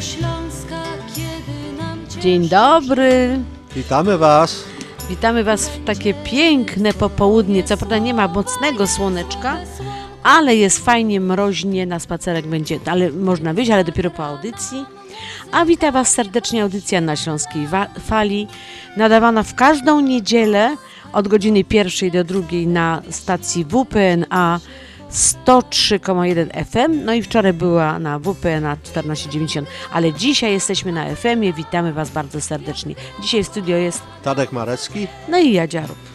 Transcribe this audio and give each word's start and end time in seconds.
śląska, 0.00 0.82
kiedy 1.14 1.82
nam 1.82 1.98
Dzień 2.20 2.48
dobry. 2.48 3.38
Witamy 3.76 4.18
Was. 4.18 4.64
Witamy 5.10 5.44
Was 5.44 5.68
w 5.68 5.84
takie 5.84 6.14
piękne 6.14 6.92
popołudnie. 6.92 7.64
Co 7.64 7.76
prawda 7.76 7.98
nie 7.98 8.14
ma 8.14 8.28
mocnego 8.28 8.86
słoneczka, 8.86 9.56
ale 10.22 10.56
jest 10.56 10.84
fajnie 10.84 11.20
mroźnie, 11.20 11.86
na 11.86 11.98
spacerek 11.98 12.46
będzie, 12.46 12.80
ale 12.86 13.10
można 13.10 13.54
wyjść, 13.54 13.70
ale 13.70 13.84
dopiero 13.84 14.10
po 14.10 14.24
audycji. 14.24 14.84
A 15.52 15.64
wita 15.64 15.92
Was 15.92 16.08
serdecznie 16.08 16.62
audycja 16.62 17.00
na 17.00 17.16
Śląskiej 17.16 17.68
Fali, 18.00 18.48
nadawana 18.96 19.42
w 19.42 19.54
każdą 19.54 20.00
niedzielę 20.00 20.76
od 21.12 21.28
godziny 21.28 21.64
pierwszej 21.64 22.10
do 22.10 22.24
drugiej 22.24 22.66
na 22.66 23.02
stacji 23.10 23.64
WPNA 23.64 24.60
103,1 25.14 26.64
FM, 26.64 27.04
no 27.04 27.14
i 27.14 27.22
wczoraj 27.22 27.52
była 27.52 27.98
na 27.98 28.18
WPNA 28.18 28.76
1490, 28.76 29.68
ale 29.92 30.12
dzisiaj 30.12 30.52
jesteśmy 30.52 30.92
na 30.92 31.14
FM-ie, 31.16 31.52
witamy 31.52 31.92
Was 31.92 32.10
bardzo 32.10 32.40
serdecznie. 32.40 32.94
Dzisiaj 33.20 33.44
w 33.44 33.46
studio 33.46 33.76
jest, 33.76 34.02
Tadek 34.22 34.52
Marecki. 34.52 35.06
no 35.28 35.38
i 35.38 35.52
ja 35.52 35.66
Dziarub. 35.66 36.13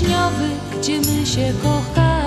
Wiśniowy, 0.00 0.48
gdzie 0.78 1.00
my 1.00 1.26
się 1.26 1.52
kochamy. 1.62 2.19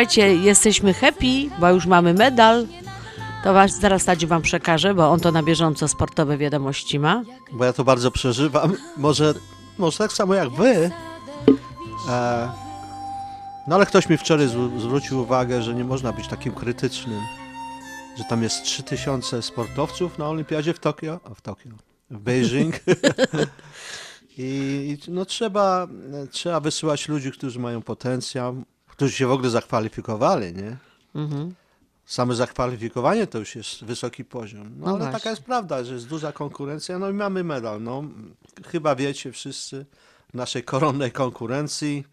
Słuchajcie, 0.00 0.34
jesteśmy 0.34 0.94
happy, 0.94 1.50
bo 1.58 1.70
już 1.70 1.86
mamy 1.86 2.14
medal. 2.14 2.66
To 3.44 3.54
was, 3.54 3.80
zaraz 3.80 4.04
Tadziu 4.04 4.28
Wam 4.28 4.42
przekażę, 4.42 4.94
bo 4.94 5.10
on 5.10 5.20
to 5.20 5.32
na 5.32 5.42
bieżąco 5.42 5.88
sportowe 5.88 6.38
wiadomości 6.38 6.98
ma. 6.98 7.22
Bo 7.52 7.64
ja 7.64 7.72
to 7.72 7.84
bardzo 7.84 8.10
przeżywam. 8.10 8.76
Może, 8.96 9.34
może 9.78 9.98
tak 9.98 10.12
samo 10.12 10.34
jak 10.34 10.50
Wy. 10.50 10.90
E, 12.08 12.48
no 13.68 13.74
ale 13.76 13.86
ktoś 13.86 14.08
mi 14.08 14.16
wczoraj 14.16 14.46
zw- 14.46 14.80
zwrócił 14.80 15.20
uwagę, 15.20 15.62
że 15.62 15.74
nie 15.74 15.84
można 15.84 16.12
być 16.12 16.28
takim 16.28 16.52
krytycznym. 16.52 17.20
Że 18.18 18.24
tam 18.24 18.42
jest 18.42 18.64
3000 18.64 19.42
sportowców 19.42 20.18
na 20.18 20.28
olimpiadzie 20.28 20.74
w 20.74 20.78
Tokio. 20.78 21.20
A 21.30 21.34
w 21.34 21.40
Tokio. 21.40 21.70
W 22.10 22.18
Beijing. 22.18 22.74
I, 24.38 24.98
I 25.08 25.10
no 25.10 25.24
trzeba, 25.24 25.88
trzeba 26.30 26.60
wysyłać 26.60 27.08
ludzi, 27.08 27.32
którzy 27.32 27.58
mają 27.58 27.82
potencjał, 27.82 28.64
którzy 29.00 29.12
się 29.16 29.26
w 29.26 29.30
ogóle 29.32 29.50
zakwalifikowali, 29.50 30.54
nie? 30.54 30.76
Mhm. 31.14 31.54
Same 32.06 32.34
zakwalifikowanie 32.34 33.26
to 33.26 33.38
już 33.38 33.56
jest 33.56 33.84
wysoki 33.84 34.24
poziom. 34.24 34.62
No, 34.78 34.86
No 34.86 34.90
ale 34.90 34.98
właśnie. 34.98 35.18
taka 35.18 35.30
jest 35.30 35.42
prawda, 35.42 35.84
że 35.84 35.94
jest 35.94 36.08
duża 36.08 36.32
konkurencja, 36.32 36.98
no 36.98 37.10
i 37.10 37.12
mamy 37.12 37.44
medal. 37.44 37.82
No, 37.82 38.04
chyba 38.66 38.94
wiecie 38.96 39.32
wszyscy 39.32 39.86
w 40.30 40.34
naszej 40.34 40.64
koronnej 40.64 41.12
konkurencji. 41.12 42.04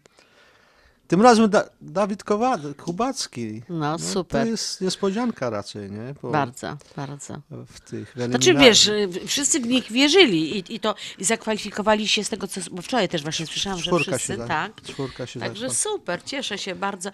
Tym 1.08 1.22
razem 1.22 1.50
da 1.50 1.64
Dawid 1.80 2.24
Kowa 2.24 2.58
Kubacki. 2.84 3.62
No, 3.68 3.98
To 3.98 4.04
super. 4.04 4.46
jest 4.46 4.80
niespodzianka 4.80 5.50
raczej, 5.50 5.90
nie? 5.90 6.14
Bo 6.22 6.30
Bardzo, 6.30 6.76
bardzo. 6.96 7.40
w 7.66 7.80
tych 7.80 8.14
Znaczy 8.28 8.54
wiesz, 8.54 8.86
y, 8.86 9.08
wszyscy 9.26 9.60
w 9.60 9.66
nich 9.66 9.92
wierzyli 9.92 10.58
i, 10.58 10.74
i 10.74 10.80
to 10.80 10.94
i 11.18 11.24
zakwalifikowali 11.24 12.08
się 12.08 12.24
z 12.24 12.28
tego, 12.28 12.48
co. 12.48 12.60
Bo 12.72 12.82
wczoraj 12.82 13.08
też 13.08 13.22
właśnie 13.22 13.46
słyszałam, 13.46 13.78
że 13.78 13.84
Czwórka 13.84 14.04
wszyscy, 14.18 14.32
się 14.32 14.36
za- 14.38 14.46
tak. 14.48 14.82
czwórka 14.82 15.26
się 15.26 15.40
Także 15.40 15.70
super, 15.70 16.22
cieszę 16.24 16.58
się 16.58 16.74
bardzo. 16.74 17.10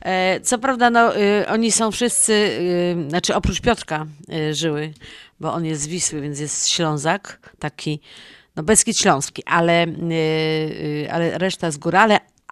E, 0.00 0.40
co 0.40 0.58
prawda, 0.58 0.90
no, 0.90 1.16
y, 1.16 1.48
oni 1.48 1.72
są 1.72 1.90
wszyscy, 1.90 2.32
y, 2.32 3.08
znaczy 3.08 3.34
oprócz 3.34 3.60
Piotrka 3.60 4.06
y, 4.50 4.54
żyły, 4.54 4.92
bo 5.40 5.52
on 5.54 5.64
jest 5.64 5.82
z 5.82 5.86
Wisły, 5.86 6.20
więc 6.20 6.38
jest 6.40 6.68
Ślązak, 6.68 7.50
taki, 7.58 8.00
no 8.56 8.62
Beskid 8.62 8.98
Śląski, 8.98 9.42
ale, 9.46 9.86
y, 9.86 10.12
y, 10.12 11.08
ale 11.12 11.38
reszta 11.38 11.70
z 11.70 11.76
góry, 11.76 11.98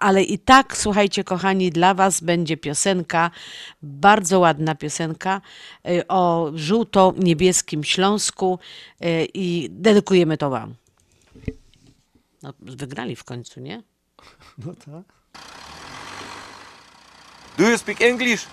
ale 0.00 0.22
i 0.22 0.38
tak, 0.38 0.76
słuchajcie, 0.76 1.24
kochani, 1.24 1.70
dla 1.70 1.94
Was 1.94 2.20
będzie 2.20 2.56
piosenka, 2.56 3.30
bardzo 3.82 4.38
ładna 4.38 4.74
piosenka 4.74 5.40
y, 5.88 6.06
o 6.08 6.50
żółto-niebieskim 6.54 7.84
Śląsku 7.84 8.58
y, 9.04 9.28
i 9.34 9.68
dedykujemy 9.70 10.36
to 10.36 10.50
Wam. 10.50 10.74
No, 12.42 12.52
wygrali 12.60 13.16
w 13.16 13.24
końcu, 13.24 13.60
nie? 13.60 13.82
No 14.58 14.74
tak. 14.74 15.16
Do 17.58 17.70
you 17.70 17.78
speak 17.78 18.00
English? 18.00 18.46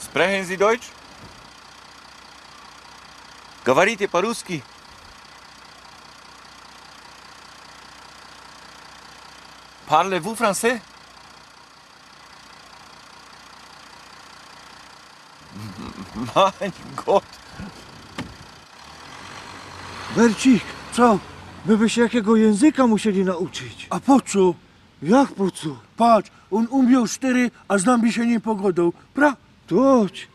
Sprechen 0.00 0.46
Sie 0.46 0.58
Deutsch? 0.58 0.90
Говорите 3.64 4.08
по-русски? 4.08 4.62
Parlez-vous 9.87 10.35
français? 10.35 10.81
Mein 16.35 16.71
Gott! 17.05 17.23
Bercik, 20.15 20.63
co? 20.93 21.19
My 21.65 21.77
by 21.77 21.89
się 21.89 22.01
jakiego 22.01 22.35
języka 22.35 22.87
musieli 22.87 23.25
nauczyć. 23.25 23.87
A 23.89 23.99
po 23.99 24.21
co? 24.21 24.53
Jak 25.01 25.31
po 25.31 25.51
co? 25.51 25.69
Patrz, 25.97 26.31
on 26.51 26.67
umiał 26.69 27.07
cztery, 27.07 27.51
a 27.67 27.77
z 27.77 27.85
nami 27.85 28.13
się 28.13 28.25
nie 28.25 28.39
pogodą. 28.39 28.91
Pra? 29.13 29.35
Toć. 29.67 30.27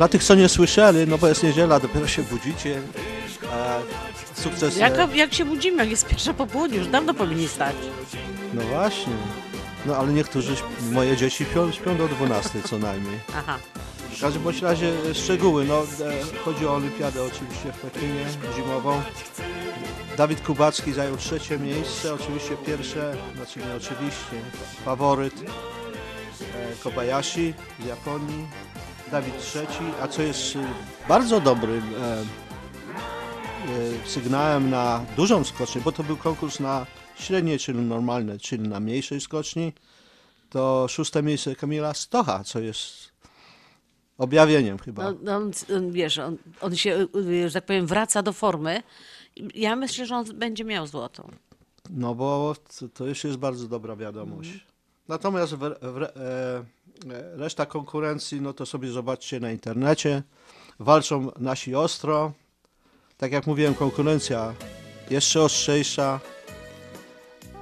Dla 0.00 0.08
tych, 0.08 0.24
co 0.24 0.34
nie 0.34 0.48
słyszeli, 0.48 1.06
no 1.06 1.18
bo 1.18 1.28
jest 1.28 1.42
niedziela, 1.42 1.80
dopiero 1.80 2.06
się 2.08 2.22
budzicie. 2.22 2.80
E, 3.52 3.80
sukces. 4.42 4.76
e, 4.76 4.80
Jak, 4.80 5.14
jak 5.16 5.34
się 5.34 5.44
budzimy, 5.44 5.76
jak 5.76 5.90
jest 5.90 6.06
pierwsza 6.06 6.34
po 6.34 6.46
południu, 6.46 6.78
już 6.78 6.86
dawno 6.88 7.14
powinni 7.14 7.48
stać. 7.48 7.76
No 8.54 8.62
właśnie. 8.62 9.12
No 9.86 9.96
ale 9.96 10.12
niektórzy, 10.12 10.54
śp- 10.54 10.92
moje 10.92 11.16
dzieci 11.16 11.44
śpią, 11.44 11.72
śpią 11.72 11.96
do 11.96 12.08
12 12.08 12.62
co 12.70 12.78
najmniej. 12.78 13.18
Aha. 13.36 13.58
W 14.16 14.20
każdym 14.20 14.42
bądź 14.42 14.62
razie 14.62 14.92
e, 15.10 15.14
szczegóły. 15.14 15.64
No, 15.64 15.82
e, 15.82 15.84
chodzi 16.44 16.66
o 16.66 16.74
olimpiadę 16.74 17.22
oczywiście 17.22 17.72
w 17.72 17.80
Pekinie 17.80 18.24
zimową. 18.56 19.02
Dawid 20.16 20.40
Kubacki 20.40 20.92
zajął 20.92 21.16
trzecie 21.16 21.58
miejsce, 21.58 22.14
oczywiście 22.14 22.56
pierwsze, 22.66 23.16
znaczy 23.36 23.58
nie 23.58 23.74
oczywiście, 23.76 24.36
faworyt 24.84 25.34
e, 25.40 26.82
Kobayashi 26.84 27.54
z 27.82 27.86
Japonii, 27.86 28.46
Dawid 29.10 29.38
trzeci, 29.38 29.84
a 30.02 30.08
co 30.08 30.22
jest 30.22 30.56
e, 30.56 30.58
bardzo 31.08 31.40
dobrym 31.40 31.82
e, 31.94 32.16
e, 32.16 32.24
sygnałem 34.06 34.70
na 34.70 35.04
dużą 35.16 35.44
skocznię, 35.44 35.82
bo 35.84 35.92
to 35.92 36.02
był 36.02 36.16
konkurs 36.16 36.60
na 36.60 36.86
średniej, 37.16 37.58
czyli 37.58 37.78
normalne, 37.78 38.38
czyli 38.38 38.68
na 38.68 38.80
mniejszej 38.80 39.20
skoczni, 39.20 39.72
to 40.50 40.86
szóste 40.88 41.22
miejsce 41.22 41.56
Kamila 41.56 41.94
Stocha, 41.94 42.44
co 42.44 42.60
jest 42.60 43.12
objawieniem 44.18 44.78
chyba. 44.78 45.04
No, 45.04 45.18
no, 45.22 45.36
on, 45.36 45.50
on, 45.76 45.92
wiesz, 45.92 46.18
on, 46.18 46.36
on 46.60 46.76
się, 46.76 47.06
y, 47.16 47.48
że 47.48 47.54
tak 47.54 47.66
powiem, 47.66 47.86
wraca 47.86 48.22
do 48.22 48.32
formy. 48.32 48.82
Ja 49.54 49.76
myślę, 49.76 50.06
że 50.06 50.16
on 50.16 50.24
będzie 50.34 50.64
miał 50.64 50.86
złoto. 50.86 51.28
No 51.90 52.14
bo 52.14 52.54
to, 52.78 52.88
to 52.88 53.06
już 53.06 53.24
jest 53.24 53.36
bardzo 53.36 53.68
dobra 53.68 53.96
wiadomość. 53.96 54.66
Natomiast 55.08 55.54
w, 55.54 55.58
w, 55.58 56.02
e, 56.02 56.64
reszta 57.34 57.66
konkurencji, 57.66 58.40
no 58.40 58.52
to 58.52 58.66
sobie 58.66 58.90
zobaczcie 58.90 59.40
na 59.40 59.50
internecie. 59.50 60.22
Walczą 60.78 61.30
nasi 61.38 61.74
ostro. 61.74 62.32
Tak 63.16 63.32
jak 63.32 63.46
mówiłem, 63.46 63.74
konkurencja 63.74 64.54
jeszcze 65.10 65.42
ostrzejsza, 65.42 66.20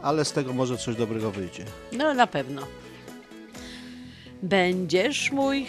ale 0.02 0.24
z 0.24 0.32
tego 0.32 0.52
może 0.52 0.78
coś 0.78 0.96
dobrego 0.96 1.30
wyjdzie. 1.30 1.64
No 1.92 2.14
na 2.14 2.26
pewno. 2.26 2.62
Będziesz 4.42 5.32
mój. 5.32 5.66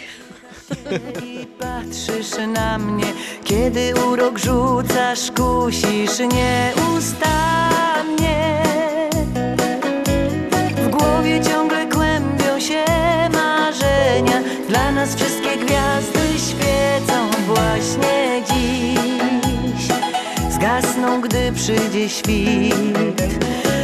I 1.24 1.46
patrzysz 1.58 2.30
na 2.54 2.78
mnie, 2.78 3.12
kiedy 3.44 3.94
urok 3.94 4.38
rzucasz, 4.38 5.30
kusisz 5.30 6.18
nieustannie. 6.18 7.40
Dla 14.70 14.92
nas 14.92 15.14
wszystkie 15.14 15.56
gwiazdy 15.56 16.38
świecą 16.38 17.30
właśnie 17.46 18.42
dziś. 18.50 19.88
Zgasną, 20.50 21.20
gdy 21.20 21.52
przyjdzie 21.52 22.08
świt. 22.08 23.22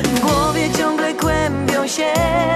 W 0.04 0.20
głowie 0.20 0.70
ciągle 0.78 1.14
kłębią 1.14 1.86
się 1.88 2.12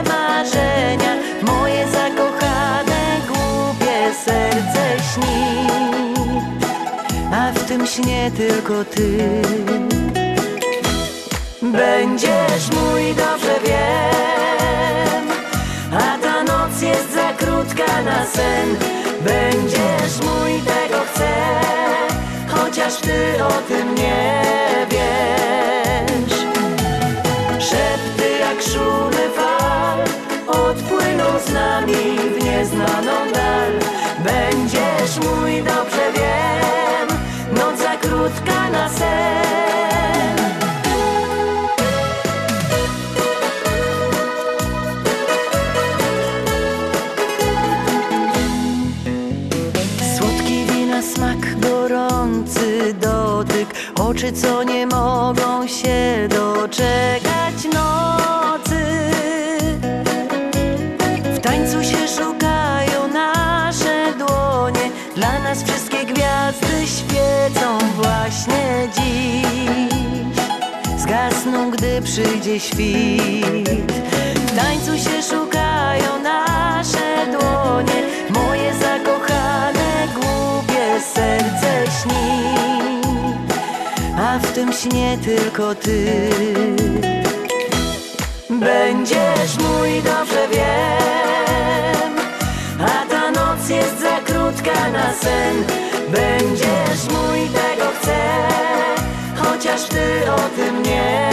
marzenia, 0.09 1.17
moje 1.43 1.87
zakochane, 1.89 3.21
głupie 3.29 4.15
serce 4.25 4.85
śni. 5.13 5.67
A 7.33 7.53
w 7.53 7.65
tym 7.65 7.87
śnie 7.87 8.31
tylko 8.37 8.85
ty. 8.85 9.19
Będziesz 11.63 12.71
mój, 12.77 13.15
dobrze 13.15 13.55
wiem, 13.65 14.50
krótka 17.81 18.03
na 18.03 18.27
sen. 18.27 18.77
Będziesz 19.21 20.21
mój, 20.23 20.53
tego 20.61 21.01
chcę, 21.13 21.31
chociaż 22.49 22.97
ty 22.97 23.45
o 23.45 23.53
tym 23.69 23.95
nie 23.95 24.43
wiesz. 24.91 26.39
Szepty 27.59 28.39
jak 28.41 28.63
szumy 28.63 29.31
fal 29.37 29.99
Odpłyną 30.47 31.25
z 31.47 31.53
nami 31.53 32.19
w 32.39 32.45
nieznaną 32.45 33.33
dal 33.35 33.73
Będziesz 34.25 35.17
mój, 35.17 35.63
dobrze 35.63 36.13
wiem 36.15 37.19
Noc 37.53 37.79
za 37.79 37.97
krótka 37.97 38.71
na 38.71 38.89
sen 38.89 39.50
Co 54.35 54.63
nie 54.63 54.87
mogą 54.87 55.67
się 55.67 56.29
doczekać 56.29 57.65
nocy. 57.75 59.11
W 61.35 61.39
tańcu 61.41 61.83
się 61.83 62.09
szukają 62.09 63.09
nasze 63.13 64.13
dłonie. 64.19 64.91
Dla 65.17 65.39
nas 65.39 65.63
wszystkie 65.63 66.05
gwiazdy 66.05 66.87
świecą 66.87 67.79
właśnie 67.97 68.89
dziś. 68.97 69.95
Zgasną, 70.99 71.71
gdy 71.71 72.03
przyjdzie 72.03 72.61
świt. 72.61 73.93
W 74.47 74.57
tańcu 74.57 75.11
się 75.11 75.23
szukają 75.23 76.23
nasze 76.23 77.27
dłonie. 77.27 78.03
Moje 78.31 78.75
zakochane, 78.75 80.09
głupie 80.15 81.01
serce 81.15 81.85
śni 82.03 82.40
tym 84.61 84.73
śnie 84.73 85.19
tylko 85.25 85.75
ty. 85.75 86.07
Będziesz 88.51 89.59
mój, 89.59 90.03
dobrze 90.03 90.49
wiem. 90.53 92.13
A 92.81 93.07
ta 93.11 93.31
noc 93.31 93.69
jest 93.69 94.01
za 94.01 94.21
krótka 94.21 94.91
na 94.91 95.13
sen. 95.13 95.65
Będziesz 96.13 97.05
mój, 97.13 97.49
tego 97.49 97.91
chcę 98.01 98.19
Chociaż 99.37 99.85
ty 99.85 100.33
o 100.33 100.57
tym 100.57 100.83
nie 100.83 101.29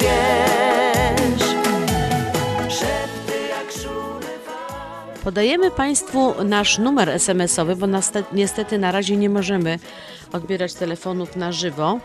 wiesz. 0.00 1.48
Szepty 2.68 3.48
jak 3.48 3.72
szumy 3.82 4.32
Podajemy 5.24 5.70
Państwu 5.70 6.44
nasz 6.44 6.78
numer 6.78 7.08
SMS-owy, 7.08 7.76
bo 7.76 7.86
niestety 8.32 8.78
na 8.78 8.92
razie 8.92 9.16
nie 9.16 9.30
możemy 9.30 9.78
odbierać 10.32 10.74
telefonów 10.74 11.36
na 11.36 11.52
żywo. 11.52 12.00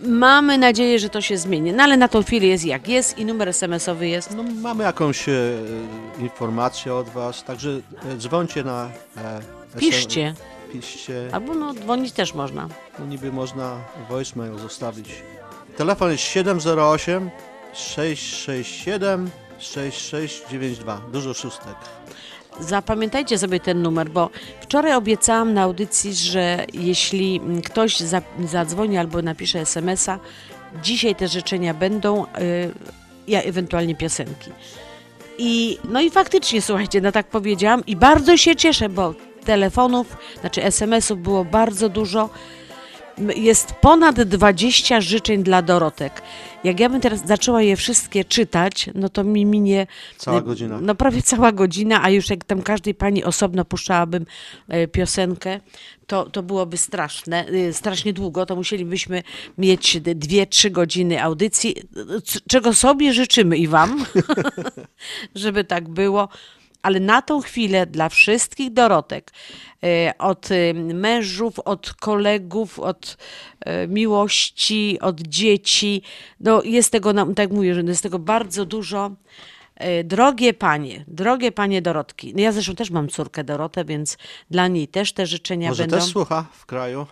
Mamy 0.00 0.58
nadzieję, 0.58 0.98
że 0.98 1.08
to 1.08 1.20
się 1.20 1.36
zmieni, 1.36 1.72
no 1.72 1.82
ale 1.82 1.96
na 1.96 2.08
tą 2.08 2.22
chwilę 2.22 2.46
jest 2.46 2.64
jak 2.64 2.88
jest 2.88 3.18
i 3.18 3.24
numer 3.24 3.48
SMS-owy 3.48 4.08
jest 4.08 4.30
No, 4.36 4.42
mamy 4.42 4.84
jakąś 4.84 5.28
e, 5.28 5.32
informację 6.18 6.94
od 6.94 7.08
Was, 7.08 7.44
także 7.44 7.70
e, 7.70 8.16
dzwońcie 8.16 8.64
na... 8.64 8.90
E, 9.16 9.40
Piszcie. 9.78 10.34
Piszcie. 10.72 11.28
Albo 11.32 11.54
no 11.54 11.74
dzwonić 11.74 12.12
też 12.12 12.34
można. 12.34 12.68
No, 12.98 13.06
niby 13.06 13.32
można 13.32 13.76
voicemail 14.08 14.58
zostawić. 14.58 15.08
Telefon 15.76 16.10
jest 16.10 16.24
708 16.24 17.30
667 17.74 19.30
6692. 19.58 21.00
Dużo 21.12 21.34
szóstek. 21.34 21.74
Zapamiętajcie 22.60 23.38
sobie 23.38 23.60
ten 23.60 23.82
numer, 23.82 24.10
bo 24.10 24.30
wczoraj 24.60 24.94
obiecałam 24.94 25.54
na 25.54 25.62
audycji, 25.62 26.14
że 26.14 26.64
jeśli 26.72 27.40
ktoś 27.64 28.00
za, 28.00 28.22
zadzwoni 28.44 28.98
albo 28.98 29.22
napisze 29.22 29.60
SMS-a, 29.60 30.18
dzisiaj 30.82 31.14
te 31.14 31.28
życzenia 31.28 31.74
będą, 31.74 32.24
y, 32.24 32.26
ja 33.28 33.42
ewentualnie 33.42 33.94
piosenki. 33.94 34.50
I 35.38 35.78
no 35.84 36.00
i 36.00 36.10
faktycznie, 36.10 36.62
słuchajcie, 36.62 37.00
no 37.00 37.12
tak 37.12 37.26
powiedziałam 37.26 37.86
i 37.86 37.96
bardzo 37.96 38.36
się 38.36 38.56
cieszę, 38.56 38.88
bo 38.88 39.14
telefonów, 39.44 40.16
znaczy 40.40 40.64
SMS-ów 40.64 41.18
było 41.18 41.44
bardzo 41.44 41.88
dużo. 41.88 42.30
Jest 43.36 43.72
ponad 43.72 44.22
20 44.22 45.00
życzeń 45.00 45.42
dla 45.42 45.62
Dorotek. 45.62 46.22
Jak 46.64 46.80
ja 46.80 46.88
bym 46.88 47.00
teraz 47.00 47.26
zaczęła 47.26 47.62
je 47.62 47.76
wszystkie 47.76 48.24
czytać, 48.24 48.90
no 48.94 49.08
to 49.08 49.24
mi 49.24 49.46
minie 49.46 49.86
Cała 50.16 50.38
y, 50.38 50.42
godzina. 50.42 50.80
No 50.80 50.94
prawie 50.94 51.22
cała 51.22 51.52
godzina, 51.52 52.02
a 52.02 52.10
już 52.10 52.30
jak 52.30 52.44
tam 52.44 52.62
każdej 52.62 52.94
pani 52.94 53.24
osobno 53.24 53.64
puszczałabym 53.64 54.26
e, 54.68 54.88
piosenkę, 54.88 55.60
to, 56.06 56.30
to 56.30 56.42
byłoby 56.42 56.76
straszne, 56.76 57.48
y, 57.48 57.72
strasznie 57.72 58.12
długo, 58.12 58.46
to 58.46 58.56
musielibyśmy 58.56 59.22
mieć 59.58 60.00
d- 60.00 60.14
dwie, 60.14 60.46
trzy 60.46 60.70
godziny 60.70 61.22
audycji, 61.22 61.76
czego 62.48 62.74
sobie 62.74 63.12
życzymy 63.12 63.56
i 63.56 63.68
wam, 63.68 64.04
żeby 65.34 65.64
tak 65.64 65.88
było. 65.88 66.28
Ale 66.84 67.00
na 67.00 67.22
tą 67.22 67.40
chwilę 67.40 67.86
dla 67.86 68.08
wszystkich 68.08 68.72
Dorotek, 68.72 69.32
e, 69.82 70.14
od 70.18 70.50
e, 70.50 70.74
mężów, 70.74 71.58
od 71.58 71.94
kolegów, 71.94 72.78
od 72.78 73.16
e, 73.60 73.88
miłości, 73.88 74.98
od 75.00 75.20
dzieci, 75.20 76.02
no 76.40 76.62
jest 76.62 76.92
tego, 76.92 77.14
tak 77.14 77.38
jak 77.38 77.50
mówię, 77.50 77.74
że 77.74 77.80
jest 77.80 78.02
tego 78.02 78.18
bardzo 78.18 78.64
dużo. 78.64 79.10
Drogie 80.04 80.54
panie, 80.54 81.04
drogie 81.08 81.52
panie 81.52 81.82
Dorotki, 81.82 82.32
no 82.34 82.40
ja 82.40 82.52
zresztą 82.52 82.74
też 82.74 82.90
mam 82.90 83.08
córkę 83.08 83.44
Dorotę, 83.44 83.84
więc 83.84 84.18
dla 84.50 84.68
niej 84.68 84.88
też 84.88 85.12
te 85.12 85.26
życzenia 85.26 85.68
Może 85.68 85.82
będą. 85.82 85.96
też 85.96 86.06
słucha 86.06 86.46
w 86.52 86.66
kraju? 86.66 87.06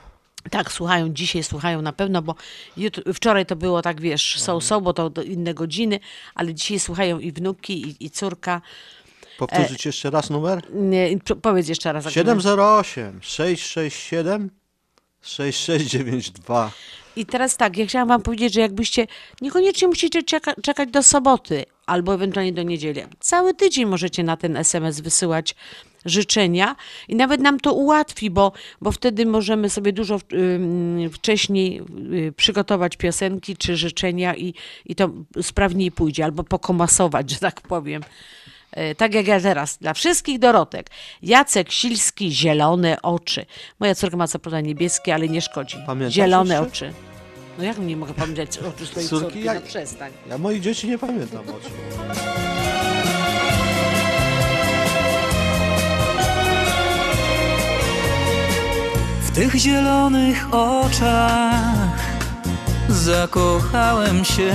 Tak, 0.50 0.73
słuchają, 0.73 1.09
dzisiaj 1.09 1.43
słuchają 1.43 1.83
na 1.83 1.93
pewno, 1.93 2.23
bo 2.23 2.35
jutro, 2.76 3.14
wczoraj 3.14 3.47
to 3.47 3.57
było 3.57 3.83
tak, 3.83 4.00
wiesz, 4.00 4.41
są, 4.41 4.61
są, 4.61 4.81
bo 4.81 4.93
to 4.93 5.11
do 5.11 5.23
inne 5.23 5.55
godziny, 5.55 6.00
ale 6.35 6.55
dzisiaj 6.55 6.81
słuchają 6.81 7.19
i 7.19 7.33
wnuki, 7.33 7.88
i, 7.88 8.07
i 8.07 8.11
córka. 8.11 8.61
Powtórzyć 9.47 9.87
jeszcze 9.87 10.11
raz 10.11 10.31
numer? 10.31 10.63
Nie, 10.75 11.19
powiedz 11.43 11.69
jeszcze 11.69 11.93
raz. 11.93 12.05
jak 12.05 12.15
708 12.15 13.19
667 13.23 14.51
6692. 15.23 16.71
I 17.17 17.27
teraz 17.27 17.57
tak, 17.57 17.77
ja 17.77 17.87
chciałam 17.87 18.09
wam 18.09 18.23
powiedzieć, 18.23 18.55
że 18.55 18.61
jakbyście, 18.61 19.07
niekoniecznie 19.41 19.89
musicie 19.89 20.23
czeka, 20.23 20.55
czekać 20.63 20.91
do 20.91 21.03
soboty 21.03 21.65
albo 21.87 22.15
ewentualnie 22.15 22.53
do 22.53 22.63
niedzieli. 22.63 23.01
Cały 23.21 23.55
tydzień 23.55 23.87
możecie 23.87 24.25
na 24.25 24.37
ten 24.37 24.57
SMS 24.57 25.01
wysyłać 25.01 25.55
życzenia 26.05 26.77
i 27.09 27.17
nawet 27.17 27.41
nam 27.41 27.61
to 27.61 27.73
ułatwi, 27.73 28.31
bo, 28.31 28.53
bo 28.81 28.93
wtedy 28.93 29.27
możemy 29.27 29.71
sobie 29.71 29.93
dużo 29.93 30.21
wcześniej 31.13 31.83
y, 32.29 32.33
przygotować 32.37 32.97
piosenki 32.97 33.57
czy 33.57 33.77
życzenia 33.77 34.37
i, 34.37 34.55
i 34.87 34.95
to 34.95 35.11
sprawniej 35.43 35.93
pójdzie, 35.93 36.25
albo 36.25 36.45
pokomasować, 36.45 37.31
że 37.31 37.39
tak 37.39 37.61
powiem. 37.61 38.03
E, 38.73 38.95
Tak 38.95 39.14
jak 39.14 39.26
ja 39.26 39.41
teraz, 39.41 39.79
dla 39.79 39.95
wszystkich 39.95 40.38
Dorotek. 40.38 40.91
Jacek 41.23 41.73
Silski, 41.73 42.33
zielone 42.33 43.02
oczy. 43.02 43.47
Moja 43.81 43.95
córka 43.95 44.17
ma 44.17 44.29
co 44.29 44.38
prawda 44.38 44.61
niebieskie, 44.61 45.14
ale 45.14 45.29
nie 45.29 45.41
szkodzi. 45.41 45.76
Pamiętasz 45.87 46.14
zielone 46.14 46.55
jeszcze? 46.55 46.69
oczy. 46.69 46.93
No 47.59 47.64
jak 47.64 47.79
nie 47.79 47.97
mogę 47.97 48.14
pamiętać 48.14 48.59
oczu 48.69 48.87
swojej 48.87 49.09
Córki? 49.09 49.25
córki? 49.26 49.43
Jak- 49.45 49.55
No 49.61 49.67
przestań. 49.67 50.12
Ja 50.29 50.38
moich 50.38 50.61
dzieci 50.61 50.88
nie 50.88 50.99
pamiętam 50.99 51.41
oczu. 51.41 51.71
W 59.23 59.31
tych 59.35 59.55
zielonych 59.55 60.55
oczach 60.55 61.64
zakochałem 62.88 64.25
się. 64.25 64.52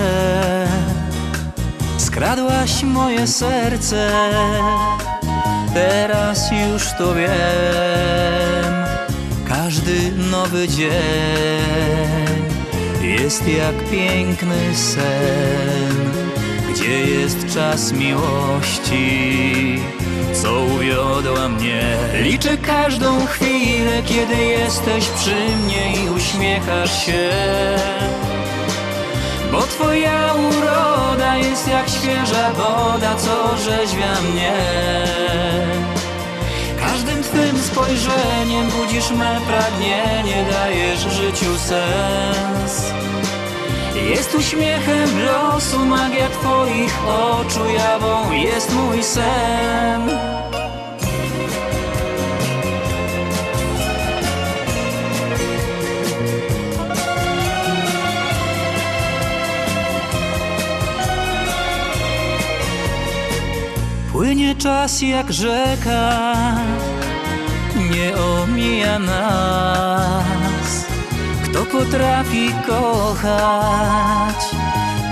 Skradłaś 1.98 2.84
moje 2.84 3.28
serce, 3.28 4.12
teraz 5.74 6.52
już 6.52 6.84
to 6.98 7.14
wiem. 7.16 7.28
Każdy 9.48 10.12
nowy 10.12 10.68
dzień 10.68 10.92
jest 13.02 13.48
jak 13.48 13.90
piękny 13.92 14.76
sen, 14.76 16.12
gdzie 16.72 17.02
jest 17.02 17.54
czas 17.54 17.92
miłości, 17.92 19.80
co 20.44 20.64
uwiodła 20.64 21.50
mnie. 21.50 21.98
Liczę 22.22 22.58
każdą 22.58 23.26
chwilę, 23.26 24.04
kiedy 24.06 24.36
jesteś 24.36 25.06
przy 25.10 25.36
mnie 25.66 26.04
i 26.04 26.10
uśmiechasz 26.10 27.06
się. 27.06 27.30
Bo 29.52 29.62
twoja 29.62 30.34
uroda 30.34 31.36
jest 31.38 31.68
jak 31.68 31.90
świeża 31.90 32.54
woda, 32.54 33.16
co 33.16 33.44
orzeźwia 33.52 34.22
mnie. 34.22 34.54
Każdym 36.80 37.24
twym 37.24 37.60
spojrzeniem 37.60 38.70
budzisz 38.70 39.12
me 39.12 39.42
pragnienie, 39.48 40.46
dajesz 40.52 41.00
życiu 41.00 41.58
sens. 41.58 42.92
Jest 44.10 44.36
uśmiechem 44.36 45.26
losu, 45.26 45.86
magia 45.86 46.30
twoich 46.30 47.08
oczu, 47.08 47.70
jawą 47.70 48.32
jest 48.32 48.74
mój 48.74 49.04
sen. 49.04 50.10
czas 64.58 65.02
jak 65.02 65.34
rzeka, 65.34 66.14
nie 67.92 68.18
omija 68.18 69.00
nas. 69.00 70.86
Kto 71.44 71.66
potrafi 71.66 72.52
kochać 72.68 74.42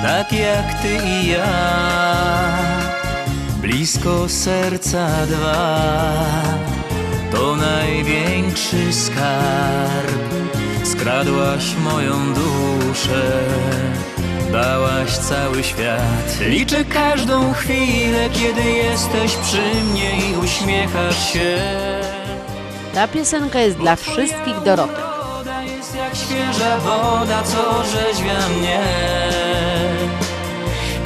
tak 0.06 0.34
jak 0.34 0.82
ty 0.82 0.98
i 1.06 1.28
ja? 1.28 1.48
Blisko 3.62 4.30
serca 4.30 5.08
dwa 5.26 5.86
to 7.32 7.56
największy 7.56 8.94
skarb. 8.94 10.26
Skradłaś 10.84 11.76
moją 11.84 12.34
duszę, 12.34 13.44
dałaś 14.56 15.18
cały 15.18 15.64
świat. 15.64 16.40
Liczę 16.40 16.86
każdą 16.86 17.54
chwilę, 17.54 18.30
kiedy 18.34 18.62
jesteś 18.72 19.36
przy 19.36 19.84
mnie 19.84 20.12
i 20.18 20.38
uśmiechasz 20.46 21.34
się. 21.34 21.58
Ta 22.94 23.08
piosenka 23.08 23.60
jest 23.60 23.78
dla 23.78 23.96
wszystkich 23.96 24.60
Dorotek. 24.66 24.96
Woda 24.96 25.62
jest 25.62 25.96
jak 25.96 26.16
świeża 26.16 26.78
woda, 26.78 27.44
co 27.44 27.78
orzeźwia 27.78 28.50
mnie. 28.58 28.80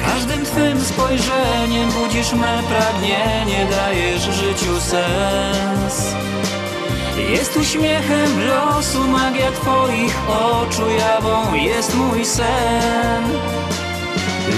Każdym 0.06 0.44
twym 0.44 0.80
spojrzeniem 0.80 1.90
budzisz 1.90 2.32
me 2.32 2.62
pragnienie, 2.68 3.66
dajesz 3.70 4.22
życiu 4.22 4.80
sens. 4.80 6.14
Jest 7.28 7.56
uśmiechem 7.56 8.48
losu, 8.48 9.08
magia 9.08 9.52
twoich 9.52 10.16
oczu, 10.28 10.90
jawą 10.90 11.54
jest 11.54 11.94
mój 11.94 12.24
sen. 12.24 13.24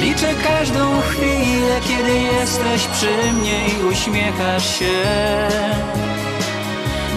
Liczę 0.00 0.34
każdą 0.34 1.00
chwilę, 1.00 1.80
kiedy 1.88 2.18
jesteś 2.18 2.86
przy 2.86 3.32
mnie 3.32 3.66
i 3.68 3.84
uśmiechasz 3.84 4.78
się. 4.78 5.02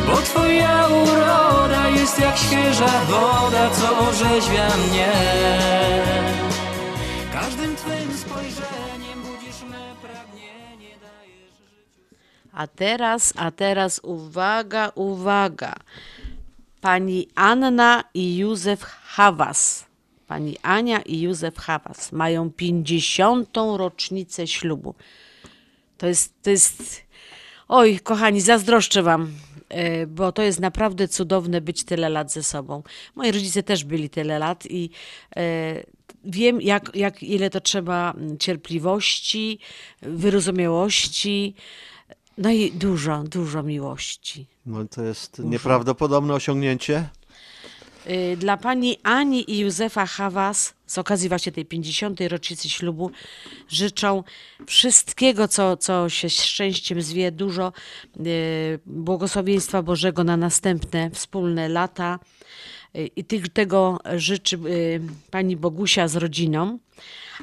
Bo 0.08 0.16
twoja 0.18 0.88
uroda 0.88 1.90
jest 1.90 2.20
jak 2.20 2.38
świeża 2.38 3.02
woda, 3.10 3.70
co 3.70 4.08
orzeźwia 4.10 4.68
mnie. 4.78 5.12
A 12.56 12.68
teraz, 12.68 13.34
a 13.36 13.52
teraz 13.52 14.00
uwaga, 14.04 14.92
uwaga. 14.96 15.76
Pani 16.82 17.28
Anna 17.36 18.04
i 18.14 18.38
Józef 18.38 18.84
Hawas. 18.84 19.86
Pani 20.28 20.58
Ania 20.62 21.02
i 21.02 21.22
Józef 21.22 21.58
Hawas 21.58 22.12
mają 22.12 22.52
50. 22.52 23.58
rocznicę 23.78 24.48
ślubu. 24.48 24.96
To 25.98 26.08
jest, 26.08 26.34
to 26.44 26.50
jest. 26.50 27.02
Oj, 27.68 28.00
kochani, 28.00 28.42
zazdroszczę 28.42 29.04
wam, 29.04 29.32
e, 29.70 30.08
bo 30.08 30.32
to 30.32 30.42
jest 30.42 30.60
naprawdę 30.60 31.08
cudowne 31.08 31.62
być 31.62 31.84
tyle 31.84 32.10
lat 32.10 32.32
ze 32.32 32.44
sobą. 32.44 32.84
Moi 33.16 33.32
rodzice 33.32 33.64
też 33.64 33.84
byli 33.84 34.10
tyle 34.10 34.40
lat 34.40 34.66
i 34.70 34.90
e, 35.36 35.84
wiem, 36.24 36.62
jak, 36.62 36.92
jak 36.96 37.24
ile 37.24 37.50
to 37.50 37.62
trzeba 37.62 38.14
cierpliwości, 38.40 39.60
wyrozumiałości, 40.02 41.56
no 42.38 42.52
i 42.52 42.72
dużo, 42.72 43.24
dużo 43.24 43.64
miłości. 43.64 44.48
No, 44.66 44.86
to 44.86 45.04
jest 45.04 45.40
nieprawdopodobne 45.40 46.34
osiągnięcie. 46.34 47.10
Y, 48.10 48.38
Dla 48.38 48.58
pani 48.58 48.98
Ani 49.04 49.52
i 49.52 49.60
Józefa 49.60 50.06
Hawas 50.06 50.74
z 50.88 50.98
okazji 50.98 51.30
właśnie 51.30 51.52
tej 51.52 51.66
50. 51.66 52.20
rocznicy 52.28 52.70
ślubu 52.70 53.12
życzą 53.70 54.24
wszystkiego, 54.66 55.48
co, 55.48 55.78
co 55.78 56.10
się 56.10 56.30
szczęściem 56.30 57.02
zwie, 57.02 57.32
dużo 57.32 57.74
y, 58.20 58.80
błogosławieństwa 58.86 59.82
Bożego 59.82 60.24
na 60.24 60.38
następne 60.38 61.12
wspólne 61.12 61.70
lata. 61.70 62.20
Y, 62.96 63.10
I 63.16 63.24
tych, 63.24 63.50
tego 63.50 64.00
życzy 64.16 64.60
pani 65.32 65.58
Bogusia 65.58 66.08
z 66.08 66.16
rodziną. 66.16 66.80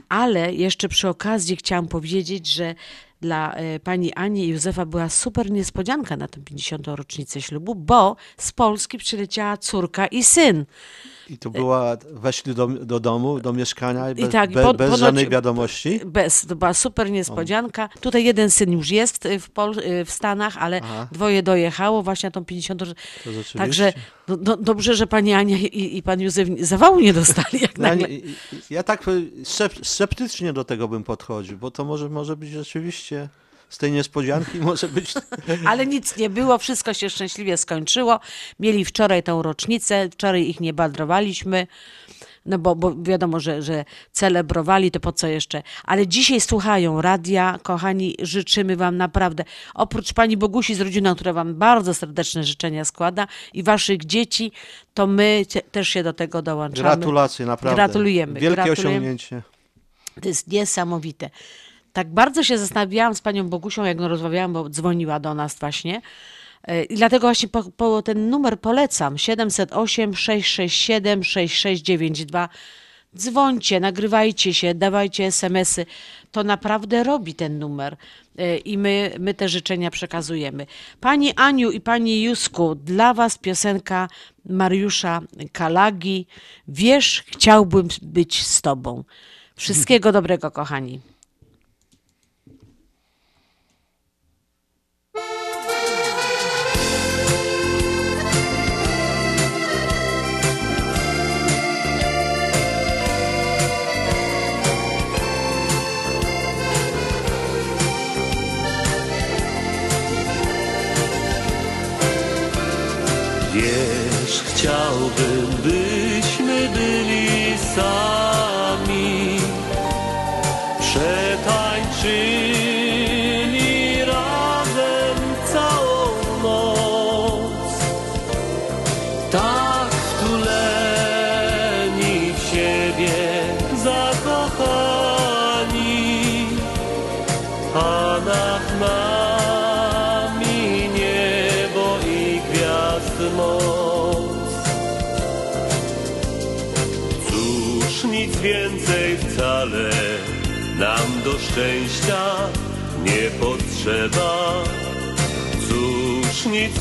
Ale 0.09 0.55
jeszcze 0.55 0.89
przy 0.89 1.09
okazji 1.09 1.57
chciałam 1.57 1.89
powiedzieć, 1.89 2.47
że 2.47 2.75
dla 3.23 3.55
y, 3.76 3.81
pani 3.81 4.12
Ani 4.14 4.45
i 4.45 4.49
Józefa 4.49 4.87
była 4.87 5.09
super 5.09 5.50
niespodzianka 5.50 6.17
na 6.17 6.29
tę 6.29 6.41
50. 6.41 6.87
rocznicę 6.87 7.43
ślubu, 7.43 7.75
bo 7.75 8.17
z 8.37 8.52
Polski 8.52 8.99
przyleciała 8.99 9.57
córka 9.57 10.07
i 10.07 10.25
syn. 10.25 10.67
I 11.33 11.39
to 11.39 11.51
była, 11.51 11.97
weszli 12.11 12.55
do, 12.55 12.67
do 12.67 13.01
domu, 13.01 13.41
do 13.41 13.53
mieszkania 13.53 14.11
i 14.11 14.15
bez, 14.15 14.31
tak, 14.33 14.53
be, 14.53 14.75
bez 14.75 14.91
ponoć- 14.91 14.99
żadnej 14.99 15.29
wiadomości. 15.29 16.01
Bez, 16.05 16.47
to 16.47 16.57
była 16.57 16.75
super 16.75 17.11
niespodzianka. 17.11 17.89
Tutaj 18.01 18.25
jeden 18.25 18.51
syn 18.51 18.73
już 18.73 18.91
jest 18.91 19.27
y, 19.27 19.39
w, 19.39 19.51
Pol- 19.51 19.79
y, 19.79 20.05
w 20.05 20.11
Stanach, 20.11 20.57
ale 20.59 20.81
Aha. 20.85 21.09
dwoje 21.12 21.43
dojechało 21.43 22.03
właśnie 22.03 22.27
na 22.27 22.31
tą 22.31 22.45
50. 22.45 22.83
roc- 22.83 22.95
To 23.25 23.33
rzeczywiście. 23.33 23.59
Także 23.59 23.93
no, 24.29 24.37
no, 24.45 24.57
dobrze, 24.57 24.95
że 24.95 25.07
pani 25.07 25.33
Ania 25.35 25.57
i, 25.57 25.97
i 25.97 26.03
pan 26.03 26.21
Józef 26.21 26.49
zawału 26.61 27.01
nie 27.01 27.12
dostali. 27.12 27.61
Jak 27.61 27.79
Ja, 27.79 27.83
nagle. 27.83 28.09
ja 28.71 28.83
tak 28.83 29.09
y, 29.09 29.31
sceptycznie 29.83 30.53
do 30.53 30.65
tego 30.65 30.89
bym 30.89 31.05
podchodził, 31.05 31.59
bo 31.59 31.71
to 31.71 31.85
może, 31.85 32.09
może 32.09 32.37
być 32.37 32.51
rzeczywiście 32.51 33.29
z 33.73 33.79
tej 33.79 33.93
niespodzianki 33.93 34.59
może 34.71 34.88
być 34.88 35.14
Ale 35.67 35.87
nic 35.87 36.17
nie 36.17 36.31
było, 36.31 36.59
wszystko 36.59 36.95
się 36.95 37.11
szczęśliwie 37.11 37.57
skończyło. 37.57 38.21
Mieli 38.61 38.85
wczoraj 38.85 39.23
tą 39.23 39.43
rocznicę, 39.43 40.09
wczoraj 40.11 40.49
ich 40.49 40.61
nie 40.61 40.73
badrowaliśmy, 40.73 41.67
no 42.47 42.59
bo, 42.59 42.75
bo 42.75 42.95
wiadomo, 43.02 43.41
że, 43.41 43.62
że 43.62 43.85
celebrowali, 44.12 44.91
to 44.91 45.00
po 45.00 45.12
co 45.12 45.26
jeszcze. 45.26 45.62
Ale 45.85 46.07
dzisiaj 46.07 46.41
słuchają 46.41 47.02
radia, 47.02 47.59
kochani, 47.62 48.17
życzymy 48.23 48.76
wam 48.76 48.97
naprawdę, 48.97 49.45
oprócz 49.75 50.12
pani 50.12 50.37
Bogusi 50.37 50.75
z 50.75 50.81
rodziną, 50.81 51.14
która 51.14 51.33
wam 51.33 51.55
bardzo 51.55 51.94
serdeczne 51.94 52.44
życzenia 52.44 52.85
składa 52.85 53.27
i 53.55 53.62
waszych 53.62 54.05
dzieci, 54.05 54.53
to 54.94 55.07
my 55.07 55.42
też 55.73 55.88
się 55.88 56.03
do 56.03 56.12
tego 56.12 56.42
dołączamy. 56.42 56.83
gratulacje, 56.83 57.47
naprawdę. 57.47 57.77
Gratulujemy. 57.77 58.40
Wielkie 58.40 58.55
gratulujemy. 58.55 58.90
osiągnięcie. 58.90 59.42
To 60.23 60.29
jest 60.29 60.49
niesamowite. 60.49 61.31
Tak 61.92 62.09
bardzo 62.14 62.42
się 62.44 62.59
zastanawiałam 62.59 63.14
z 63.14 63.20
panią 63.20 63.48
Bogusią, 63.48 63.85
jak 63.85 63.98
no 63.98 64.09
rozmawiałam, 64.09 64.52
bo 64.52 64.68
dzwoniła 64.68 65.20
do 65.20 65.35
nas 65.35 65.55
właśnie. 65.55 66.02
E, 66.64 66.85
I 66.85 66.96
dlatego 66.96 67.26
właśnie 67.26 67.48
po, 67.48 67.64
po 67.76 68.02
ten 68.02 68.31
numer 68.31 68.61
polecam. 68.61 69.18
708 69.18 70.14
667 70.14 71.24
6692. 71.24 72.48
Dzwońcie, 73.16 73.81
nagrywajcie 73.81 74.55
się, 74.55 74.74
dawajcie 74.74 75.24
SMS-y. 75.24 75.87
To 76.31 76.44
naprawdę 76.44 77.05
robi 77.05 77.35
ten 77.35 77.59
numer. 77.59 77.96
E, 78.38 78.57
I 78.57 78.78
my, 78.78 79.14
my 79.18 79.35
te 79.35 79.48
życzenia 79.48 79.90
przekazujemy. 79.90 80.66
Pani 81.00 81.33
Aniu 81.37 81.70
i 81.70 81.81
Pani 81.81 82.22
Jusku, 82.22 82.74
dla 82.74 83.14
Was 83.14 83.38
piosenka 83.38 84.09
Mariusza 84.46 85.20
Kalagi. 85.52 86.26
Wiesz, 86.68 87.24
chciałbym 87.26 87.88
być 88.02 88.42
z 88.42 88.62
Tobą. 88.62 89.05
Wszystkiego 89.57 90.12
dobrego, 90.12 90.50
kochani. 90.50 91.12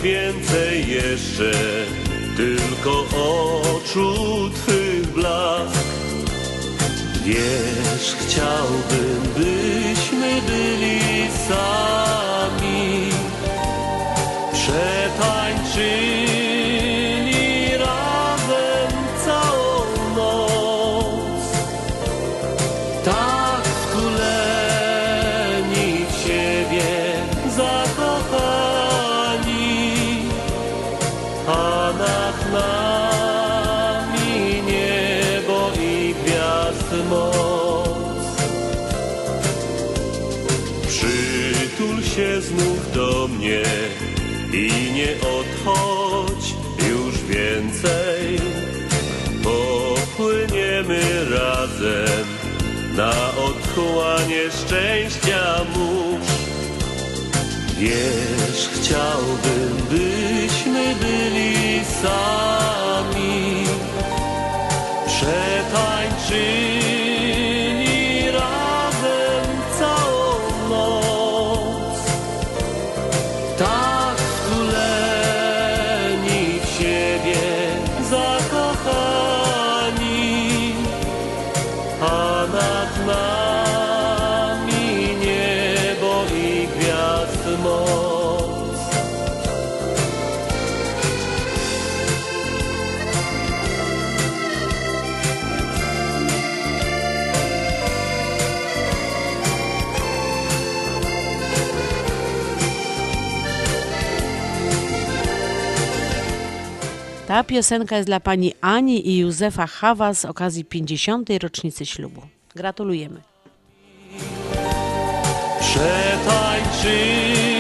Więcej 0.02 0.88
jeszcze, 0.88 1.52
tylko 2.38 3.06
oczu 3.76 4.50
Twych 4.50 5.08
blask. 5.08 5.86
Wiesz, 7.26 8.16
chciałbym, 8.20 9.22
byśmy 9.38 10.42
byli 10.48 11.28
sami. 11.48 13.10
Przetańczyli 14.54 16.11
na 52.96 53.12
otchłanie 53.48 54.52
szczęścia 54.52 55.66
mórz. 55.76 56.28
Wiesz, 57.78 58.70
chciałbym, 58.74 59.78
byśmy 59.90 60.96
byli 60.96 61.86
sami. 62.02 63.66
Przetańczyli 65.08 66.61
Ta 107.32 107.44
piosenka 107.44 107.96
jest 107.98 108.10
dla 108.10 108.20
pani 108.20 108.54
Ani 108.62 109.10
i 109.10 109.18
Józefa 109.18 109.68
Hawa 109.68 110.14
z 110.14 110.26
okazji 110.26 110.66
50. 110.66 111.30
rocznicy 111.42 111.86
ślubu. 111.86 112.22
Gratulujemy. 112.56 113.22
Przetańczyli 115.60 117.51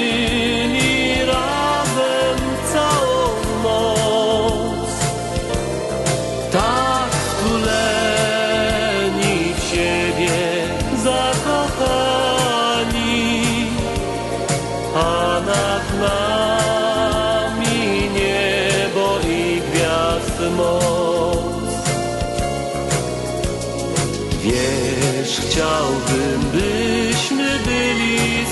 Wiesz, 25.61 25.69
chciałbym, 25.69 26.41
byśmy 26.51 27.59
byli 27.59 28.45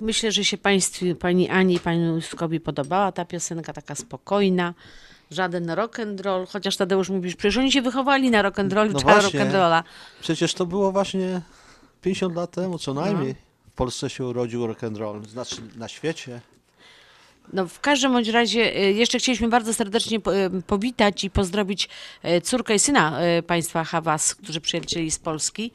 myślę, 0.00 0.32
że 0.32 0.44
się 0.44 0.58
państwu, 0.58 1.04
pani 1.14 1.48
Ani 1.48 1.74
i 1.74 1.80
panu 1.80 2.14
Józkowi 2.14 2.60
podobała 2.60 3.12
ta 3.12 3.24
piosenka, 3.24 3.72
taka 3.72 3.94
spokojna. 3.94 4.74
Żaden 5.30 5.70
rock 5.70 6.00
and 6.00 6.20
roll, 6.20 6.46
chociaż 6.46 6.76
Tadeusz 6.76 7.08
mówisz, 7.08 7.36
przecież 7.36 7.56
oni 7.56 7.72
się 7.72 7.82
wychowali 7.82 8.30
na 8.30 8.42
rock 8.42 8.58
and 8.58 8.72
roll, 8.72 8.90
No 8.92 9.00
rock 9.22 9.34
and 9.34 9.52
rolla. 9.52 9.84
Przecież 10.20 10.54
to 10.54 10.66
było 10.66 10.92
właśnie 10.92 11.40
50 12.02 12.36
lat 12.36 12.50
temu, 12.50 12.78
co 12.78 12.94
najmniej. 12.94 13.34
W 13.68 13.72
Polsce 13.72 14.10
się 14.10 14.26
urodził 14.26 14.66
rock 14.66 14.84
and 14.84 14.96
roll, 14.96 15.24
znaczy 15.24 15.56
na 15.76 15.88
świecie. 15.88 16.40
No 17.52 17.66
w 17.66 17.80
każdym 17.80 18.12
bądź 18.12 18.28
razie 18.28 18.76
y, 18.76 18.92
jeszcze 18.92 19.18
chcieliśmy 19.18 19.48
bardzo 19.48 19.74
serdecznie 19.74 20.18
y, 20.18 20.62
powitać 20.62 21.24
i 21.24 21.30
pozdrowić 21.30 21.88
y, 22.24 22.40
córkę 22.40 22.74
i 22.74 22.78
syna 22.78 23.18
państwa 23.46 23.84
Hawas, 23.84 24.34
którzy 24.34 24.60
przyjechali 24.60 25.10
z 25.10 25.18
Polski. 25.18 25.72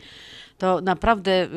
To 0.57 0.81
naprawdę, 0.81 1.47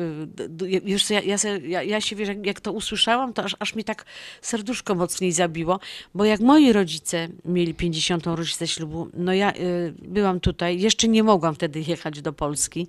y, 0.61 0.81
już 0.85 1.09
ja, 1.09 1.21
ja, 1.21 1.83
ja, 1.83 2.01
się 2.01 2.15
wiesz, 2.15 2.27
jak, 2.27 2.45
jak 2.45 2.61
to 2.61 2.71
usłyszałam, 2.71 3.33
to 3.33 3.43
aż, 3.43 3.55
aż 3.59 3.75
mi 3.75 3.83
tak 3.83 4.05
serduszko 4.41 4.95
mocniej 4.95 5.31
zabiło, 5.31 5.79
bo 6.15 6.25
jak 6.25 6.39
moi 6.39 6.73
rodzice 6.73 7.27
mieli 7.45 7.73
50. 7.73 8.25
rocznicę 8.25 8.67
ślubu, 8.67 9.09
no 9.13 9.33
ja 9.33 9.53
y, 9.55 9.93
byłam 10.01 10.39
tutaj, 10.39 10.79
jeszcze 10.79 11.07
nie 11.07 11.23
mogłam 11.23 11.55
wtedy 11.55 11.79
jechać 11.79 12.21
do 12.21 12.33
Polski 12.33 12.87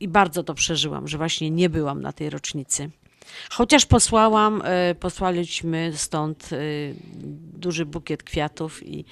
i 0.00 0.08
bardzo 0.08 0.42
to 0.42 0.54
przeżyłam, 0.54 1.08
że 1.08 1.18
właśnie 1.18 1.50
nie 1.50 1.70
byłam 1.70 2.02
na 2.02 2.12
tej 2.12 2.30
rocznicy. 2.30 2.90
Chociaż 3.50 3.86
posłałam, 3.86 4.62
e, 4.64 4.94
posłaliśmy 4.94 5.92
stąd 5.94 6.50
e, 6.52 6.56
duży 7.58 7.86
bukiet 7.86 8.22
kwiatów, 8.22 8.86
i, 8.86 9.04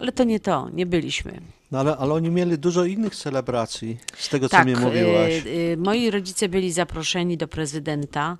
ale 0.00 0.12
to 0.12 0.24
nie 0.24 0.40
to, 0.40 0.68
nie 0.72 0.86
byliśmy. 0.86 1.40
No 1.72 1.78
ale, 1.78 1.96
ale 1.96 2.14
oni 2.14 2.30
mieli 2.30 2.58
dużo 2.58 2.84
innych 2.84 3.16
celebracji, 3.16 3.98
z 4.16 4.28
tego 4.28 4.48
co 4.48 4.56
tak, 4.56 4.66
mi 4.66 4.76
mówiłaś. 4.76 5.32
e, 5.72 5.76
moi 5.76 6.10
rodzice 6.10 6.48
byli 6.48 6.72
zaproszeni 6.72 7.36
do 7.36 7.48
prezydenta 7.48 8.36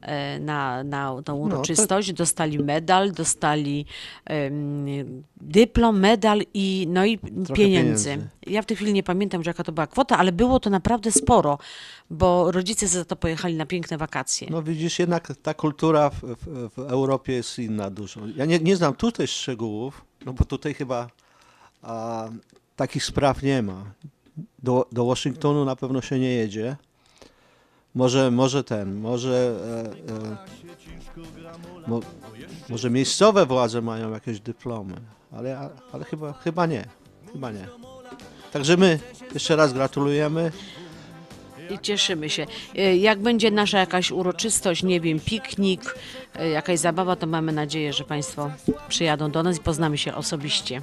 e, 0.00 0.38
na, 0.40 0.84
na 0.84 1.22
tą 1.24 1.34
uroczystość, 1.34 2.12
dostali 2.12 2.58
medal, 2.58 3.12
dostali 3.12 3.86
em, 4.24 5.24
dyplom, 5.36 6.00
medal 6.00 6.42
i, 6.54 6.86
no 6.90 7.04
i 7.04 7.18
pieniędzy. 7.18 7.54
pieniędzy. 7.54 8.28
Ja 8.46 8.62
w 8.62 8.66
tej 8.66 8.76
chwili 8.76 8.92
nie 8.92 9.02
pamiętam, 9.02 9.44
że 9.44 9.50
jaka 9.50 9.64
to 9.64 9.72
była 9.72 9.86
kwota, 9.86 10.18
ale 10.18 10.32
było 10.32 10.60
to 10.60 10.70
naprawdę 10.70 11.12
sporo, 11.12 11.58
bo 12.10 12.52
rodzice 12.52 12.88
za 12.88 13.04
to 13.04 13.16
pojechali 13.16 13.54
na 13.54 13.66
piękne 13.66 13.98
wakacje. 13.98 14.48
No 14.50 14.62
widzisz, 14.62 14.98
jednak 14.98 15.32
ta 15.42 15.54
kultura 15.54 16.10
w, 16.10 16.20
w, 16.22 16.70
w 16.74 16.78
Europie 16.78 17.32
jest 17.32 17.58
inna 17.58 17.90
dużo. 17.90 18.20
Ja 18.36 18.44
nie, 18.44 18.58
nie 18.58 18.76
znam 18.76 18.94
tutaj 18.94 19.26
szczegółów, 19.26 20.05
no 20.26 20.32
bo 20.32 20.44
tutaj 20.44 20.74
chyba 20.74 21.08
a, 21.82 22.28
takich 22.76 23.04
spraw 23.04 23.42
nie 23.42 23.62
ma. 23.62 23.84
Do, 24.58 24.86
do 24.92 25.06
Waszyngtonu 25.06 25.64
na 25.64 25.76
pewno 25.76 26.00
się 26.00 26.18
nie 26.18 26.32
jedzie. 26.32 26.76
Może, 27.94 28.30
może 28.30 28.64
ten, 28.64 28.94
może, 29.00 29.54
e, 30.08 30.12
e, 30.12 31.88
mo, 31.88 32.00
może 32.68 32.90
miejscowe 32.90 33.46
władze 33.46 33.82
mają 33.82 34.10
jakieś 34.10 34.40
dyplomy, 34.40 34.94
ale, 35.32 35.70
ale 35.92 36.04
chyba, 36.04 36.32
chyba 36.32 36.66
nie, 36.66 36.84
chyba 37.32 37.50
nie. 37.50 37.68
Także 38.52 38.76
my 38.76 39.00
jeszcze 39.34 39.56
raz 39.56 39.72
gratulujemy. 39.72 40.52
I 41.70 41.78
cieszymy 41.78 42.30
się. 42.30 42.46
E, 42.76 42.96
Jak 42.96 43.18
będzie 43.18 43.50
nasza 43.50 43.78
jakaś 43.78 44.10
uroczystość, 44.10 44.82
nie 44.82 45.00
wiem, 45.00 45.20
piknik, 45.20 45.94
e, 46.34 46.48
jakaś 46.48 46.78
zabawa, 46.78 47.16
to 47.16 47.26
mamy 47.26 47.52
nadzieję, 47.52 47.92
że 47.92 48.04
Państwo 48.04 48.50
przyjadą 48.88 49.30
do 49.30 49.42
nas 49.42 49.56
i 49.56 49.60
poznamy 49.60 49.98
się 49.98 50.14
osobiście. 50.14 50.80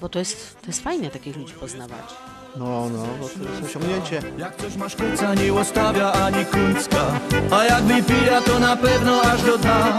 Bo 0.00 0.08
to 0.08 0.18
jest, 0.18 0.60
to 0.60 0.66
jest 0.66 0.82
fajne 0.82 1.10
takich 1.10 1.36
ludzi 1.36 1.54
poznawać. 1.60 2.25
No, 2.58 2.88
no, 2.88 3.06
bo 3.20 3.28
to 3.28 3.50
jest 3.50 3.64
osiągnięcie. 3.64 4.22
Jak 4.38 4.56
coś 4.56 4.76
masz 4.76 4.96
kuca, 4.96 5.34
nie 5.34 5.54
ostawia 5.54 6.12
ani 6.12 6.44
kuncka 6.44 7.20
A 7.50 7.64
jak 7.64 7.82
wypija, 7.82 8.40
to 8.40 8.58
na 8.58 8.76
pewno 8.76 9.20
aż 9.22 9.42
do 9.42 9.58
dna. 9.58 9.98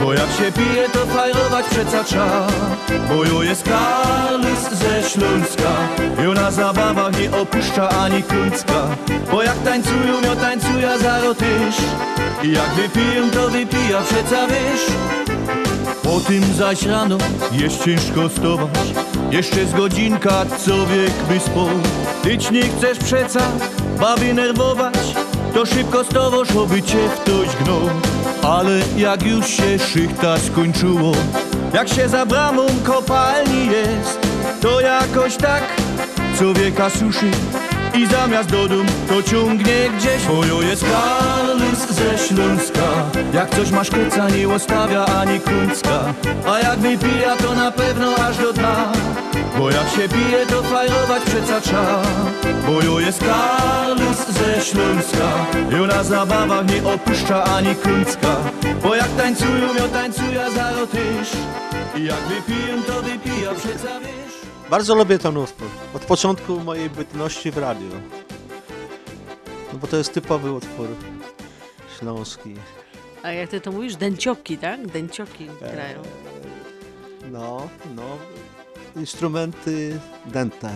Bo 0.00 0.12
jak 0.12 0.30
się 0.30 0.52
pije, 0.52 0.88
to 0.92 1.06
fajrować 1.06 1.66
przeca 1.66 2.04
trza. 2.04 2.46
Bo 3.08 3.24
jo 3.24 3.42
jest 3.42 3.62
Karlus 3.62 4.70
ze 4.72 5.10
Śląska. 5.10 5.70
Jo 6.24 6.34
na 6.34 6.50
zabawach 6.50 7.20
nie 7.20 7.36
opuszcza 7.36 7.88
ani 7.88 8.22
kuncka 8.22 8.88
Bo 9.30 9.42
jak 9.42 9.58
tańcują, 9.58 10.22
jo 10.22 10.36
tańcuja 10.36 10.98
za 10.98 11.20
tyż 11.34 11.76
I 12.42 12.52
jak 12.52 12.70
wypiją, 12.74 13.30
to 13.30 13.48
wypija 13.48 14.02
przeca 14.02 14.46
wiesz 14.46 14.86
po 16.04 16.20
tym 16.20 16.54
zaś 16.54 16.82
rano 16.82 17.18
jest 17.52 17.84
ciężko 17.84 18.28
stować. 18.28 18.94
Jeszcze 19.30 19.66
z 19.66 19.72
godzinka 19.72 20.46
co 20.58 20.86
wiek 20.86 21.12
by 21.28 21.40
spał 21.40 21.68
Tyć 22.22 22.50
nie 22.50 22.62
chcesz 22.62 22.98
przeca 22.98 23.40
baby 24.00 24.34
nerwować. 24.34 24.94
To 25.54 25.66
szybko 25.66 26.04
stowoż, 26.04 26.50
oby 26.56 26.82
cię 26.82 27.08
ktoś 27.16 27.56
gnął. 27.64 27.90
Ale 28.42 28.80
jak 28.96 29.22
już 29.22 29.46
się 29.46 29.78
szychta 29.78 30.38
skończyło 30.38 31.12
Jak 31.74 31.88
się 31.88 32.08
za 32.08 32.26
bramą 32.26 32.66
kopalni 32.84 33.66
jest 33.66 34.18
To 34.60 34.80
jakoś 34.80 35.36
tak 35.36 35.62
człowieka 36.38 36.90
suszy 36.90 37.30
i 37.94 38.06
zamiast 38.06 38.50
do 38.50 38.68
dum 38.68 38.86
to 39.08 39.22
ciągnie 39.22 39.90
gdzieś. 39.98 40.24
Bojo 40.26 40.62
jest 40.62 40.84
Karlus 40.84 41.88
ze 41.90 42.18
Śląska. 42.18 42.88
Jak 43.34 43.50
coś 43.50 43.70
masz 43.70 43.90
kuca 43.90 44.28
nie 44.28 44.48
ostawia 44.48 45.04
ani 45.04 45.40
kuncka 45.40 46.14
A 46.48 46.58
jak 46.58 46.78
wypija 46.78 47.36
to 47.36 47.54
na 47.54 47.70
pewno 47.70 48.14
aż 48.14 48.38
do 48.38 48.52
dna. 48.52 48.92
Bo 49.58 49.70
jak 49.70 49.88
się 49.88 50.08
pije 50.08 50.46
to 50.46 50.62
fajrować 50.62 51.22
przeca 51.22 51.60
trza. 51.60 52.02
Bojo 52.66 53.00
jest 53.00 53.24
Karlus 53.24 54.18
ze 54.28 54.64
Śląska. 54.64 55.46
Jo 55.70 55.86
na 55.86 56.04
zabawach 56.04 56.66
nie 56.66 56.84
opuszcza 56.84 57.44
ani 57.44 57.74
kuncka 57.74 58.36
Bo 58.82 58.94
jak 58.94 59.08
tańcują, 59.16 59.74
jo 59.78 59.88
tańcuja 59.92 60.50
za 60.50 60.72
rotysz 60.72 61.32
I 61.96 62.04
jak 62.04 62.20
wypiją 62.20 62.82
to 62.86 63.02
wypija 63.02 63.54
przeca 63.54 64.00
wiesz 64.00 64.33
Bardzo 64.70 64.94
lubię 64.94 65.18
ten 65.18 65.36
utwór. 65.36 65.68
Od 65.94 66.04
początku 66.04 66.60
mojej 66.60 66.90
bytności 66.90 67.50
w 67.50 67.58
radiu. 67.58 67.90
No 69.72 69.78
bo 69.78 69.86
to 69.86 69.96
jest 69.96 70.14
typowy 70.14 70.52
utwór. 70.52 70.88
śląski. 71.98 72.54
A 73.22 73.32
jak 73.32 73.50
ty 73.50 73.60
to 73.60 73.72
mówisz? 73.72 73.96
Dęcioki, 73.96 74.58
tak? 74.58 74.86
Dęcioki 74.86 75.46
grają. 75.60 76.02
No, 77.32 77.68
no, 77.96 78.02
instrumenty 78.96 80.00
dęte. 80.26 80.70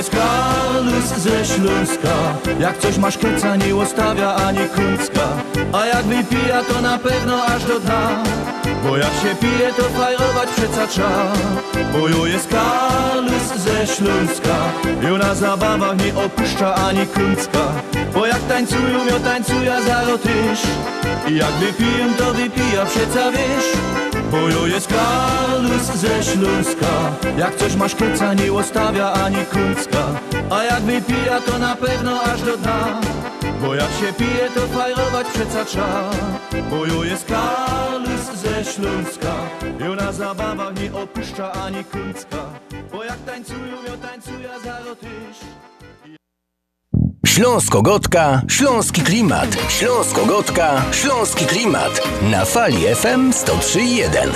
Jest 0.00 0.10
Karlus 0.10 1.04
ze 1.04 1.44
Śląska. 1.44 2.14
Jak 2.60 2.78
coś 2.78 2.98
masz 2.98 3.18
keca 3.18 3.56
nie 3.56 3.76
ostawia 3.76 4.34
ani 4.34 4.58
kuncka 4.58 5.28
A 5.72 5.86
jak 5.86 6.04
wypija 6.04 6.64
to 6.64 6.80
na 6.80 6.98
pewno 6.98 7.44
aż 7.44 7.64
do 7.64 7.80
dna. 7.80 8.22
Bo 8.84 8.96
jak 8.96 9.12
się 9.12 9.34
pije 9.40 9.72
to 9.76 9.82
fajrować 9.82 10.48
przeca 10.56 10.86
trza. 10.86 11.10
Bojo 11.92 12.26
jest 12.26 12.48
Karlus 12.48 13.46
ze 13.56 13.86
Śląska. 13.86 14.56
I 15.02 15.18
na 15.18 15.34
zabawach 15.34 15.96
nie 16.04 16.24
opuszcza 16.24 16.74
ani 16.74 17.06
kuncka 17.06 17.72
Bo 18.14 18.26
jak 18.26 18.40
tańcują, 18.40 19.06
ja 19.06 19.20
tańcuja 19.20 19.82
za 19.82 20.18
tyż 20.18 20.60
I 21.28 21.36
jak 21.36 21.52
wypiję 21.52 22.06
to 22.18 22.34
wypija 22.34 22.86
przeca 22.86 23.30
wiesz 23.30 24.09
Bojo 24.30 24.66
jest 24.66 24.88
Karlus 24.88 25.82
ze 25.82 26.22
Śląska. 26.22 27.12
Jak 27.38 27.56
coś 27.56 27.76
masz 27.76 27.94
keca 27.94 28.34
nie 28.34 28.52
ostawia 28.52 29.12
ani 29.12 29.44
kuncka 29.44 30.06
A 30.50 30.64
jak 30.64 30.82
wypija 30.82 31.40
to 31.40 31.58
na 31.58 31.76
pewno 31.76 32.22
aż 32.22 32.42
do 32.42 32.56
dna. 32.56 33.00
Bo 33.60 33.74
jak 33.74 33.90
się 33.90 34.12
pije 34.12 34.50
to 34.54 34.60
fajrować 34.60 35.26
przeca 35.26 35.64
trza. 35.64 36.10
Bojo 36.70 37.04
jest 37.04 37.26
Karlus 37.26 38.24
ze 38.34 38.64
Śląska. 38.64 39.34
I 39.80 39.96
na 39.96 40.12
zabawach 40.12 40.74
nie 40.82 40.92
opuszcza 40.92 41.52
ani 41.52 41.84
kuncka 41.84 42.38
Bo 42.92 43.04
jak 43.04 43.18
tańcują, 43.18 43.76
ja 43.86 44.08
tańcuja 44.08 44.58
za 44.58 44.94
tyż 44.94 45.36
Śląsko-Gotka, 47.34 48.42
Śląski 48.48 49.02
Klimat. 49.02 49.56
Śląsko-Gotka, 49.78 50.84
Śląski 50.92 51.46
Klimat. 51.46 52.00
Na 52.22 52.44
fali 52.44 52.76
FM 52.76 53.30
103.1. 53.30 54.30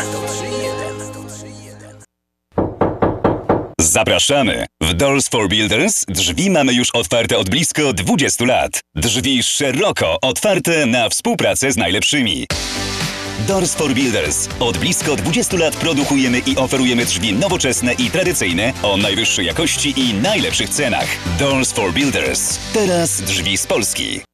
Zapraszamy! 3.80 4.66
W 4.80 4.94
Doors 4.94 5.28
for 5.28 5.48
Builders 5.48 6.04
drzwi 6.09 6.50
mamy 6.50 6.72
już 6.72 6.90
otwarte 6.90 7.38
od 7.38 7.50
blisko 7.50 7.92
20 7.92 8.44
lat. 8.44 8.80
Drzwi 8.94 9.42
szeroko 9.42 10.18
otwarte 10.22 10.87
na 10.87 11.09
współpracę 11.09 11.72
z 11.72 11.76
najlepszymi. 11.76 12.46
Doors 13.38 13.75
for 13.75 13.94
Builders. 13.94 14.49
Od 14.61 14.79
blisko 14.79 15.16
20 15.16 15.57
lat 15.57 15.77
produkujemy 15.77 16.38
i 16.38 16.57
oferujemy 16.57 17.05
drzwi 17.05 17.33
nowoczesne 17.33 17.92
i 17.92 18.11
tradycyjne 18.11 18.73
o 18.83 18.97
najwyższej 18.97 19.47
jakości 19.47 19.94
i 19.97 20.14
najlepszych 20.14 20.68
cenach. 20.68 21.07
Doors 21.38 21.73
for 21.73 21.92
Builders. 21.92 22.59
Teraz 22.73 23.20
drzwi 23.23 23.57
z 23.57 23.66
Polski. 23.66 24.34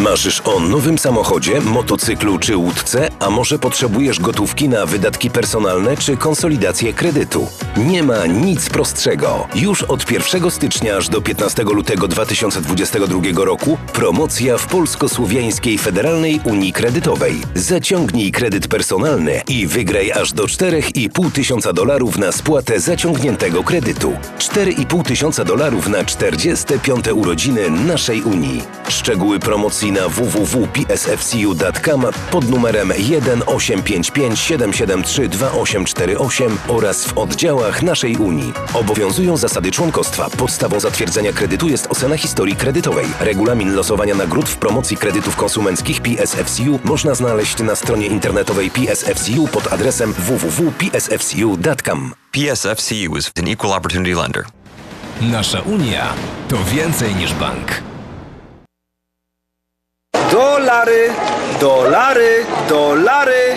Marzysz 0.00 0.42
o 0.44 0.60
nowym 0.60 0.98
samochodzie, 0.98 1.60
motocyklu 1.60 2.38
czy 2.38 2.56
łódce, 2.56 3.08
a 3.20 3.30
może 3.30 3.58
potrzebujesz 3.58 4.20
gotówki 4.20 4.68
na 4.68 4.86
wydatki 4.86 5.30
personalne 5.30 5.96
czy 5.96 6.16
konsolidację 6.16 6.92
kredytu? 6.92 7.48
Nie 7.76 8.02
ma 8.02 8.26
nic 8.26 8.68
prostszego. 8.68 9.48
Już 9.54 9.82
od 9.82 10.10
1 10.10 10.50
stycznia 10.50 10.96
aż 10.96 11.08
do 11.08 11.20
15 11.20 11.62
lutego 11.62 12.08
2022 12.08 13.44
roku 13.44 13.78
promocja 13.92 14.58
w 14.58 14.66
Polsko-Słowiańskiej 14.66 15.78
Federalnej 15.78 16.40
Unii 16.44 16.72
Kredytowej. 16.72 17.42
Zaciągnij 17.54 18.32
kredyt 18.32 18.68
personalny 18.68 19.42
i 19.48 19.66
wygraj 19.66 20.12
aż 20.12 20.32
do 20.32 20.44
4,5 20.44 21.32
tysiąca 21.32 21.72
dolarów 21.72 22.18
na 22.18 22.32
spłatę 22.32 22.80
zaciągniętego 22.80 23.64
kredytu. 23.64 24.12
4,5 24.38 25.02
tysiąca 25.02 25.44
dolarów 25.44 25.88
na 25.88 26.04
45. 26.04 27.04
urodziny 27.14 27.70
naszej 27.70 28.22
Unii. 28.22 28.62
Szczegóły 28.88 29.38
promocji 29.38 29.85
na 29.92 30.08
www.psfcu.com 30.08 32.06
pod 32.30 32.50
numerem 32.50 32.88
1855 32.88 34.38
773 34.38 35.28
2848 35.28 36.58
oraz 36.68 37.04
w 37.04 37.18
oddziałach 37.18 37.82
naszej 37.82 38.16
Unii. 38.16 38.52
Obowiązują 38.74 39.36
zasady 39.36 39.70
członkostwa. 39.70 40.30
Podstawą 40.30 40.80
zatwierdzenia 40.80 41.32
kredytu 41.32 41.68
jest 41.68 41.86
ocena 41.90 42.16
historii 42.16 42.56
kredytowej. 42.56 43.06
Regulamin 43.20 43.74
losowania 43.74 44.14
nagród 44.14 44.48
w 44.48 44.56
promocji 44.56 44.96
kredytów 44.96 45.36
konsumenckich 45.36 46.00
PSFCU 46.00 46.78
można 46.84 47.14
znaleźć 47.14 47.58
na 47.58 47.76
stronie 47.76 48.06
internetowej 48.06 48.70
PSFCU 48.70 49.48
pod 49.48 49.72
adresem 49.72 50.12
www.psfcu.com. 50.12 52.14
PSFCU 52.32 53.16
is 53.16 53.30
an 53.38 53.48
equal 53.48 53.72
opportunity 53.72 54.14
lender. 54.14 54.44
Nasza 55.20 55.60
Unia 55.60 56.14
to 56.48 56.56
więcej 56.64 57.14
niż 57.14 57.34
bank. 57.34 57.82
Dolary, 60.30 61.08
dolary, 61.60 62.44
dolary, 62.68 63.56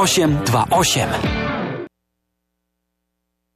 0828. 0.05 1.70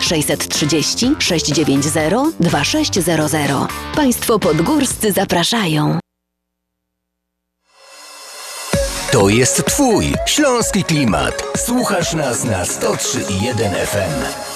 630 0.00 1.14
690 1.18 2.36
2600. 2.40 3.50
Państwo 3.94 4.38
podgórscy 4.38 5.12
zapraszają. 5.12 5.98
To 9.12 9.28
jest 9.28 9.64
Twój 9.64 10.14
śląski 10.26 10.84
klimat. 10.84 11.42
Słuchasz 11.56 12.14
nas 12.14 12.44
na 12.44 12.64
103,1 12.64 13.86
FM. 13.86 14.49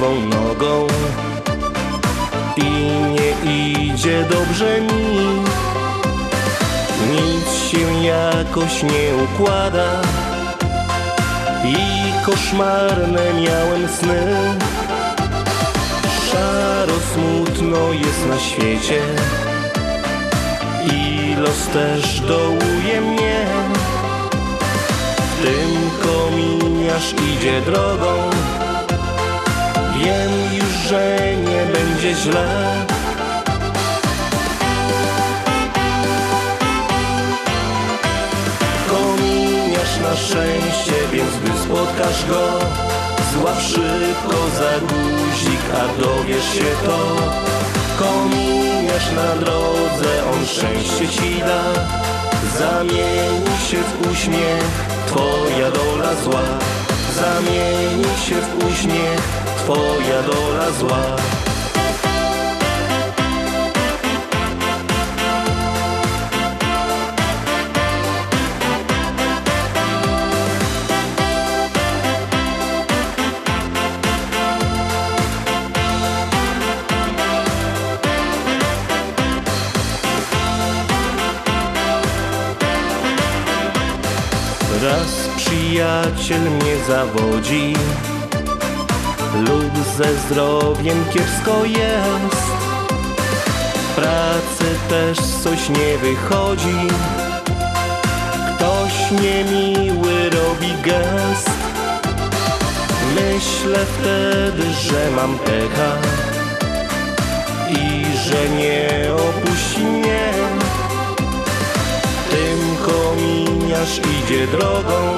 Lewą 0.00 0.20
nogą 0.20 0.86
i 2.56 2.70
nie 3.12 3.52
idzie 3.84 4.24
dobrze 4.30 4.80
mi. 4.80 5.26
Nic 7.10 7.54
się 7.70 8.04
jakoś 8.04 8.82
nie 8.82 9.24
układa 9.24 10.02
i 11.64 11.76
koszmarne 12.26 13.34
miałem 13.42 13.88
sny. 13.88 14.36
Szaro 16.30 16.94
smutno 17.14 17.92
jest 17.92 18.26
na 18.28 18.38
świecie 18.38 19.02
i 20.92 21.34
los 21.36 21.66
też 21.66 22.20
dołuje 22.20 23.00
mnie. 23.00 23.46
W 25.18 25.44
tym 25.44 25.90
kominiarz 26.02 27.14
idzie 27.32 27.60
drogą, 27.60 28.30
wiem 30.04 30.32
już, 30.54 30.88
że 30.88 31.16
nie 31.36 31.62
będzie 31.72 32.14
źle. 32.14 32.46
Kominiarz 38.88 39.96
na 40.02 40.16
szczęście, 40.16 40.96
więc 41.12 41.30
gdy 41.42 41.58
spotkasz 41.58 42.26
go, 42.26 42.44
złap 43.32 43.60
szybko 43.60 44.38
za 44.58 44.72
guzik, 44.80 45.62
a 45.80 46.02
dowiesz 46.02 46.52
się 46.54 46.70
to. 46.86 46.98
Kominiarz 47.98 49.12
na 49.16 49.36
drodze, 49.40 50.10
on 50.32 50.46
szczęście 50.46 51.08
ci 51.08 51.38
da, 51.40 51.62
zamieni 52.58 53.56
się 53.70 53.76
w 53.76 54.12
uśmiech, 54.12 54.64
twoja 55.06 55.70
dola 55.70 56.14
zła. 56.24 56.42
Zamieni 57.20 58.04
się 58.26 58.34
w 58.34 58.64
uśmiech, 58.72 59.39
twoja 59.70 60.22
dola 60.22 60.70
zła. 60.70 61.02
Raz 84.82 85.28
przyjaciel 85.36 86.40
mnie 86.40 86.76
zawodzi 86.88 87.74
Lub 89.40 89.86
ze 89.96 90.18
zdrowiem 90.18 91.04
kiepsko 91.12 91.64
jest. 91.64 92.46
W 93.74 93.94
pracy 93.94 94.64
też 94.88 95.18
coś 95.18 95.68
nie 95.68 95.98
wychodzi. 95.98 96.88
Ktoś 98.56 99.20
niemiły 99.22 100.30
robi 100.30 100.82
gest. 100.82 101.50
Myślę 103.14 103.78
wtedy, 103.86 104.72
że 104.72 105.10
mam 105.16 105.38
pecha 105.38 105.92
I 107.70 108.04
że 108.28 108.48
nie 108.48 109.12
opuści 109.12 109.80
mnie. 109.80 110.32
Tym 112.30 112.76
kominiarz 112.86 113.98
idzie 113.98 114.46
drogą 114.46 115.16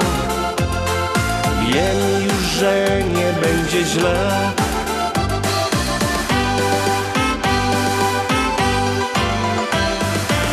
Wiem 1.65 2.23
już, 2.23 2.43
że 2.59 3.03
nie 3.03 3.33
będzie 3.41 3.85
źle. 3.85 4.51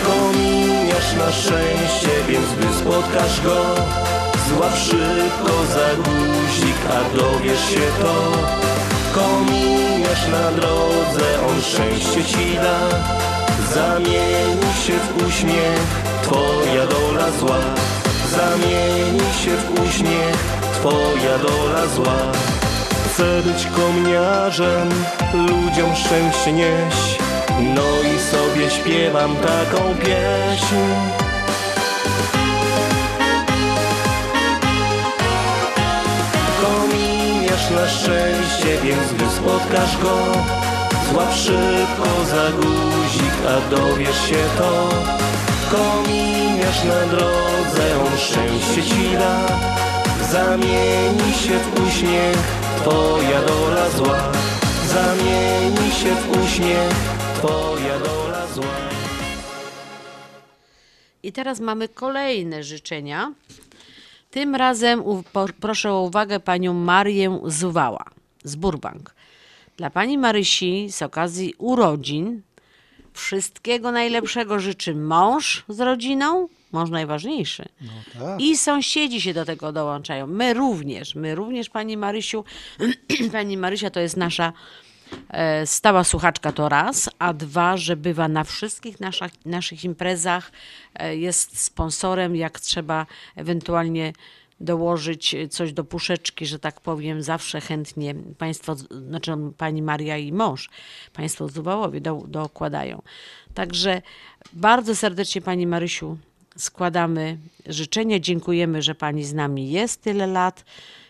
Kominiarz 0.06 1.14
na 1.18 1.32
szczęście, 1.32 2.10
więc 2.28 2.46
gdy 2.58 2.74
spotkasz 2.74 3.40
go 3.40 3.64
Złap 4.50 4.76
szybko 4.76 5.54
za 5.74 5.88
guzik, 5.96 6.80
a 6.90 7.16
dowiesz 7.16 7.64
się 7.70 7.86
to. 8.02 8.14
Kominiarz 9.14 10.28
na 10.32 10.50
drodze, 10.50 11.26
on 11.48 11.62
szczęście 11.62 12.24
ci 12.24 12.54
da. 12.54 12.78
Zamieni 13.74 14.74
się 14.86 14.92
w 14.92 15.26
uśmiech, 15.28 15.86
twoja 16.22 16.86
dola 16.86 17.30
zła. 17.30 17.58
Zamieni 18.30 19.20
się 19.44 19.56
w 19.56 19.80
uśmiech, 19.88 20.59
twoja 20.80 21.38
dola 21.38 21.86
zła. 21.86 22.20
Chcę 23.06 23.42
być 23.42 23.66
komniarzem, 23.66 24.88
ludziom 25.34 25.96
szczęście 25.96 26.52
nieść 26.52 27.18
No 27.60 27.82
i 28.14 28.18
sobie 28.18 28.70
śpiewam 28.70 29.36
taką 29.36 29.94
pieśń. 29.94 30.76
Kominiarz 36.62 37.70
na 37.70 37.88
szczęście, 37.88 38.80
więc 38.84 39.12
gdy 39.12 39.30
spotkasz 39.30 39.98
go 39.98 40.16
Złap 41.12 41.34
szybko 41.34 42.24
za 42.30 42.50
guzik, 42.50 43.34
a 43.48 43.70
dowiesz 43.70 44.28
się 44.28 44.44
to. 44.58 44.88
Kominiarz 45.70 46.84
na 46.84 47.06
drodze, 47.06 48.00
on 48.06 48.18
szczęście 48.18 48.82
ci 48.82 49.16
da 49.18 49.89
Zamieni 50.30 51.32
się 51.34 51.58
w 51.58 51.88
uśmiech, 51.88 52.36
twoja 52.76 53.42
dola 53.42 53.90
zła 53.90 54.32
Zamieni 54.86 55.90
się 55.90 56.14
w 56.14 56.44
uśmiech, 56.44 56.92
twoja 57.34 57.98
dola 57.98 58.46
zła 58.46 58.76
I 61.22 61.32
teraz 61.32 61.60
mamy 61.60 61.88
kolejne 61.88 62.62
życzenia. 62.62 63.32
Tym 64.30 64.54
razem 64.54 65.02
proszę 65.60 65.92
o 65.92 66.02
uwagę 66.02 66.40
panią 66.40 66.74
Marię 66.74 67.40
Zuwała 67.44 68.05
z 68.44 68.57
Burbank. 68.57 69.14
Dla 69.76 69.90
pani 69.90 70.18
Marysi 70.18 70.92
z 70.92 71.02
okazji 71.02 71.55
urodzin 71.59 72.42
wszystkiego 73.12 73.92
najlepszego 73.92 74.61
życzy 74.61 74.94
mąż 74.94 75.64
z 75.68 75.80
rodziną, 75.80 76.48
mąż 76.72 76.90
najważniejszy. 76.90 77.64
tak. 78.18 78.40
I 78.40 78.56
sąsiedzi 78.56 79.20
się 79.20 79.34
do 79.34 79.44
tego 79.44 79.72
dołączają. 79.72 80.26
My 80.26 80.54
również, 80.54 81.14
my 81.14 81.34
również 81.34 81.70
pani 81.70 81.96
Marysiu. 81.96 82.44
pani 83.32 83.56
Marysia 83.56 83.90
to 83.90 84.00
jest 84.00 84.16
nasza 84.16 84.52
e, 85.28 85.66
stała 85.66 86.04
słuchaczka 86.04 86.52
to 86.52 86.68
raz, 86.68 87.10
a 87.18 87.32
dwa, 87.32 87.76
że 87.76 87.96
bywa 87.96 88.28
na 88.28 88.44
wszystkich 88.44 89.00
naszych, 89.00 89.46
naszych 89.46 89.84
imprezach, 89.84 90.52
e, 90.94 91.16
jest 91.16 91.60
sponsorem, 91.60 92.36
jak 92.36 92.60
trzeba 92.60 93.06
ewentualnie 93.36 94.12
dołożyć 94.60 95.36
coś 95.50 95.72
do 95.72 95.84
puszeczki, 95.84 96.46
że 96.46 96.58
tak 96.58 96.80
powiem, 96.80 97.22
zawsze 97.22 97.60
chętnie 97.60 98.14
państwo, 98.38 98.74
znaczy 99.08 99.32
pani 99.56 99.82
Maria 99.82 100.16
i 100.16 100.32
mąż, 100.32 100.70
państwo 101.12 101.48
z 101.48 101.52
Duwałowie 101.52 102.00
do, 102.00 102.22
dokładają. 102.28 103.02
Także 103.54 104.02
bardzo 104.52 104.96
serdecznie 104.96 105.40
pani 105.40 105.66
Marysiu 105.66 106.18
składamy 106.61 107.38
życzenia, 107.66 108.18
dziękujemy, 108.18 108.82
że 108.82 108.94
pani 108.94 109.24
z 109.24 109.34
nami 109.34 109.70
jest 109.70 110.02
tyle 110.02 110.26
lat. 110.26 110.64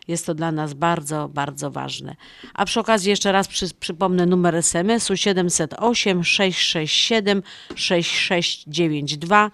Jest 0.09 0.26
to 0.26 0.34
dla 0.34 0.53
nas 0.53 0.74
bardzo, 0.74 1.28
bardzo 1.28 1.70
ważne. 1.70 2.16
A 2.55 2.64
przy 2.64 2.80
okazji 2.80 3.11
jeszcze 3.11 3.32
raz 3.32 3.48
przy, 3.48 3.74
przypomnę 3.74 4.26
numer 4.26 4.57
SMS-u 4.57 5.16
708 5.16 6.24
667 6.24 7.42
6692 7.74 9.51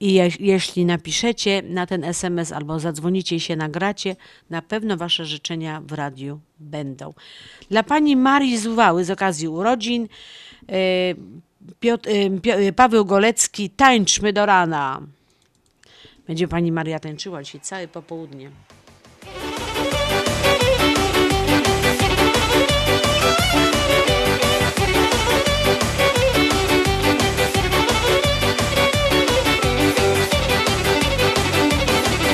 i 0.00 0.12
je, 0.12 0.28
jeśli 0.40 0.84
napiszecie 0.84 1.62
na 1.62 1.86
ten 1.86 2.04
SMS 2.04 2.52
albo 2.52 2.78
zadzwonicie 2.78 3.36
i 3.36 3.40
się 3.40 3.56
nagracie, 3.56 4.16
na 4.50 4.62
pewno 4.62 4.96
Wasze 4.96 5.24
życzenia 5.26 5.82
w 5.86 5.92
radiu 5.92 6.40
będą. 6.58 7.14
Dla 7.70 7.82
Pani 7.82 8.16
Marii 8.16 8.58
z 8.58 8.66
Uwały 8.66 9.04
z 9.04 9.10
okazji 9.10 9.48
urodzin 9.48 10.08
yy, 10.68 10.76
Piotr, 11.80 12.08
Pio- 12.42 12.58
yy, 12.58 12.72
Paweł 12.72 13.04
Golecki, 13.04 13.70
tańczmy 13.70 14.32
do 14.32 14.46
rana. 14.46 15.00
Będzie 16.26 16.48
Pani 16.48 16.72
Maria 16.72 16.98
tańczyła 16.98 17.42
dzisiaj 17.42 17.60
całe 17.60 17.88
popołudnie. 17.88 18.50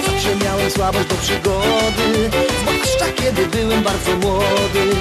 Zawsze 0.06 0.36
miałem 0.44 0.70
słabość 0.70 1.08
do 1.08 1.14
przygody 1.14 2.30
Zwłaszcza 2.60 3.12
kiedy 3.22 3.46
byłem 3.46 3.82
bardzo 3.82 4.16
młody 4.16 4.96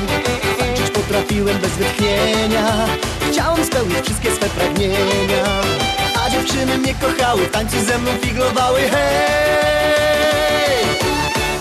potrafiłem 1.07 1.57
bez 1.57 1.71
wytchnienia. 1.71 2.87
Chciałem 3.31 3.65
spełnić 3.65 4.01
wszystkie 4.01 4.31
swe 4.31 4.49
pragnienia. 4.49 5.61
A 6.25 6.29
dziewczyny 6.29 6.77
mnie 6.77 6.93
kochały 6.93 7.41
W 7.45 7.51
tańcu 7.51 7.85
ze 7.85 7.97
mną 7.97 8.11
figlowały. 8.21 8.81
Hej! 8.81 9.25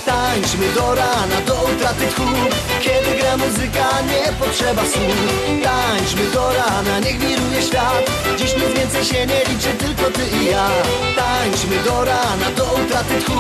Tańczmy 0.07 0.69
do 0.75 0.95
rana, 0.95 1.41
do 1.47 1.55
utraty 1.55 2.07
tchu. 2.07 2.23
Kiedy 2.81 3.19
gra 3.19 3.37
muzyka, 3.37 3.89
nie 4.11 4.33
potrzeba 4.33 4.83
słów 4.83 5.17
Tańczmy 5.63 6.31
do 6.31 6.53
rana, 6.53 6.99
niech 7.05 7.19
wiruje 7.19 7.63
świat. 7.63 8.11
Dziś 8.39 8.55
nic 8.57 8.79
więcej 8.79 9.05
się 9.05 9.27
nie 9.27 9.41
liczy, 9.49 9.69
tylko 9.79 10.11
ty 10.11 10.23
i 10.37 10.45
ja. 10.51 10.69
Tańczmy 11.17 11.77
do 11.85 12.05
rana, 12.05 12.47
do 12.57 12.65
utraty 12.65 13.15
tchu. 13.25 13.39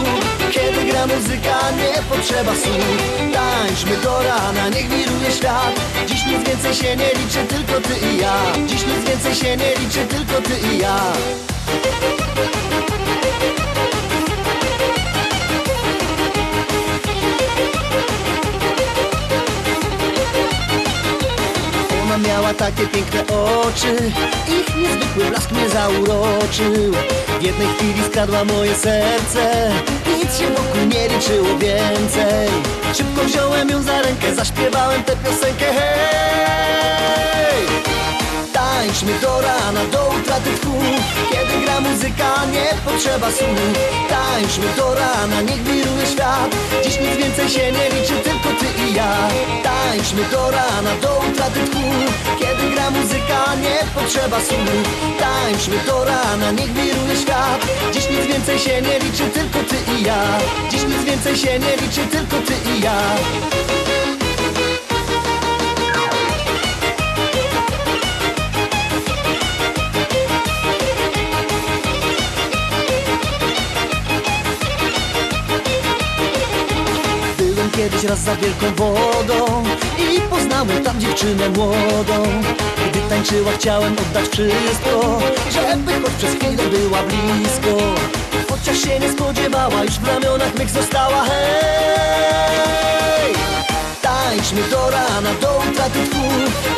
Kiedy 0.50 0.84
gra 0.84 1.06
muzyka, 1.06 1.56
nie 1.78 2.02
potrzeba 2.02 2.52
słów 2.54 2.86
Tańczmy 3.32 3.96
do 3.96 4.22
rana, 4.22 4.68
niech 4.68 4.88
wiruje 4.88 5.32
świat. 5.32 5.74
Dziś 6.06 6.26
nic 6.26 6.48
więcej 6.48 6.74
się 6.74 6.96
nie 6.96 7.10
liczy, 7.18 7.44
tylko 7.48 7.80
ty 7.88 7.94
i 8.06 8.18
ja. 8.18 8.36
Dziś 8.66 8.82
nic 8.86 9.08
więcej 9.08 9.34
się 9.34 9.56
nie 9.56 9.74
liczy, 9.74 10.06
tylko 10.06 10.42
ty 10.42 10.54
i 10.68 10.78
ja 10.78 10.96
miała 22.28 22.54
takie 22.54 22.86
piękne 22.86 23.20
oczy. 23.26 23.96
Ich 24.48 24.76
niezwykły 24.76 25.24
blask 25.24 25.52
mnie 25.52 25.68
zauroczył. 25.68 26.92
W 27.40 27.42
jednej 27.42 27.68
chwili 27.68 28.04
skradła 28.06 28.44
moje 28.44 28.74
serce. 28.74 29.72
Nic 30.18 30.38
się 30.38 30.46
wokół 30.46 30.80
nie 30.94 31.08
liczyło 31.08 31.58
więcej. 31.58 32.48
Szybko 32.94 33.24
wziąłem 33.24 33.70
ją 33.70 33.82
za 33.82 34.02
rękę 34.02 34.34
Zaśpiewałem 34.34 35.04
tę 35.04 35.16
piosenkę. 35.16 35.64
Hej! 35.64 35.94
Tańczmy 38.74 39.12
do 39.20 39.40
rana, 39.40 39.84
do 39.92 40.08
utraty 40.08 40.50
tchu 40.60 40.78
Kiedy 41.32 41.64
gra 41.64 41.80
muzyka, 41.80 42.46
nie 42.52 42.66
potrzeba 42.84 43.30
słów 43.30 43.58
Tańczmy 44.08 44.66
do 44.76 44.94
rana, 44.94 45.40
niech 45.40 45.62
wiruje 45.62 46.06
świat. 46.06 46.50
Dziś 46.84 47.00
nic 47.00 47.16
więcej 47.16 47.48
się 47.48 47.72
nie 47.72 47.86
liczy, 47.94 48.14
tylko 48.24 48.48
ty 48.60 48.66
i 48.84 48.94
ja. 48.94 49.28
Tańczmy 49.62 50.22
do 50.30 50.50
rana, 50.50 50.92
do 51.02 51.22
utraty 51.30 51.60
tchu 51.70 51.82
Kiedy 52.38 52.74
gra 52.74 52.90
muzyka, 52.90 53.40
nie 53.62 53.78
potrzeba 53.94 54.40
słów 54.40 54.68
Tańczmy 55.18 55.76
do 55.86 56.04
rana, 56.04 56.50
niech 56.50 56.72
wiruje 56.72 57.16
świat. 57.22 57.60
Dziś 57.92 58.10
nic 58.10 58.26
więcej 58.26 58.58
się 58.58 58.82
nie 58.82 58.98
liczy, 58.98 59.26
tylko 59.38 59.58
ty 59.70 59.76
i 59.92 60.02
ja. 60.02 60.22
Dziś 60.70 60.82
nic 60.82 61.04
więcej 61.04 61.36
się 61.36 61.58
nie 61.58 61.76
liczy, 61.76 62.06
tylko 62.06 62.36
ty 62.46 62.54
i 62.70 62.80
ja 62.80 62.98
kiedyś 77.76 78.04
raz 78.04 78.18
za 78.18 78.36
wielką 78.36 78.74
wodą 78.76 79.64
I 79.98 80.20
poznałem 80.20 80.84
tam 80.84 81.00
dziewczynę 81.00 81.48
młodą 81.48 82.22
Gdy 82.90 83.00
tańczyła 83.08 83.52
chciałem 83.52 83.92
oddać 83.92 84.28
wszystko 84.28 85.20
Żeby 85.50 85.92
choć 85.92 86.12
przez 86.18 86.34
chwilę 86.34 86.62
była 86.70 87.02
blisko 87.02 87.94
Chociaż 88.50 88.78
się 88.78 88.98
nie 89.00 89.12
spodziewała 89.12 89.84
Już 89.84 89.98
w 89.98 90.06
ramionach 90.08 90.54
mych 90.54 90.70
została 90.70 91.24
Hej! 91.24 91.64
Tańczmy 94.04 94.62
do 94.70 94.90
rana, 94.90 95.34
do 95.40 95.62
utraty 95.70 95.98
tchu 96.10 96.28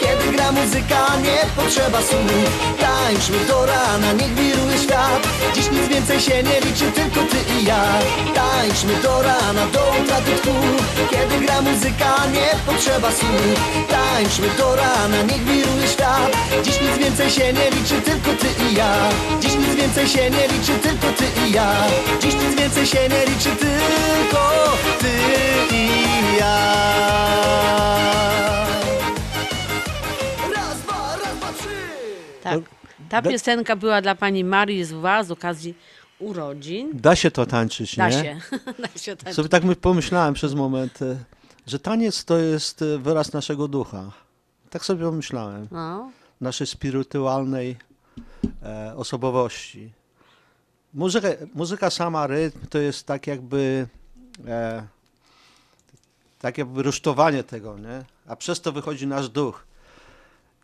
Kiedy 0.01 0.37
gra 0.37 0.53
muzyka, 0.53 1.03
nie 1.23 1.39
potrzeba 1.57 2.03
słów 2.03 2.51
Tańczmy 2.81 3.39
do 3.49 3.67
rana, 3.67 4.13
niech 4.13 4.35
wiruje 4.35 4.79
świat. 4.79 5.29
Dziś 5.55 5.71
nic 5.71 5.89
więcej 5.89 6.21
się 6.21 6.43
nie 6.43 6.61
liczy, 6.61 6.93
tylko 6.93 7.21
ty 7.31 7.39
i 7.55 7.65
ja. 7.65 7.85
Tańczmy 8.35 8.95
do 9.03 9.23
rana, 9.23 9.67
do 9.73 9.93
utraty 10.03 10.33
tchu 10.43 10.55
Kiedy 11.11 11.47
gra 11.47 11.63
muzyka, 11.63 12.13
nie 12.33 12.49
potrzeba 12.67 13.11
słów 13.13 13.57
Tańczmy 13.89 14.49
do 14.59 14.77
rana, 14.77 15.23
niech 15.23 15.45
wiruje 15.45 15.89
świat. 15.89 16.31
Dziś 16.63 16.81
nic 16.81 16.99
więcej 16.99 17.31
się 17.31 17.53
nie 17.53 17.71
liczy, 17.71 18.01
tylko 18.03 18.31
ty 18.41 18.49
i 18.71 18.75
ja. 18.75 18.93
Dziś 19.41 19.55
nic 19.55 19.75
więcej 19.75 20.09
się 20.09 20.31
nie 20.31 20.49
liczy, 20.49 20.73
tylko 20.83 21.07
ty 21.19 21.25
i 21.47 21.53
ja. 21.53 21.73
Dziś 22.21 22.35
nic 22.35 22.61
więcej 22.61 22.87
się 22.87 23.09
nie 23.09 23.27
liczy, 23.27 23.51
tylko 23.57 24.43
ty 25.01 25.13
i 25.77 25.91
ja 26.39 27.16
Raz, 30.57 30.81
dwa, 30.83 31.17
raz, 31.25 31.37
dwa, 31.37 31.53
trzy 31.53 31.69
Tak. 32.43 32.61
Ta 33.09 33.23
piosenka 33.23 33.77
była 33.77 34.03
dla 34.03 34.15
pani 34.15 34.45
Marii 34.45 34.85
z 34.85 34.93
Ła 34.93 35.25
z 35.25 35.31
okazji 35.31 35.75
urodzin. 36.19 36.91
Da 36.95 37.17
się 37.17 37.31
to 37.31 37.47
tańczyć, 37.47 37.97
Da 37.97 38.09
nie? 38.09 38.13
się. 38.23 38.41
da 38.83 38.89
się 38.99 39.17
tańczyć. 39.17 39.35
Sobie 39.37 39.49
tak 39.49 39.65
my- 39.65 39.77
pomyślałem 39.77 40.35
przez 40.35 40.55
moment, 40.55 41.03
e, 41.03 41.17
że 41.67 41.79
taniec 41.79 42.25
to 42.25 42.39
jest 42.39 42.83
e, 42.83 42.99
wyraz 42.99 43.33
naszego 43.33 43.69
ducha. 43.69 44.13
Tak 44.71 44.85
sobie 44.85 45.05
pomyślałem. 45.05 45.69
No. 45.71 46.11
Naszej 46.41 46.67
spirytualnej 46.67 47.77
e, 48.63 48.93
osobowości. 48.97 49.93
Muzyka, 50.95 51.29
muzyka 51.55 51.91
sama, 51.91 52.27
rytm, 52.27 52.59
to 52.71 52.79
jest 52.79 53.07
tak 53.07 53.27
jakby 53.27 53.87
e, 54.47 54.83
tak 56.39 56.59
jakby 56.59 56.83
rusztowanie 56.83 57.45
tego, 57.45 57.79
nie? 57.79 58.05
A 58.27 58.37
przez 58.37 58.61
to 58.61 58.73
wychodzi 58.73 59.07
nasz 59.07 59.29
duch. 59.29 59.67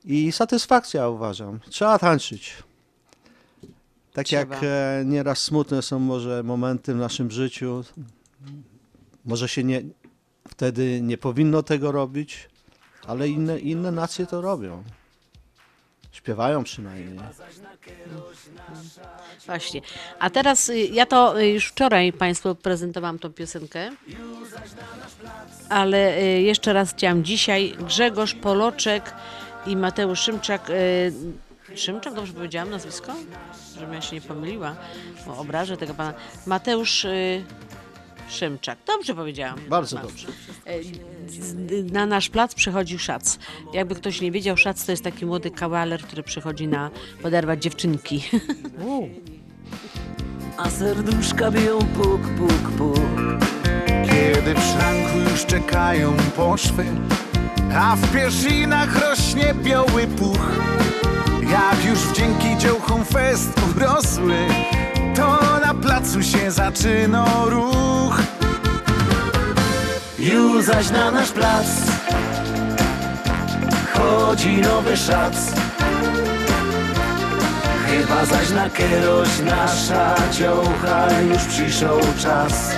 I 0.04 0.32
satysfakcja 0.32 1.08
uważam. 1.08 1.60
Trzeba 1.70 1.98
tańczyć. 1.98 2.62
Tak 4.12 4.26
Trzeba. 4.26 4.54
jak 4.54 4.64
e, 4.64 5.02
nieraz 5.06 5.38
smutne 5.38 5.82
są 5.82 5.98
może 5.98 6.42
momenty 6.42 6.94
w 6.94 6.96
naszym 6.96 7.30
życiu, 7.30 7.84
może 9.24 9.48
się 9.48 9.64
nie, 9.64 9.82
wtedy 10.48 11.00
nie 11.02 11.18
powinno 11.18 11.62
tego 11.62 11.92
robić, 11.92 12.48
ale 13.06 13.28
inne, 13.28 13.58
inne 13.58 13.92
nacje 13.92 14.26
to 14.26 14.40
robią. 14.40 14.82
Śpiewają 16.12 16.64
przynajmniej. 16.64 17.18
Właśnie. 19.46 19.80
A 20.18 20.30
teraz 20.30 20.68
y, 20.68 20.78
ja 20.78 21.06
to 21.06 21.40
y, 21.40 21.48
już 21.48 21.66
wczoraj 21.66 22.12
Państwu 22.12 22.54
prezentowałam 22.54 23.18
tą 23.18 23.32
piosenkę, 23.32 23.90
ale 25.68 26.18
y, 26.18 26.42
jeszcze 26.42 26.72
raz 26.72 26.90
chciałam 26.90 27.24
dzisiaj 27.24 27.74
Grzegorz 27.80 28.34
Poloczek 28.34 29.14
i 29.66 29.76
Mateusz 29.76 30.20
Szymczak. 30.20 30.72
Szymczak, 31.74 32.14
dobrze 32.14 32.32
powiedziałam 32.32 32.70
nazwisko? 32.70 33.14
Żebym 33.78 33.94
ja 33.94 34.00
się 34.00 34.16
nie 34.16 34.22
pomyliła, 34.22 34.76
bo 35.26 35.36
obrażę 35.36 35.76
tego 35.76 35.94
pana. 35.94 36.14
Mateusz 36.46 37.06
Szymczak. 38.32 38.78
Dobrze 38.86 39.14
powiedziałam. 39.14 39.58
Bardzo 39.68 39.98
dobrze. 39.98 40.28
E, 40.66 40.72
Na 41.92 42.06
nasz 42.06 42.28
plac 42.28 42.54
przychodził 42.54 42.98
Szac. 42.98 43.38
Jakby 43.72 43.94
ktoś 43.94 44.20
nie 44.20 44.30
wiedział, 44.32 44.56
Szac 44.56 44.86
to 44.86 44.92
jest 44.92 45.04
taki 45.04 45.26
młody 45.26 45.50
kawaler, 45.50 46.02
który 46.02 46.22
przychodzi 46.22 46.68
na 46.68 46.90
poderwać 47.22 47.62
dziewczynki. 47.62 48.22
A 50.56 50.70
serduszka 50.70 51.50
biją 51.50 51.78
puk, 51.78 52.20
puk, 52.38 52.70
puk 52.78 52.98
Kiedy 53.86 54.54
w 54.54 54.58
szranku 54.64 55.18
już 55.30 55.46
czekają 55.46 56.16
poszwy, 56.36 56.84
a 57.74 57.96
w 57.96 58.12
pierzinach 58.12 59.08
rośnie 59.10 59.54
biały 59.54 60.06
puch. 60.06 60.38
Jak 61.50 61.84
już 61.84 61.98
wdzięki 61.98 62.58
działkom 62.58 63.04
fest 63.04 63.60
urosły, 63.76 64.34
to 65.16 65.51
na 65.72 65.80
placu 65.80 66.22
się 66.22 66.50
zaczyna 66.50 67.26
ruch. 67.46 68.20
Już 70.18 70.64
zaś 70.64 70.90
na 70.90 71.10
nasz 71.10 71.32
plac 71.32 71.66
Chodzi 73.94 74.56
nowy 74.56 74.96
szac 74.96 75.34
Chyba 77.86 78.24
zaś 78.24 78.50
na 78.50 78.70
kieroś 78.70 79.28
nasza 79.44 80.14
dziołcha 80.32 81.08
Już 81.20 81.44
przyszł 81.44 82.22
czas. 82.22 82.70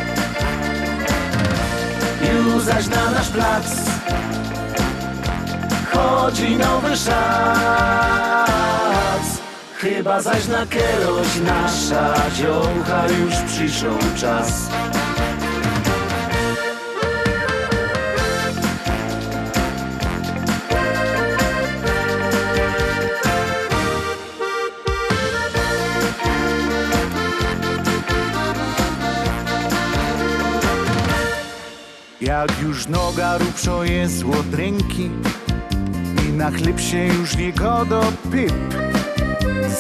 Już 2.33 2.63
zaś 2.63 2.87
na 2.87 3.11
nasz 3.11 3.29
plac 3.29 3.67
Chodzi 5.93 6.57
nowy 6.57 6.97
szac 6.97 8.44
Chyba 9.85 10.21
zaś 10.21 10.49
na 10.49 10.67
kieroś 10.67 11.41
nasza 11.47 12.15
dziołcha 12.37 13.07
Już 13.09 13.35
przyszł 13.35 13.87
czas 14.17 14.69
Jak 32.21 32.63
już 32.63 32.89
noga 32.89 33.39
rupszo 33.39 33.85
jest 33.85 34.25
od 34.25 34.55
ręki 34.55 35.11
i 36.29 36.33
na 36.33 36.51
chleb 36.51 36.81
się 36.81 37.07
już 37.07 37.37
nie 37.37 37.53
godo 37.53 38.03
pyp. 38.31 38.84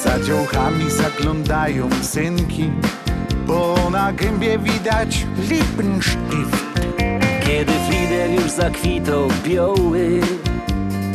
Za 0.04 0.20
działkami 0.20 0.90
zaglądają 0.90 1.88
synki, 2.02 2.70
bo 3.46 3.90
na 3.90 4.12
gębie 4.12 4.58
widać 4.58 5.26
Lippenstift. 5.50 6.64
Kiedy 7.46 7.72
Flider 7.88 8.30
już 8.30 8.50
zakwitał 8.50 9.28
bioły, 9.44 10.20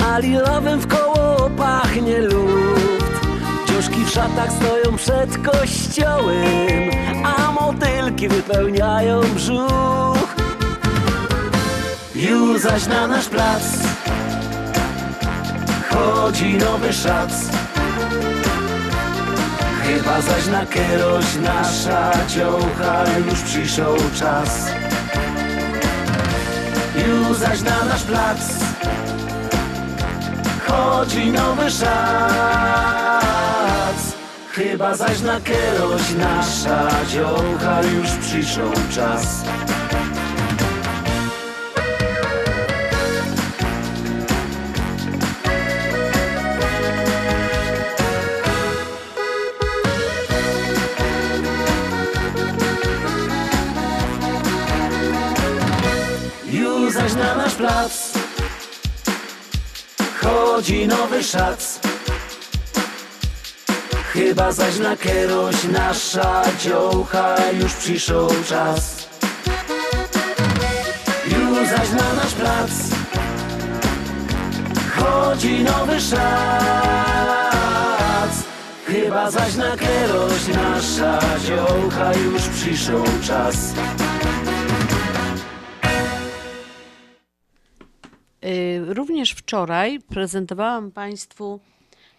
a 0.08 0.20
lilowym 0.20 0.80
w 0.80 0.88
koło 0.88 1.50
pachnie 1.50 2.22
luft. 2.22 3.28
Dziuszki 3.68 4.06
w 4.06 4.10
szatach 4.10 4.52
stoją 4.52 4.98
przed 4.98 5.38
kościołem, 5.38 6.90
a 7.24 7.52
motylki 7.52 8.28
wypełniają 8.28 9.22
brzuch. 9.36 10.36
Już 12.16 12.62
zaś 12.62 12.88
na 12.88 13.08
nasz 13.08 13.30
plac 13.30 13.64
chodzi 16.30 16.58
nowy 16.58 16.94
szac. 16.94 17.49
Chyba 19.90 20.22
zaś 20.22 20.48
na 20.48 20.66
kieroś 20.66 21.26
nasza 21.36 22.12
dziołcha 22.28 23.04
już 23.28 23.42
przyszł 23.42 23.84
czas. 24.20 24.68
Już 27.08 27.38
zaś 27.38 27.62
na 27.62 27.84
nasz 27.86 28.04
plac 28.04 28.40
chodzi 30.68 31.32
nowy 31.32 31.72
szac. 31.72 31.90
Chyba 34.52 34.96
zaś 34.96 35.22
na 35.22 35.42
kieroś 35.42 36.02
nasza 36.18 36.88
dziołcha 37.08 37.82
już 37.84 38.10
przyszł 38.10 38.72
czas. 38.96 39.44
Chodzi 60.60 60.88
nowy 60.88 61.24
szac. 61.24 61.80
Chyba 64.14 64.52
zaś 64.52 64.78
na 64.78 64.98
kieroś 64.98 65.64
nasza 65.64 66.44
dziołcha 66.64 67.36
już 67.62 67.74
przyszł 67.74 68.28
czas. 68.50 69.08
Już 71.26 71.70
zaś 71.70 71.90
na 71.90 72.14
nasz 72.14 72.34
plac 72.34 72.72
chodzi 74.96 75.64
nowy 75.64 76.02
szac. 76.02 76.20
Chyba 78.88 79.32
zaś 79.32 79.56
na 79.56 79.78
kieroś 79.78 80.48
nasza 80.48 81.20
dziołcha 81.48 82.14
już 82.14 82.42
przyszł 82.42 83.04
czas. 83.28 83.56
Również 88.90 89.32
wczoraj 89.32 90.00
prezentowałam 90.00 90.92
Państwu 90.92 91.60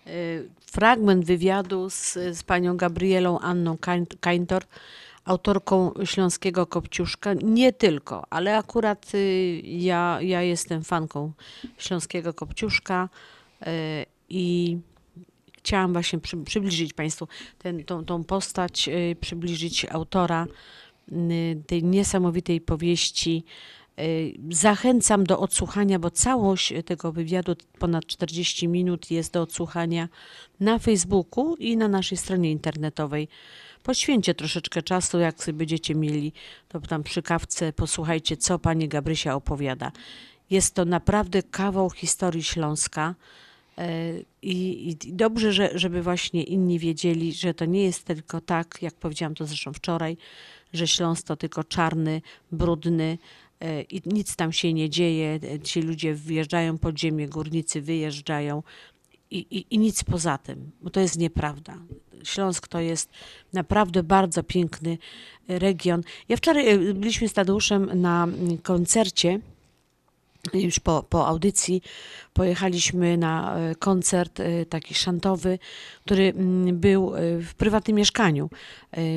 y, 0.07 0.49
fragment 0.66 1.25
wywiadu 1.25 1.91
z, 1.91 2.12
z 2.12 2.43
panią 2.43 2.77
Gabrielą 2.77 3.39
Anną 3.39 3.77
Kain- 3.77 4.16
Kaintor, 4.21 4.62
autorką 5.25 5.93
Śląskiego 6.05 6.66
Kopciuszka. 6.66 7.35
Nie 7.35 7.73
tylko, 7.73 8.25
ale 8.31 8.57
akurat 8.57 9.14
y, 9.14 9.61
ja, 9.64 10.18
ja 10.23 10.43
jestem 10.43 10.85
fanką 10.85 11.33
Śląskiego 11.79 12.35
Kopciuszka 12.35 13.09
y, 13.62 13.66
i 14.29 14.79
chciałam 15.59 15.93
właśnie 15.93 16.18
przy, 16.18 16.37
przybliżyć 16.37 16.93
Państwu 16.93 17.29
ten, 17.59 17.85
tą, 17.85 18.05
tą 18.05 18.25
postać, 18.25 18.91
przybliżyć 19.21 19.87
autora 19.91 20.47
tej 21.66 21.85
niesamowitej 21.85 22.61
powieści. 22.61 23.45
Y, 23.99 24.34
Zachęcam 24.51 25.24
do 25.24 25.41
odsłuchania, 25.41 25.99
bo 25.99 26.11
całość 26.11 26.72
tego 26.84 27.12
wywiadu, 27.12 27.57
ponad 27.78 28.07
40 28.07 28.68
minut, 28.68 29.11
jest 29.11 29.32
do 29.32 29.43
odsłuchania 29.43 30.09
na 30.61 30.78
Facebooku 30.78 31.57
i 31.57 31.76
na 31.76 31.88
naszej 31.88 32.18
stronie 32.18 32.51
internetowej. 32.51 33.28
Poświęćcie 33.82 34.34
troszeczkę 34.34 34.82
czasu, 34.82 35.18
jak 35.18 35.45
sobie 35.45 35.59
będziecie 35.59 35.95
mieli, 35.95 36.32
to 36.68 36.80
tam 36.80 37.03
przy 37.03 37.22
kawce 37.22 37.72
posłuchajcie, 37.72 38.36
co 38.36 38.59
pani 38.59 38.88
Gabrysia 38.88 39.34
opowiada. 39.34 39.93
Jest 40.51 40.74
to 40.74 40.84
naprawdę 40.84 41.43
kawał 41.43 41.91
historii 41.91 42.43
Śląska. 42.43 43.14
E, 43.78 44.12
I, 44.43 44.88
i 44.88 45.12
dobrze, 45.12 45.53
że, 45.53 45.70
żeby 45.74 46.03
właśnie 46.03 46.43
inni 46.43 46.78
wiedzieli, 46.78 47.32
że 47.32 47.55
to 47.55 47.64
nie 47.64 47.84
jest 47.84 48.05
tylko 48.05 48.41
tak, 48.41 48.78
jak 48.82 48.95
powiedziałam 48.95 49.34
to 49.34 49.47
zresztą 49.47 49.72
wczoraj, 49.72 50.16
że 50.72 50.88
Śląsk 50.88 51.26
to 51.26 51.36
tylko 51.36 51.64
czarny, 51.64 52.22
brudny 52.53 53.18
i 53.90 54.02
nic 54.06 54.36
tam 54.36 54.52
się 54.52 54.72
nie 54.72 54.90
dzieje. 54.90 55.40
E, 55.54 55.61
Ci 55.61 55.82
ludzie 55.82 56.14
wjeżdżają 56.14 56.78
pod 56.78 56.98
ziemię, 56.98 57.28
górnicy 57.28 57.82
wyjeżdżają 57.82 58.62
i, 59.30 59.38
i, 59.38 59.74
i 59.74 59.78
nic 59.78 60.04
poza 60.04 60.38
tym, 60.38 60.70
bo 60.82 60.90
to 60.90 61.00
jest 61.00 61.18
nieprawda. 61.18 61.78
Śląsk 62.24 62.68
to 62.68 62.80
jest 62.80 63.11
naprawdę 63.52 64.02
bardzo 64.02 64.42
piękny 64.42 64.98
e, 65.48 65.58
region. 65.58 66.02
Ja 66.28 66.36
wczoraj 66.36 66.68
e, 66.68 66.94
byliśmy 66.94 67.28
z 67.28 67.32
Tadeuszem 67.32 68.00
na 68.00 68.24
mm, 68.24 68.58
koncercie 68.58 69.40
już 70.55 70.80
po, 70.80 71.03
po 71.03 71.26
audycji 71.26 71.82
pojechaliśmy 72.32 73.18
na 73.18 73.57
e, 73.57 73.74
koncert 73.74 74.41
e, 74.41 74.66
taki 74.66 74.95
szantowy, 74.95 75.59
który 76.05 76.32
mm, 76.36 76.78
był 76.78 77.16
e, 77.16 77.20
w 77.38 77.55
prywatnym 77.55 77.97
mieszkaniu, 77.97 78.51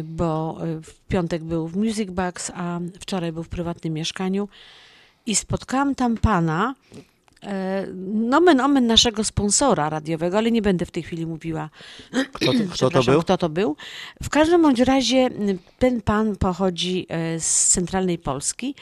bo 0.04 0.58
w 0.84 1.00
piątek 1.08 1.44
był 1.44 1.68
w 1.68 1.76
Music 1.76 2.12
Box, 2.12 2.52
a 2.56 2.80
wczoraj 3.00 3.32
był 3.32 3.44
w 3.44 3.50
prywatnym 3.50 3.94
mieszkaniu. 3.94 4.50
I 5.26 5.36
spotkałam 5.36 5.96
tam 5.96 6.18
pana, 6.18 6.76
nomen 8.14 8.60
omen 8.60 8.88
naszego 8.88 9.24
sponsora 9.24 9.90
radiowego, 9.90 10.38
ale 10.38 10.52
nie 10.52 10.62
będę 10.62 10.86
w 10.86 10.92
tej 10.92 11.04
chwili 11.04 11.26
mówiła, 11.26 11.70
Kto 12.34 12.54
to, 12.54 12.60
kto 12.74 12.90
to 12.90 13.04
był? 13.04 13.22
kto 13.22 13.38
to 13.38 13.50
był. 13.50 13.76
W 14.24 14.30
każdym 14.30 14.62
bądź 14.62 14.80
razie 14.80 15.30
ten 15.80 16.02
pan 16.02 16.36
pochodzi 16.36 17.06
e, 17.10 17.40
z 17.40 17.68
centralnej 17.68 18.18
Polski. 18.18 18.76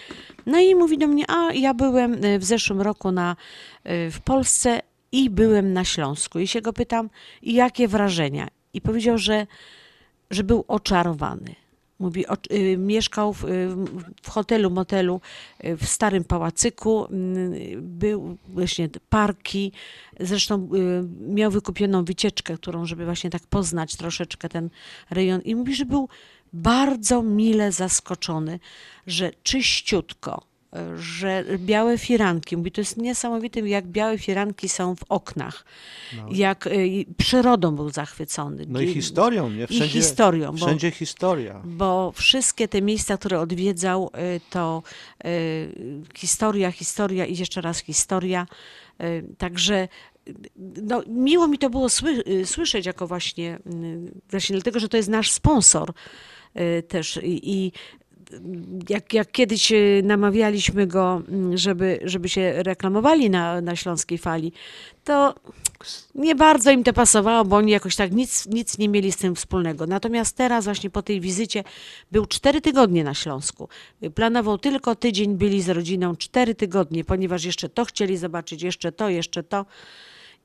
No 0.45 0.59
i 0.59 0.76
mówi 0.76 0.97
do 0.97 1.07
mnie, 1.07 1.26
a 1.28 1.53
ja 1.53 1.74
byłem 1.74 2.26
e, 2.26 2.39
w 2.39 2.43
zeszłym 2.43 2.82
roku 2.82 3.12
na, 3.12 3.36
e, 3.84 4.12
w 4.12 4.20
Polsce 4.22 4.82
i 5.12 5.30
byłem 5.30 5.74
na 5.74 5.86
Śląsku. 5.86 6.39
I 6.39 6.47
się 6.47 6.62
go 6.62 6.74
pytam, 6.74 7.09
jakie 7.41 7.88
wrażenia? 7.88 8.47
I 8.74 8.82
powiedział, 8.82 9.18
że, 9.18 9.47
że 10.32 10.43
był 10.43 10.66
oczarowany. 10.68 11.55
Mówi, 12.02 12.28
o, 12.28 12.38
y, 12.52 12.78
mieszkał 12.78 13.34
w, 13.34 13.43
y, 13.43 13.76
w 14.24 14.30
hotelu, 14.30 14.70
motelu 14.70 15.22
y, 15.66 15.78
w 15.78 15.86
starym 15.86 16.24
pałacyku, 16.24 17.06
y, 17.06 17.78
był 17.82 18.38
właśnie 18.47 18.89
parki, 19.10 19.72
zresztą 20.20 20.70
y, 20.76 21.04
miał 21.34 21.52
wykupioną 21.52 22.06
wycieczkę, 22.06 22.58
którą, 22.58 22.86
żeby 22.86 23.06
właśnie 23.06 23.30
tak 23.30 23.41
poznać 23.47 23.95
troszeczkę 23.95 24.49
ten 24.49 24.70
rejon. 25.10 25.41
I 25.41 25.56
mówi, 25.56 25.76
że 25.76 25.86
był 25.86 26.10
bardzo 26.54 27.22
mile 27.22 27.72
zaskoczony, 27.72 28.60
że 29.08 29.32
czyściutko, 29.43 30.51
że 30.96 31.46
białe 31.58 31.98
firanki, 31.98 32.58
mówi, 32.58 32.72
to 32.72 32.82
jest 32.82 32.98
niesamowite, 32.98 33.60
jak 33.60 33.88
białe 33.88 34.18
firanki 34.18 34.70
są 34.70 34.96
w 34.96 35.04
oknach, 35.10 35.66
jak 36.32 36.68
y, 36.68 37.06
przyrodą 37.18 37.76
był 37.76 37.90
zachwycony. 37.90 38.66
No 38.68 38.82
i 38.82 38.94
historią, 38.94 39.50
nie? 39.50 39.64
I 39.70 39.80
historią, 39.90 40.52
bo- 40.52 40.58
Wszędzie 40.66 40.92
historia. 40.92 41.62
bo 41.66 42.12
wszystkie 42.16 42.68
te 42.68 42.82
miejsca, 42.82 43.18
które 43.18 43.40
odwiedzał, 43.40 44.10
y, 44.36 44.42
to 44.50 44.84
y, 45.26 45.72
historia, 46.16 46.72
historia 46.72 47.26
i 47.26 47.38
jeszcze 47.38 47.62
raz 47.62 47.80
historia. 47.80 48.48
Y, 49.02 49.24
Także 49.38 49.88
y, 50.28 50.34
no, 50.84 51.04
miło 51.08 51.48
mi 51.48 51.58
to 51.58 51.70
było 51.70 51.90
sły, 51.90 52.24
y, 52.28 52.46
słyszeć 52.46 52.86
jako 52.86 53.08
właśnie, 53.08 53.60
właśnie 54.30 54.54
dlatego, 54.56 54.80
że 54.80 54.90
to 54.90 54.98
jest 54.98 55.10
nasz 55.10 55.32
sponsor 55.32 55.94
też 56.88 57.20
i, 57.24 57.52
i 57.54 57.72
jak, 58.90 59.14
jak 59.14 59.32
kiedyś 59.32 59.72
y, 59.72 60.02
namawialiśmy 60.06 60.88
go, 60.88 61.22
mm, 61.30 61.58
żeby, 61.58 62.00
żeby 62.04 62.30
się 62.30 62.64
reklamowali 62.64 63.30
na, 63.30 63.62
na 63.62 63.76
Śląskiej 63.76 64.18
Fali, 64.18 64.52
to 65.04 65.36
nie 66.16 66.36
bardzo 66.36 66.72
im 66.72 66.84
to 66.84 66.94
pasowało, 66.94 67.46
bo 67.46 67.56
oni 67.56 67.72
jakoś 67.72 67.96
tak 67.96 68.12
nic, 68.12 68.48
nic 68.48 68.78
nie 68.78 68.90
mieli 68.90 69.12
z 69.12 69.18
tym 69.18 69.36
wspólnego. 69.36 69.88
Natomiast 69.88 70.38
teraz 70.38 70.66
właśnie 70.66 70.90
po 70.90 71.02
tej 71.02 71.22
wizycie 71.22 71.64
był 72.12 72.26
cztery 72.26 72.62
tygodnie 72.62 73.04
na 73.04 73.14
Śląsku. 73.14 73.70
Planował 74.16 74.58
tylko 74.58 74.96
tydzień, 74.96 75.38
byli 75.38 75.62
z 75.62 75.70
rodziną 75.70 76.16
cztery 76.16 76.56
tygodnie, 76.56 77.04
ponieważ 77.04 77.44
jeszcze 77.44 77.70
to 77.70 77.86
chcieli 77.86 78.18
zobaczyć, 78.18 78.62
jeszcze 78.62 78.92
to, 78.92 79.10
jeszcze 79.10 79.44
to. 79.44 79.66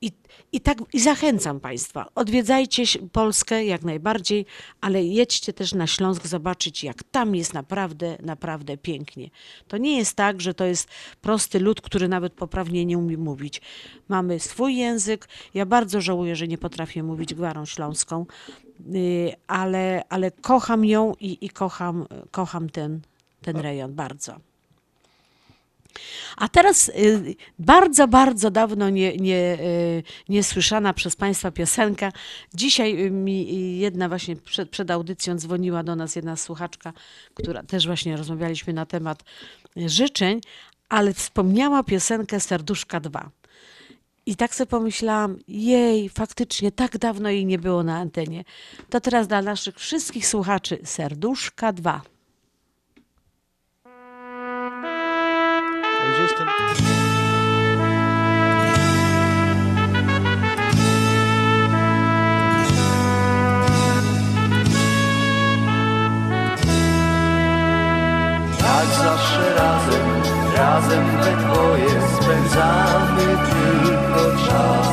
I, 0.01 0.11
i 0.51 0.61
tak 0.61 0.77
i 0.93 0.99
zachęcam 0.99 1.59
Państwa, 1.59 2.05
odwiedzajcie 2.15 2.83
Polskę 3.11 3.65
jak 3.65 3.83
najbardziej, 3.83 4.45
ale 4.81 5.03
jedźcie 5.03 5.53
też 5.53 5.73
na 5.73 5.87
Śląsk 5.87 6.27
zobaczyć, 6.27 6.83
jak 6.83 7.03
tam 7.03 7.35
jest 7.35 7.53
naprawdę, 7.53 8.17
naprawdę 8.23 8.77
pięknie. 8.77 9.29
To 9.67 9.77
nie 9.77 9.97
jest 9.97 10.15
tak, 10.15 10.41
że 10.41 10.53
to 10.53 10.65
jest 10.65 10.87
prosty 11.21 11.59
lud, 11.59 11.81
który 11.81 12.07
nawet 12.07 12.33
poprawnie 12.33 12.85
nie 12.85 12.97
umie 12.97 13.17
mówić. 13.17 13.61
Mamy 14.07 14.39
swój 14.39 14.75
język. 14.77 15.27
Ja 15.53 15.65
bardzo 15.65 16.01
żałuję, 16.01 16.35
że 16.35 16.47
nie 16.47 16.57
potrafię 16.57 17.03
mówić 17.03 17.33
gwarą 17.33 17.65
śląską, 17.65 18.25
y, 18.95 19.33
ale, 19.47 20.03
ale 20.09 20.31
kocham 20.31 20.85
ją 20.85 21.13
i, 21.19 21.45
i 21.45 21.49
kocham, 21.49 22.05
kocham 22.31 22.69
ten, 22.69 23.01
ten 23.41 23.57
rejon 23.57 23.93
bardzo. 23.93 24.39
A 26.37 26.47
teraz 26.47 26.89
y, 26.89 27.35
bardzo, 27.59 28.07
bardzo 28.07 28.51
dawno 28.51 28.89
nie, 28.89 29.17
nie, 29.17 29.57
y, 29.59 30.03
niesłyszana 30.29 30.93
przez 30.93 31.15
Państwa 31.15 31.51
piosenka. 31.51 32.11
Dzisiaj 32.53 33.05
y, 33.05 33.11
mi 33.11 33.79
jedna 33.79 34.09
właśnie 34.09 34.35
przed, 34.35 34.69
przed 34.69 34.91
audycją 34.91 35.35
dzwoniła 35.35 35.83
do 35.83 35.95
nas 35.95 36.15
jedna 36.15 36.35
słuchaczka, 36.35 36.93
która 37.33 37.63
też 37.63 37.87
właśnie 37.87 38.17
rozmawialiśmy 38.17 38.73
na 38.73 38.85
temat 38.85 39.23
życzeń, 39.75 40.41
ale 40.89 41.13
wspomniała 41.13 41.83
piosenkę 41.83 42.39
Serduszka 42.39 42.99
2. 42.99 43.29
I 44.25 44.35
tak 44.35 44.55
sobie 44.55 44.67
pomyślałam, 44.67 45.37
jej, 45.47 46.09
faktycznie 46.09 46.71
tak 46.71 46.97
dawno 46.97 47.29
jej 47.29 47.45
nie 47.45 47.59
było 47.59 47.83
na 47.83 47.97
antenie. 47.97 48.43
To 48.89 49.01
teraz 49.01 49.27
dla 49.27 49.41
naszych 49.41 49.75
wszystkich 49.75 50.27
słuchaczy 50.27 50.79
Serduszka 50.83 51.73
2. 51.73 52.01
Tak 68.59 68.85
zawsze 69.03 69.55
razem, 69.55 70.07
razem 70.57 71.05
we 71.05 71.31
dwoje 71.43 71.89
spędzamy 72.15 73.37
tylko 73.49 74.47
czas. 74.47 74.87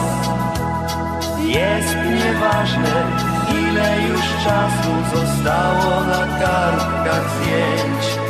Jest 1.38 1.94
nieważne, 1.94 3.06
ile 3.50 4.08
już 4.08 4.44
czasu 4.44 4.92
zostało 5.14 6.04
na 6.04 6.38
kartkach 6.38 7.30
zdjęć. 7.30 8.23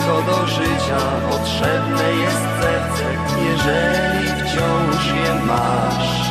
Tylko 0.00 0.22
do 0.22 0.46
życia 0.46 0.98
potrzebne 1.30 2.12
jest 2.12 2.42
serce, 2.60 3.04
jeżeli 3.46 4.28
wciąż 4.28 5.06
je 5.06 5.34
masz. 5.46 6.30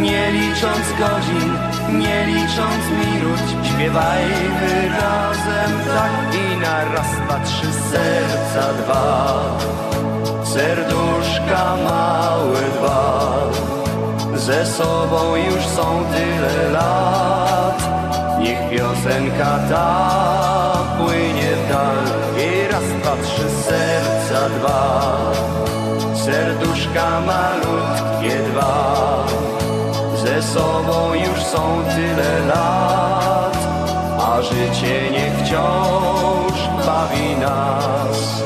Nie 0.00 0.32
licząc 0.32 0.86
godzin, 0.98 1.52
nie 1.98 2.26
licząc 2.26 2.84
minut, 3.00 3.66
śpiewajmy 3.68 4.88
razem 5.00 5.72
tak 5.94 6.34
i 6.34 6.56
na 6.56 6.84
raz, 6.84 7.06
dwa, 7.24 7.40
trzy 7.44 7.72
serca 7.72 8.72
dwa. 8.82 9.34
Serduszka 10.44 11.76
małe 11.84 12.60
dwa, 12.78 13.40
ze 14.34 14.66
sobą 14.66 15.36
już 15.36 15.66
są 15.66 16.04
tyle 16.14 16.70
lat. 16.70 17.82
Niech 18.40 18.70
piosenka 18.70 19.58
ta 19.70 20.24
płynie 20.98 21.50
w 21.56 22.23
dwa, 23.04 23.16
trzy 23.22 23.48
serca 23.50 24.48
dwa. 24.48 25.32
Serduszka 26.24 27.20
malutkie 27.20 28.36
dwa 28.50 29.24
ze 30.24 30.42
sobą 30.42 31.14
już 31.14 31.42
są 31.42 31.82
tyle 31.94 32.46
lat, 32.46 33.56
a 34.18 34.42
życie 34.42 35.10
niech 35.10 35.34
wciąż 35.34 36.86
bawi 36.86 37.36
nas. 37.40 38.42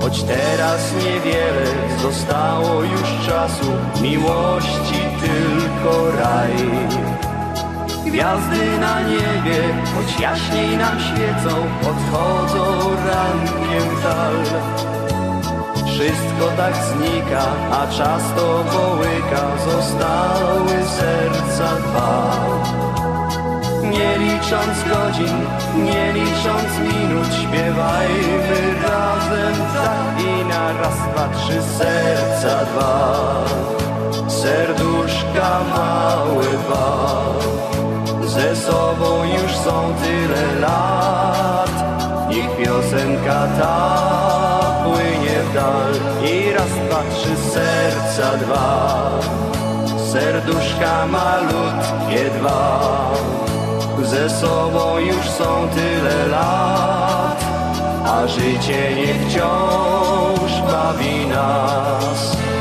Choć 0.00 0.22
teraz 0.22 0.92
niewiele 0.92 1.66
zostało 2.02 2.82
już 2.82 3.26
czasu, 3.26 3.66
miłości 4.02 5.00
tylko 5.20 6.10
raj. 6.10 7.03
Gwiazdy 8.14 8.78
na 8.78 9.00
niebie, 9.00 9.58
choć 9.94 10.20
jaśniej 10.20 10.76
nam 10.76 11.00
świecą, 11.00 11.54
odchodzą 11.90 12.64
rankiem 13.06 13.88
dal. 14.02 14.36
Wszystko 15.86 16.56
tak 16.56 16.74
znika, 16.76 17.44
a 17.70 17.86
czas 17.86 18.22
to 18.36 18.64
połyka, 18.72 19.42
zostały 19.70 20.82
serca 20.98 21.76
dwa. 21.76 22.36
Nie 23.82 24.18
licząc 24.18 24.76
godzin, 24.88 25.38
nie 25.84 26.12
licząc 26.12 26.70
minut, 26.80 27.26
śpiewajmy 27.34 28.74
razem 28.82 29.54
tak 29.74 30.26
i 30.26 30.44
na 30.44 30.72
raz, 30.72 30.98
dwa, 31.12 31.28
trzy 31.28 31.62
serca 31.78 32.64
dwa. 32.64 33.44
Serduszka 34.28 35.60
małe 35.76 36.44
dwa, 36.44 37.14
ze 38.34 38.56
sobą 38.56 39.24
już 39.24 39.56
są 39.56 39.94
tyle 40.02 40.60
lat. 40.60 41.70
Niech 42.28 42.56
piosenka 42.56 43.46
ta 43.58 43.76
płynie 44.84 45.36
w 45.50 45.54
dal 45.54 45.92
i 46.30 46.52
raz, 46.52 46.72
dwa, 46.88 47.02
trzy 47.14 47.36
serca 47.36 48.36
dwa. 48.36 49.10
Serduszka 50.12 51.06
malutkie 51.06 52.30
dwa, 52.38 53.10
ze 54.02 54.30
sobą 54.30 54.98
już 54.98 55.30
są 55.30 55.68
tyle 55.74 56.26
lat, 56.26 57.44
a 58.06 58.26
życie 58.26 58.94
niech 58.96 59.28
wciąż 59.28 60.62
bawi 60.72 61.26
nas. 61.26 62.53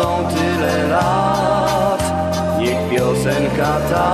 Są 0.00 0.24
tyle 0.34 0.88
lat. 0.88 2.02
Niech 2.58 2.80
piosenka 2.90 3.72
ta 3.90 4.10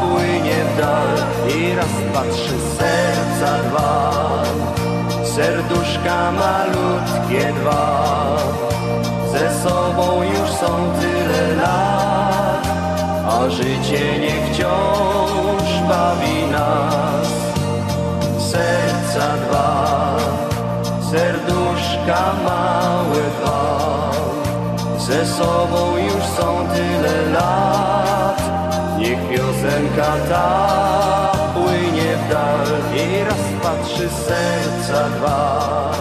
płynie 0.00 0.58
w 0.68 0.80
dal 0.80 1.10
i 1.56 1.74
raz, 1.74 1.94
dwa, 2.10 2.22
trzy 2.32 2.56
serca 2.78 3.52
dwa, 3.68 4.12
serduszka 5.24 6.32
malutkie 6.32 7.52
dwa, 7.52 8.36
ze 9.32 9.62
sobą 9.62 10.22
już 10.22 10.50
są 10.50 10.70
tyle 11.00 11.56
lat, 11.62 12.66
a 13.26 13.50
życie 13.50 14.18
niech 14.20 14.42
wciąż 14.52 15.68
bawi 15.88 16.38
nas. 16.52 17.28
Serca 18.50 19.26
dwa, 19.46 20.16
serduszka 21.10 22.22
małe 22.44 23.22
dwa, 23.40 23.79
ze 25.10 25.26
sobą 25.26 25.96
już 25.96 26.24
są 26.24 26.68
tyle 26.74 27.30
lat. 27.32 28.42
Niech 28.98 29.18
piosenka 29.28 30.12
ta 30.28 31.32
płynie 31.54 32.16
w 32.16 32.32
dal 32.32 32.66
i 32.96 33.24
raz, 33.24 33.44
dwa, 33.60 33.72
trzy 33.84 34.08
serca 34.08 35.08
dwa, 35.08 35.92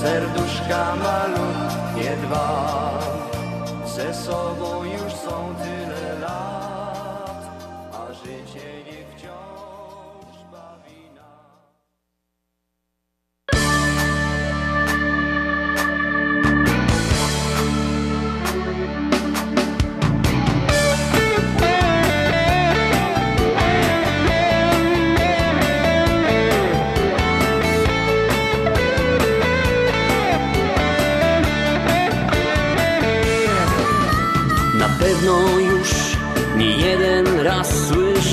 serduszka 0.00 0.96
malutkie 0.96 2.16
dwa, 2.26 2.63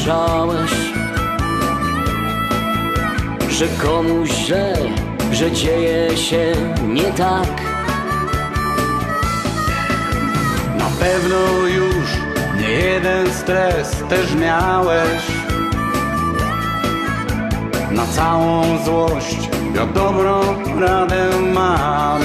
słyszałeś, 0.02 0.72
że 3.50 3.68
komuś 3.68 4.30
źle, 4.30 4.76
że 5.32 5.52
dzieje 5.52 6.18
się 6.18 6.54
nie 6.88 7.04
tak. 7.04 7.62
Na 10.78 10.86
pewno 11.00 11.68
już 11.68 12.06
nie 12.62 12.70
jeden 12.70 13.34
stres 13.34 14.04
też 14.10 14.36
miałeś 14.36 15.22
Na 17.92 18.06
całą 18.06 18.84
złość 18.86 19.50
ja 19.76 19.86
dobrą 19.86 20.42
radę 20.80 21.30
mam 21.54 22.22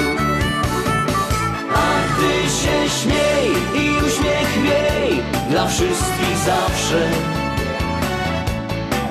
A 1.75 2.19
ty 2.19 2.51
się 2.51 2.91
śmiej 3.01 3.51
i 3.75 4.07
uśmiech 4.07 4.63
miej 4.63 5.23
dla 5.51 5.67
wszystkich 5.67 6.37
zawsze. 6.47 7.36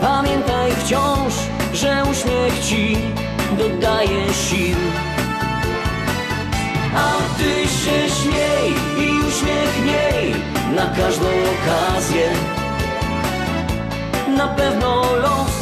Pamiętaj 0.06 0.72
wciąż, 0.72 1.34
że 1.74 2.04
uśmiech 2.12 2.60
ci 2.60 2.98
dodaje 3.58 4.34
sił. 4.34 4.78
A 6.96 7.38
ty 7.38 7.68
się 7.68 8.16
śmiej 8.16 8.74
i 8.98 9.28
uśmiech 9.28 9.86
miej 9.86 10.36
na 10.76 10.86
każdą 10.96 11.26
okazję. 11.26 12.30
Na 14.38 14.48
pewno 14.48 15.02
los 15.16 15.54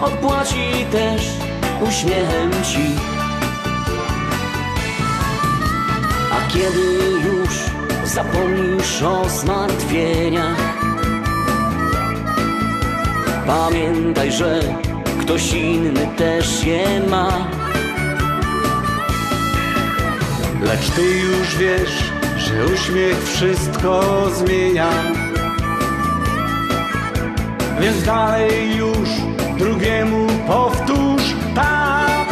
odpłaci 0.00 0.86
też 0.92 1.22
uśmiechem 1.88 2.50
ci. 2.64 2.86
A 6.32 6.52
kiedy 6.52 7.10
już 7.24 7.54
zapomnisz 8.04 9.02
o 9.02 9.28
zmartwieniach, 9.28 10.85
pamiętaj, 13.46 14.32
że 14.32 14.60
ktoś 15.20 15.52
inny 15.52 16.06
też 16.16 16.64
je 16.64 17.00
ma. 17.10 17.48
Lecz 20.62 20.90
ty 20.90 21.02
już 21.02 21.56
wiesz, 21.56 22.12
że 22.36 22.74
uśmiech 22.74 23.22
wszystko 23.24 24.02
zmienia 24.34 24.90
Więc 27.80 28.02
dalej 28.02 28.76
już 28.76 29.08
drugiemu 29.58 30.26
powtórz 30.46 31.34
tak 31.54 32.28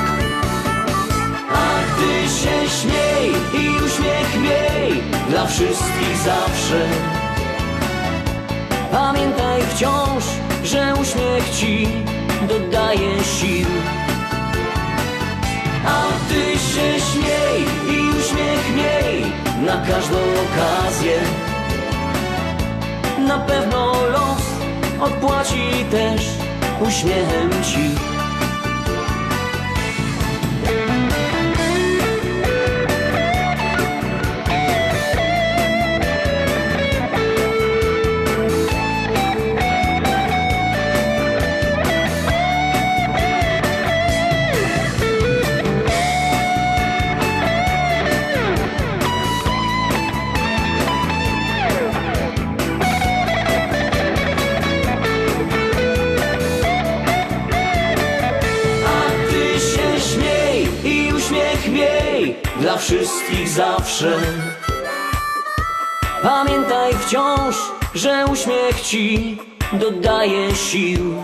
A 1.52 1.98
ty 1.98 2.28
się 2.28 2.68
śmiej 2.80 3.30
i 3.62 3.84
uśmiech 3.84 4.40
miej 4.42 5.02
dla 5.30 5.46
wszystkich 5.46 6.16
zawsze. 6.24 6.86
Pamiętaj 8.92 9.62
wciąż, 9.62 10.24
że 10.64 10.94
uśmiech 11.00 11.50
ci 11.50 11.88
dodaje 12.48 13.24
sił. 13.24 13.68
A 15.86 16.02
ty 16.28 16.58
się 16.58 17.00
śmiej 17.00 17.62
i 17.96 18.10
uśmiech 18.10 18.76
miej 18.76 19.32
na 19.66 19.76
każdą 19.86 20.16
okazję. 20.16 21.16
Na 23.28 23.38
pewno 23.38 23.92
los 23.92 24.44
odpłaci 25.00 25.84
też 25.90 26.22
uśmiechem 26.80 27.50
ci. 27.62 28.13
Wszystkich 62.84 63.48
zawsze. 63.48 64.12
Pamiętaj 66.22 66.92
wciąż, 66.94 67.56
że 67.94 68.26
uśmiech 68.32 68.80
ci 68.80 69.38
dodaje 69.72 70.54
sił. 70.54 71.14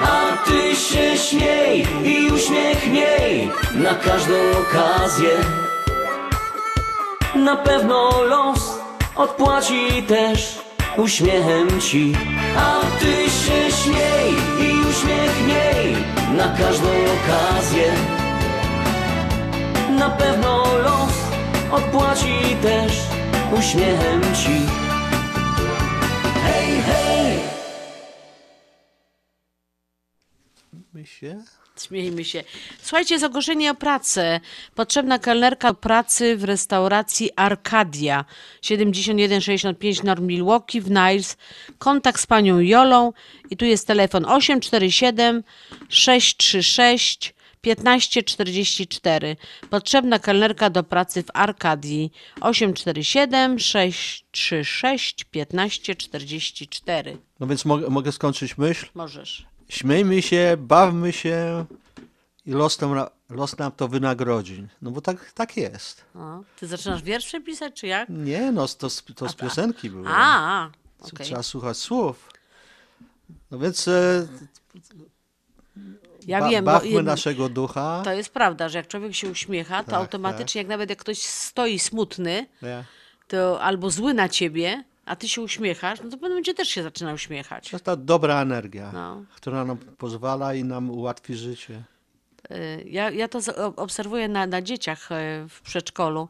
A 0.00 0.46
ty 0.46 0.76
się 0.76 1.18
śmiej 1.18 1.86
i 2.04 2.32
uśmiech 2.32 2.86
miej 2.86 3.50
na 3.74 3.94
każdą 3.94 4.34
okazję. 4.60 5.30
Na 7.34 7.56
pewno 7.56 8.24
los 8.24 8.78
odpłaci 9.16 10.02
też 10.02 10.58
uśmiechem 10.96 11.80
ci. 11.80 12.12
A 12.56 12.80
ty 13.00 13.30
się 13.30 13.76
śmiej 13.82 14.30
i 14.60 14.88
uśmiech 14.90 15.46
miej 15.46 15.96
na 16.36 16.56
każdą 16.58 16.88
okazję. 16.88 18.19
Na 20.00 20.10
pewno 20.10 20.78
los 20.78 21.12
odpłaci 21.70 22.56
też 22.62 22.92
uśmiechem 23.58 24.22
ci. 24.22 24.66
Hej, 26.44 26.82
hej! 26.82 27.38
My 30.92 31.06
się? 31.06 31.42
Śmiejmy 31.80 32.24
się. 32.24 32.44
Słuchajcie, 32.82 33.14
jest 33.14 33.24
ogłoszenie 33.24 33.70
o 33.70 33.74
pracę. 33.74 34.40
Potrzebna 34.74 35.18
kelnerka 35.18 35.74
pracy 35.74 36.36
w 36.36 36.44
restauracji 36.44 37.30
Arcadia 37.36 38.24
7165 38.62 40.02
North 40.02 40.22
Milwaukee 40.22 40.80
w 40.80 40.90
Niles. 40.90 41.36
Kontakt 41.78 42.20
z 42.20 42.26
panią 42.26 42.58
Jolą 42.58 43.12
i 43.50 43.56
tu 43.56 43.64
jest 43.64 43.86
telefon 43.86 44.24
847 44.24 45.42
636 45.88 47.34
1544. 47.60 49.36
Potrzebna 49.70 50.18
kelnerka 50.18 50.70
do 50.70 50.82
pracy 50.82 51.22
w 51.22 51.26
Arkadii 51.34 52.12
847 52.40 53.58
636 53.58 55.24
1544. 55.24 57.18
No 57.40 57.46
więc 57.46 57.64
mogę, 57.64 57.90
mogę 57.90 58.12
skończyć 58.12 58.58
myśl? 58.58 58.86
Możesz. 58.94 59.46
Śmiejmy 59.68 60.22
się, 60.22 60.56
bawmy 60.58 61.12
się 61.12 61.64
i 62.46 62.50
los 62.50 62.80
nam, 62.80 63.06
los 63.30 63.58
nam 63.58 63.72
to 63.72 63.88
wynagrodzi. 63.88 64.66
No 64.82 64.90
bo 64.90 65.00
tak, 65.00 65.32
tak 65.32 65.56
jest. 65.56 66.04
O, 66.14 66.40
ty 66.56 66.66
zaczynasz 66.66 67.02
wiersze 67.02 67.40
pisać, 67.40 67.74
czy 67.80 67.86
jak? 67.86 68.08
Nie, 68.08 68.52
no 68.52 68.68
to, 68.68 68.90
z- 68.90 69.04
to 69.16 69.28
z 69.28 69.34
piosenki 69.34 69.90
było. 69.90 70.04
A, 70.08 70.62
a, 70.62 70.70
okej. 71.00 71.26
Trzeba 71.26 71.42
słuchać 71.42 71.76
słów. 71.76 72.28
No 73.50 73.58
więc 73.58 73.88
e, 73.88 74.26
Ja 76.26 76.40
ba- 76.40 76.48
wiem, 76.48 76.64
bo 76.64 76.70
bawmy 76.70 76.88
jedno- 76.88 77.02
naszego 77.12 77.48
ducha. 77.48 78.02
To 78.04 78.12
jest 78.12 78.30
prawda, 78.32 78.68
że 78.68 78.78
jak 78.78 78.88
człowiek 78.88 79.14
się 79.14 79.30
uśmiecha, 79.30 79.84
to 79.84 79.90
Tak, 79.90 80.00
automatycznie, 80.00 80.58
jak 80.60 80.68
nawet 80.68 80.90
jak 80.90 80.98
ktoś 80.98 81.18
stoi 81.18 81.78
smutny, 81.78 82.46
Nie. 82.62 82.84
to 83.28 83.62
albo 83.62 83.90
zły 83.90 84.14
na 84.14 84.28
ciebie, 84.28 84.84
a 85.06 85.16
ty 85.16 85.28
się 85.28 85.40
uśmiechasz, 85.42 85.98
no 86.04 86.10
to 86.10 86.16
pewnie 86.18 86.34
będzie 86.34 86.54
też 86.54 86.68
się 86.68 86.82
zaczyna 86.82 87.12
uśmiechać. 87.12 87.70
To 87.70 87.76
jest 87.76 87.84
ta 87.84 87.96
dobra 87.96 88.42
energia, 88.42 88.90
No. 88.94 89.22
która 89.36 89.64
nam 89.64 89.76
pozwala 89.76 90.54
i 90.54 90.64
nam 90.64 90.90
ułatwi 90.90 91.34
życie. 91.34 91.82
Y, 92.50 92.84
Ja, 92.86 93.10
ja 93.10 93.28
to 93.28 93.38
obserwuję 93.76 94.28
na, 94.28 94.46
na 94.46 94.62
dzieciach 94.62 95.12
e, 95.12 95.46
w 95.48 95.60
przedszkolu, 95.62 96.28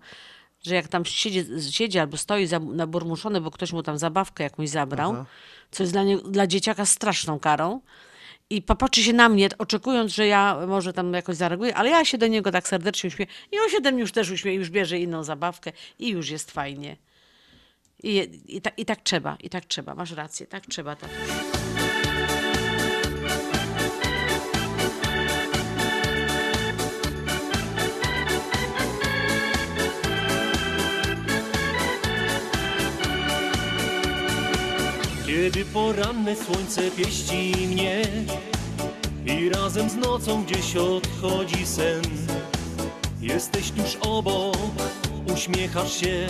że 0.63 0.75
jak 0.75 0.89
tam 0.89 1.05
siedzi, 1.05 1.45
siedzi 1.71 1.99
albo 1.99 2.17
stoi 2.17 2.47
za- 2.47 2.59
naburmuszony, 2.59 3.41
bo 3.41 3.51
ktoś 3.51 3.73
mu 3.73 3.83
tam 3.83 3.99
zabawkę 3.99 4.45
jakąś 4.45 4.69
zabrał, 4.69 5.11
Aha. 5.13 5.25
co 5.71 5.83
jest 5.83 5.93
dla, 5.93 6.03
nie, 6.03 6.17
dla 6.19 6.47
dzieciaka 6.47 6.87
straszną 6.87 7.39
karą. 7.39 7.81
I 8.51 8.63
popatrzy 8.63 9.03
się 9.03 9.13
na 9.13 9.29
mnie, 9.29 9.49
oczekując, 9.59 10.13
że 10.13 10.27
ja 10.27 10.67
może 10.67 10.93
tam 10.93 11.13
jakoś 11.13 11.37
zareaguję, 11.37 11.75
ale 11.75 11.91
ja 11.91 12.05
się 12.05 12.19
do 12.19 12.27
niego 12.27 12.53
tak 12.53 12.69
serdecznie 12.69 13.09
uśmieję. 13.09 13.31
I 13.53 13.59
on 13.59 13.71
się 13.71 13.81
do 13.81 13.93
mnie 13.93 14.01
już 14.01 14.13
też 14.13 14.31
uśmieje, 14.31 14.59
już 14.59 14.71
bierze 14.71 14.99
inną 14.99 15.25
zabawkę 15.25 15.73
i 15.99 16.09
już 16.09 16.31
jest 16.31 16.51
fajnie. 16.51 16.97
I, 18.03 18.41
i, 18.57 18.61
ta, 18.61 18.71
I 18.77 18.85
tak 18.85 19.01
trzeba, 19.01 19.37
i 19.41 19.51
tak 19.51 19.65
trzeba, 19.65 19.95
masz 19.95 20.13
rację, 20.13 20.47
tak 20.47 20.67
trzeba. 20.67 20.97
Tatuś. 20.97 21.60
Kiedy 35.53 35.65
poranne 35.65 36.37
słońce 36.37 36.91
pieści 36.91 37.53
mnie 37.69 38.03
I 39.27 39.49
razem 39.49 39.91
z 39.91 39.97
nocą 39.97 40.45
gdzieś 40.45 40.77
odchodzi 40.77 41.67
sen. 41.67 42.03
Jesteś 43.21 43.71
tuż 43.71 43.97
obok, 44.01 44.57
uśmiechasz 45.35 46.01
się 46.01 46.27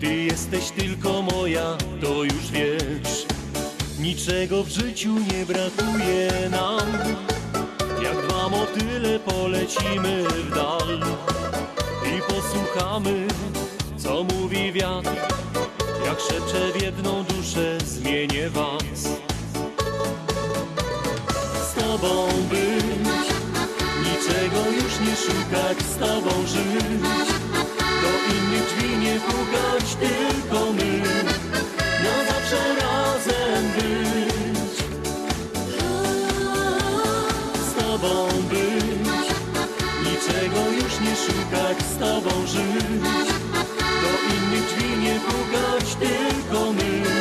Ty 0.00 0.14
jesteś 0.14 0.70
tylko 0.70 1.22
moja, 1.22 1.76
to 2.00 2.24
już 2.24 2.50
wiesz. 2.50 3.26
Niczego 4.00 4.62
w 4.64 4.68
życiu 4.68 5.14
nie 5.32 5.46
brakuje 5.46 6.30
nam 6.50 6.92
Jak 8.02 8.26
dwa 8.26 8.48
motyle 8.48 9.18
polecimy 9.18 10.24
w 10.24 10.54
dal 10.54 11.00
I 12.16 12.32
posłuchamy, 12.32 13.26
co 13.96 14.24
mówi 14.24 14.72
wiatr 14.72 15.10
Jak 16.06 16.20
szepcze 16.20 16.72
w 16.72 16.82
jedną 16.82 17.24
duszę, 17.24 17.78
zmienię 17.84 18.50
was. 18.50 19.00
Z 21.70 21.74
tobą 21.74 22.28
być 22.50 23.26
Niczego 24.04 24.70
już 24.70 25.00
nie 25.00 25.16
szukać, 25.16 25.78
z 25.82 25.96
tobą 25.96 26.46
żyć. 26.46 27.02
Do 28.02 28.10
innych 28.34 28.66
drzwi 28.66 28.96
nie 28.96 29.20
pukać, 29.20 29.96
tylko 30.00 30.72
my. 30.72 31.02
Na 32.04 32.32
zawsze 32.32 32.74
razem 32.74 33.64
być. 33.76 34.78
Z 37.70 37.74
tobą 37.74 38.28
być 38.50 39.28
Niczego 40.04 40.60
już 40.70 41.00
nie 41.00 41.16
szukać, 41.16 41.78
z 41.94 41.98
tobą 41.98 42.46
żyć. 42.46 43.26
Do 44.02 44.34
innych 44.34 44.66
drzwi 44.66 44.85
nie 45.16 45.22
pukać, 45.22 45.94
tylko 45.94 46.72
my 46.72 47.15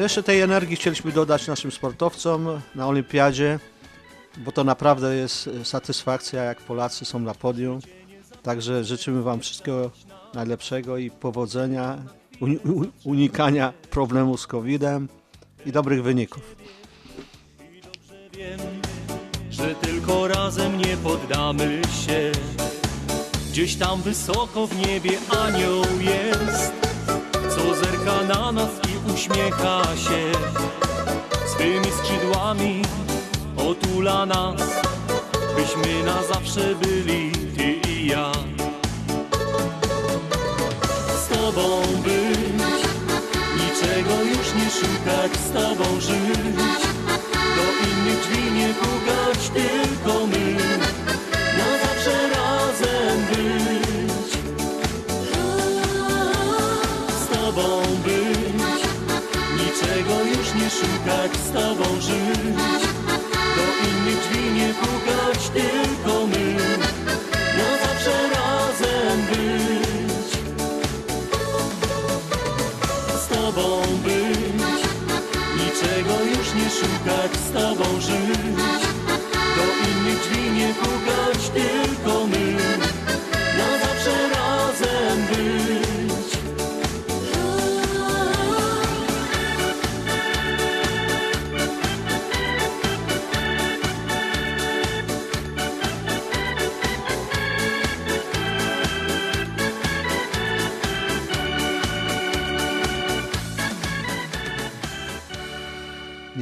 No 0.00 0.04
jeszcze 0.04 0.22
tej 0.22 0.40
energii 0.40 0.76
chcieliśmy 0.76 1.12
dodać 1.12 1.46
naszym 1.46 1.72
sportowcom 1.72 2.60
na 2.74 2.88
olimpiadzie, 2.88 3.58
bo 4.36 4.52
to 4.52 4.64
naprawdę 4.64 5.16
jest 5.16 5.46
e, 5.46 5.64
satysfakcja, 5.64 6.42
jak 6.42 6.60
Polacy 6.60 7.04
są 7.04 7.18
na 7.18 7.34
podium. 7.34 7.78
Także 8.42 8.84
życzymy 8.84 9.22
Wam 9.22 9.40
wszystkiego 9.40 9.90
najlepszego 10.34 10.98
i 10.98 11.10
powodzenia, 11.10 11.98
unikania 13.04 13.72
problemu 13.90 14.36
z 14.36 14.46
COVID-em 14.46 15.08
i 15.66 15.72
dobrych 15.72 16.02
wyników. 16.02 16.56
że 19.50 19.74
tylko 19.74 20.28
razem 20.28 20.78
nie 20.78 20.96
poddamy 20.96 21.82
się. 22.06 22.32
Gdzieś 23.50 23.76
tam 23.76 24.02
wysoko 24.02 24.66
w 24.66 24.76
niebie 24.86 25.18
anioł 25.30 25.84
jest, 26.00 26.89
co 27.56 27.74
zerka 27.74 28.34
na 28.34 28.52
nas 28.52 28.70
i 28.88 29.12
uśmiecha 29.12 29.82
się. 29.96 30.32
Swymi 31.46 31.86
skrzydłami 31.98 32.82
otula 33.56 34.26
nas, 34.26 34.62
byśmy 35.56 36.04
na 36.04 36.22
zawsze 36.22 36.74
byli 36.74 37.32
ty 37.56 37.90
i 37.90 38.06
ja. 38.06 38.32
Z 41.24 41.28
tobą 41.28 41.82
być, 42.04 42.82
niczego 43.56 44.22
już 44.22 44.54
nie 44.54 44.70
szukać, 44.70 45.36
z 45.36 45.50
tobą 45.52 46.00
żyć. 46.00 46.99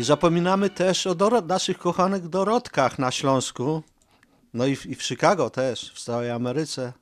Zapominamy 0.08 0.70
też 0.70 1.06
o 1.06 1.40
naszych 1.40 1.78
kochanych 1.78 2.28
Dorotkach 2.28 2.98
na 2.98 3.10
Śląsku, 3.10 3.82
no 4.54 4.66
i 4.66 4.76
w, 4.76 4.86
i 4.86 4.94
w 4.94 5.02
Chicago 5.02 5.50
też, 5.50 5.92
w 5.94 6.00
całej 6.02 6.30
Ameryce, 6.30 6.92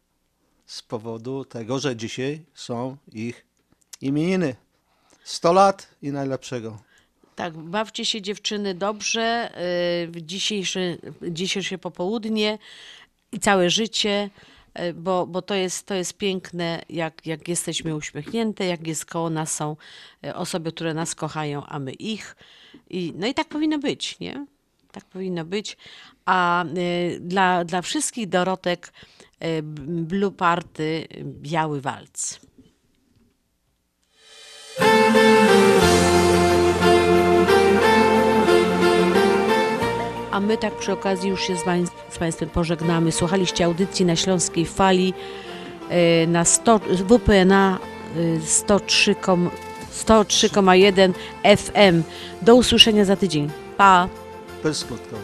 z 0.67 0.83
powodu 0.83 1.45
tego, 1.45 1.79
że 1.79 1.97
dzisiaj 1.97 2.45
są 2.55 2.97
ich 3.13 3.47
imieniny. 4.01 4.57
100 5.25 5.53
lat 5.53 5.89
i 6.03 6.13
najlepszego. 6.13 6.79
Tak, 7.37 7.57
bawcie 7.57 8.05
się 8.05 8.23
dziewczyny 8.23 8.75
dobrze 8.75 9.51
yy, 10.03 10.13
w 10.13 10.27
dzisiejsze, 11.31 11.79
popołudnie 11.79 12.59
i 13.33 13.39
całe 13.39 13.71
życie, 13.71 14.31
yy, 14.79 14.95
bo, 14.95 15.27
bo 15.27 15.43
to, 15.43 15.55
jest, 15.55 15.87
to 15.87 15.95
jest 15.95 16.17
piękne, 16.17 16.83
jak, 16.89 17.27
jak 17.27 17.49
jesteśmy 17.49 17.97
uśmiechnięte, 17.97 18.67
jak 18.67 18.87
jest 18.87 19.05
koło 19.05 19.31
nas 19.31 19.55
są 19.55 19.77
yy, 20.23 20.35
osoby, 20.35 20.73
które 20.73 20.95
nas 20.95 21.15
kochają, 21.15 21.67
a 21.67 21.79
my 21.79 21.93
ich. 21.93 22.37
I, 22.91 23.13
no 23.17 23.27
i 23.27 23.35
tak 23.35 23.49
powinno 23.49 23.79
być, 23.79 24.19
nie? 24.21 24.47
Tak 24.93 25.05
powinno 25.05 25.45
być. 25.45 25.77
A 26.27 26.65
yy, 26.75 27.21
dla, 27.21 27.65
dla 27.65 27.83
wszystkich 27.83 28.29
Dorotek 28.29 28.93
yy, 29.41 29.63
Blue 30.03 30.31
Party 30.31 31.09
Biały 31.25 31.81
Walc. 31.81 32.41
A 40.37 40.41
my 40.41 40.57
tak 40.59 40.75
przy 40.75 40.93
okazji 40.93 41.31
już 41.31 41.43
się 41.43 41.57
z, 41.57 41.65
pań, 41.65 41.87
z 42.09 42.19
Państwem 42.19 42.51
pożegnamy. 42.51 43.13
Słuchaliście 43.13 43.65
audycji 43.65 44.05
na 44.05 44.17
Śląskiej 44.17 44.67
Fali 44.67 45.15
e, 45.89 46.27
na 46.27 46.45
100, 46.45 46.79
WPNA 46.79 47.79
e, 48.17 48.41
103,1 50.05 51.13
103,1 51.13 51.13
FM. 51.57 52.03
Do 52.43 52.55
usłyszenia 52.57 53.05
za 53.05 53.17
tydzień. 53.17 53.51
Pa! 53.77 54.09
Bezskutkowo. 54.63 55.23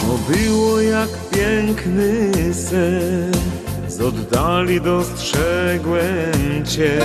To 0.00 0.32
było 0.32 0.80
jak 0.80 1.08
piękny 1.32 2.54
sen, 2.54 3.32
z 3.88 4.00
oddali 4.00 4.80
dostrzegłem 4.80 6.66
Cię. 6.66 6.98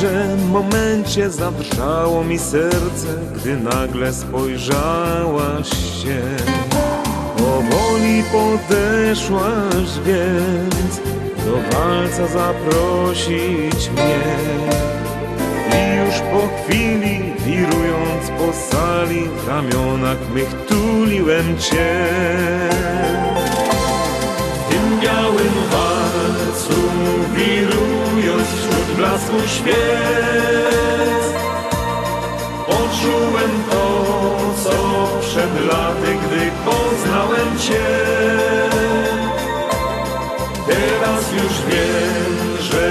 Tymże 0.00 0.36
momencie 0.52 1.30
zadrżało 1.30 2.24
mi 2.24 2.38
serce, 2.38 3.06
gdy 3.36 3.56
nagle 3.56 4.12
spojrzałaś 4.12 5.68
się. 5.68 6.22
Powoli 7.36 8.22
podeszłaś 8.32 9.88
więc, 10.04 11.00
do 11.46 11.78
walca 11.78 12.26
zaprosić 12.26 13.90
mnie. 13.90 14.22
I 15.72 15.96
już 15.96 16.14
po 16.14 16.48
chwili, 16.62 17.32
wirując 17.46 18.30
po 18.38 18.76
sali, 18.76 19.28
w 19.28 19.48
ramionach 19.48 20.18
mych 20.34 20.66
tuliłem 20.68 21.58
Cię. 21.58 22.06
Tym 24.70 25.00
białym 25.00 25.54
walcu, 25.70 25.85
wirując 27.34 28.48
wśród 28.48 28.96
blasku 28.96 29.36
świec, 29.46 31.24
poczułem 32.66 33.52
to, 33.70 33.86
co 34.64 34.76
przed 35.20 35.66
laty, 35.66 36.10
gdy 36.26 36.50
poznałem 36.64 37.58
cię. 37.58 37.86
Teraz 40.66 41.32
już 41.32 41.52
wiem, 41.68 42.34
że 42.60 42.84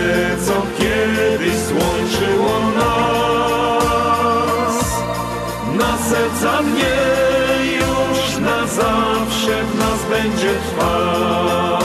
co 0.46 0.54
kiedyś 0.78 1.56
złączyło 1.56 2.60
nas, 2.78 3.96
na 5.78 5.98
serca 6.10 6.62
mnie 6.62 6.98
już 7.78 8.38
na 8.38 8.68
zawsze 8.68 9.64
w 9.64 9.80
nas 9.80 10.00
będzie 10.10 10.54
trwać. 10.54 11.85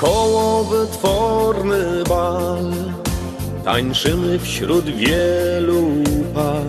Wokoło 0.00 0.64
wytworny 0.64 2.04
bal 2.08 2.72
Tańczymy 3.64 4.38
wśród 4.38 4.84
wielu 4.84 5.88
par. 6.34 6.62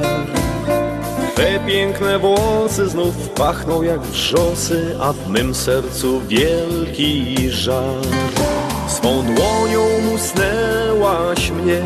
Te 1.36 1.60
piękne 1.60 2.20
włosy 2.20 2.90
znów 2.90 3.30
pachną 3.30 3.82
jak 3.82 4.02
wrzosy 4.02 4.96
A 5.02 5.14
w 5.14 5.30
mym 5.30 5.56
sercu 5.56 6.22
wielki 6.28 7.36
żal 7.50 8.02
Swą 8.88 9.24
dłonią 9.24 9.86
musnęłaś 10.12 11.52
mnie 11.52 11.82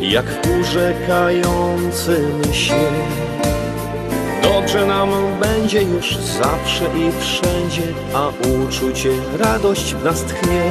Jak 0.00 0.26
w 0.26 0.60
urzekającym 0.60 2.42
śnie 2.52 3.27
Dobrze 4.52 4.86
nam 4.86 5.08
będzie 5.40 5.82
już 5.82 6.16
zawsze 6.16 6.84
i 6.84 7.20
wszędzie, 7.20 7.82
a 8.14 8.28
uczucie, 8.28 9.10
radość 9.38 9.94
w 9.94 10.04
nas 10.04 10.22
tchnie. 10.22 10.62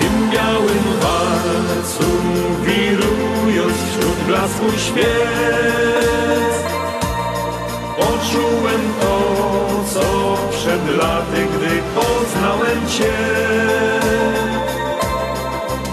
Tym 0.00 0.30
białym 0.30 0.84
walcu 1.00 2.04
wirując 2.62 3.76
wśród 3.90 4.16
blasku 4.26 4.78
świec 4.78 6.56
Poczułem 7.96 8.80
to, 9.00 9.20
co 9.94 10.36
przed 10.50 10.96
laty, 10.96 11.46
gdy 11.56 11.82
poznałem 11.94 12.88
Cię 12.88 13.12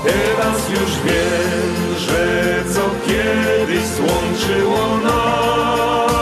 Teraz 0.04 0.70
już 0.70 1.00
wiem, 1.06 1.83
złączyło 4.54 4.98
nas. 4.98 6.14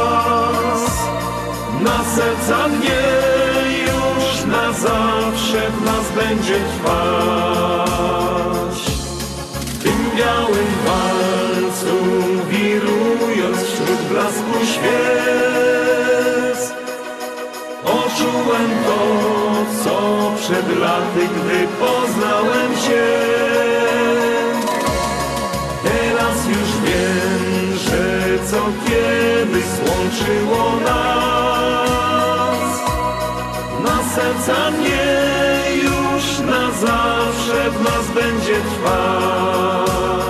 Na 1.82 2.04
serca 2.16 2.68
mnie 2.68 3.02
już 3.82 4.46
na 4.46 4.74
zawsze 4.74 5.72
w 5.72 5.86
nas 5.86 6.12
będzie 6.16 6.60
trwać. 6.60 8.78
W 9.56 9.84
tym 9.84 10.00
białym 10.18 10.68
walcu 10.86 11.96
wirując 12.50 13.58
wśród 13.58 14.02
blasku 14.12 14.66
świec 14.66 16.60
Poczułem 17.84 18.70
to, 18.86 19.02
co 19.84 19.96
przed 20.38 20.68
laty, 20.80 21.24
gdy 21.36 21.58
poznałem 21.80 22.72
Cię 22.88 23.31
kiedyś 28.86 29.66
złączyło 29.66 30.80
nas. 30.86 31.92
Na 33.84 33.98
serca 34.16 34.72
mnie 34.72 35.08
już 35.84 36.40
na 36.40 36.72
zawsze 36.72 37.72
w 37.72 37.82
nas 37.84 38.08
będzie 38.16 38.56
trwać 38.62 40.21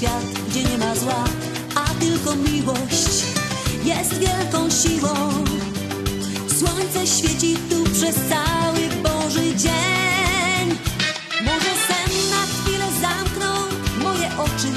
świat, 0.00 0.24
gdzie 0.48 0.64
nie 0.64 0.78
ma 0.78 0.94
zła, 0.94 1.24
a 1.74 2.00
tylko 2.00 2.36
miłość 2.36 3.24
jest 3.84 4.14
wielką 4.18 4.70
siłą. 4.70 5.44
Słońce 6.58 7.06
świeci 7.06 7.56
tu 7.70 7.84
przez 7.84 8.14
cały 8.14 8.80
Boży 9.02 9.56
dzień. 9.56 10.66
Może 11.44 11.72
sen 11.88 12.10
na 12.30 12.42
chwilę 12.52 12.86
zamknął 13.00 13.62
moje 14.02 14.28
oczy, 14.38 14.72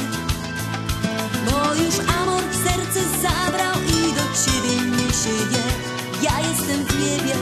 bo 1.46 1.76
już 1.84 1.96
amor 2.22 2.44
serce 2.64 3.02
zabrał 3.22 3.76
i 3.82 4.14
do 4.14 4.26
ciebie 4.44 4.76
niesie 4.92 5.36
je. 5.54 5.64
Ja 6.24 6.50
jestem 6.50 6.86
w 6.86 7.00
niebie, 7.00 7.36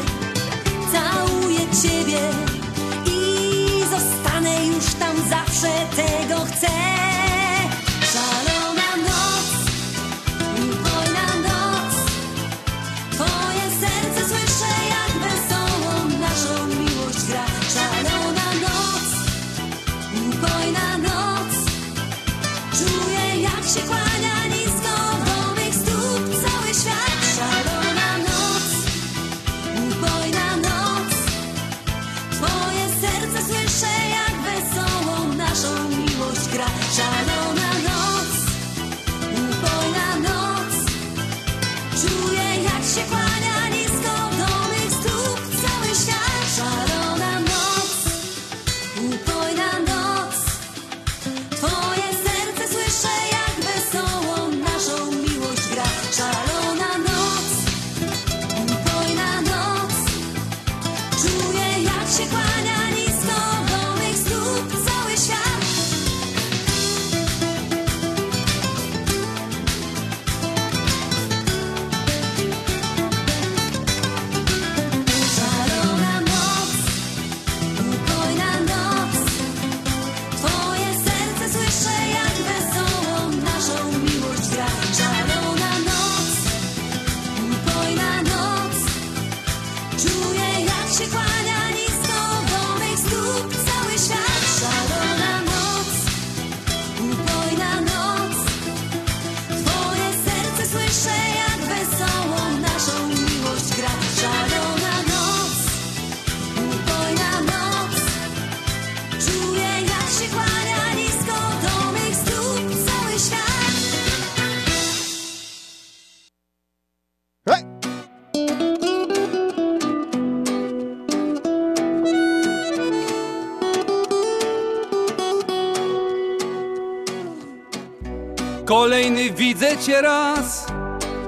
cię 129.82 130.02
raz. 130.02 130.66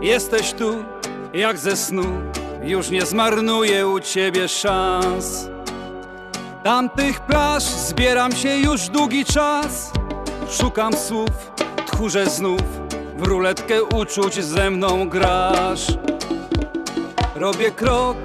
Jesteś 0.01 0.53
tu, 0.53 0.83
jak 1.33 1.57
ze 1.57 1.77
snu, 1.77 2.05
już 2.63 2.89
nie 2.89 3.05
zmarnuję 3.05 3.87
u 3.87 3.99
ciebie 3.99 4.47
szans. 4.47 5.49
Tamtych 6.63 7.19
plaż 7.19 7.63
zbieram 7.63 8.31
się 8.31 8.57
już 8.57 8.89
długi 8.89 9.25
czas. 9.25 9.91
Szukam 10.49 10.93
słów, 10.93 11.29
tchórze 11.85 12.25
znów, 12.25 12.61
w 13.17 13.27
ruletkę 13.27 13.83
uczuć 13.83 14.43
ze 14.43 14.69
mną 14.69 15.09
grasz. 15.09 15.87
Robię 17.35 17.71
krok, 17.71 18.17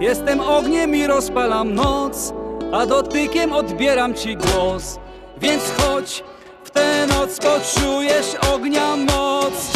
jestem 0.00 0.40
ogniem 0.40 0.94
i 0.96 1.06
rozpalam 1.06 1.74
noc, 1.74 2.32
a 2.72 2.86
dotykiem 2.86 3.52
odbieram 3.52 4.14
ci 4.14 4.36
głos. 4.36 4.98
Więc 5.40 5.62
chodź, 5.78 6.24
w 6.64 6.70
tę 6.70 7.06
noc 7.06 7.38
poczujesz 7.38 8.34
ognia 8.52 8.96
moc. 8.96 9.75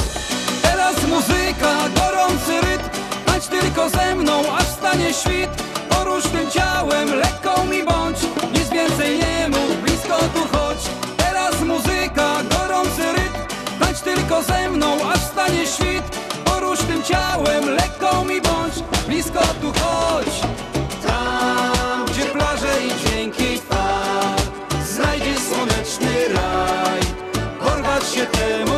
Muzyka, 1.10 1.88
gorący 1.94 2.60
rytm, 2.60 2.88
tańcz 3.26 3.46
tylko 3.46 3.90
ze 3.90 4.14
mną, 4.14 4.42
aż 4.56 4.66
stanie 4.66 5.14
świt. 5.14 5.50
Porusz 5.88 6.24
tym 6.24 6.50
ciałem, 6.50 7.14
lekką 7.14 7.64
mi 7.64 7.84
bądź, 7.84 8.18
nic 8.52 8.68
więcej 8.70 9.18
nie 9.18 9.48
mów, 9.48 9.82
blisko 9.82 10.18
tu 10.34 10.58
chodź. 10.58 10.78
Teraz 11.16 11.60
muzyka, 11.60 12.42
gorący 12.50 13.12
rytm, 13.12 13.38
tańcz 13.80 14.00
tylko 14.00 14.42
ze 14.42 14.70
mną, 14.70 15.10
aż 15.12 15.20
stanie 15.20 15.66
świt. 15.66 16.18
Porusz 16.44 16.78
tym 16.78 17.02
ciałem, 17.02 17.70
lekką 17.70 18.24
mi 18.24 18.40
bądź, 18.40 18.74
blisko 19.06 19.40
tu 19.60 19.72
chodź. 19.80 20.40
Tam, 21.06 22.06
gdzie 22.06 22.24
plaże 22.24 22.74
i 22.86 23.00
dźwięki 23.00 23.58
fal, 23.58 24.36
znajdziesz 24.84 25.38
słoneczny 25.38 26.28
raj. 26.34 27.00
Porwać 27.60 28.08
się 28.14 28.26
temu 28.26 28.69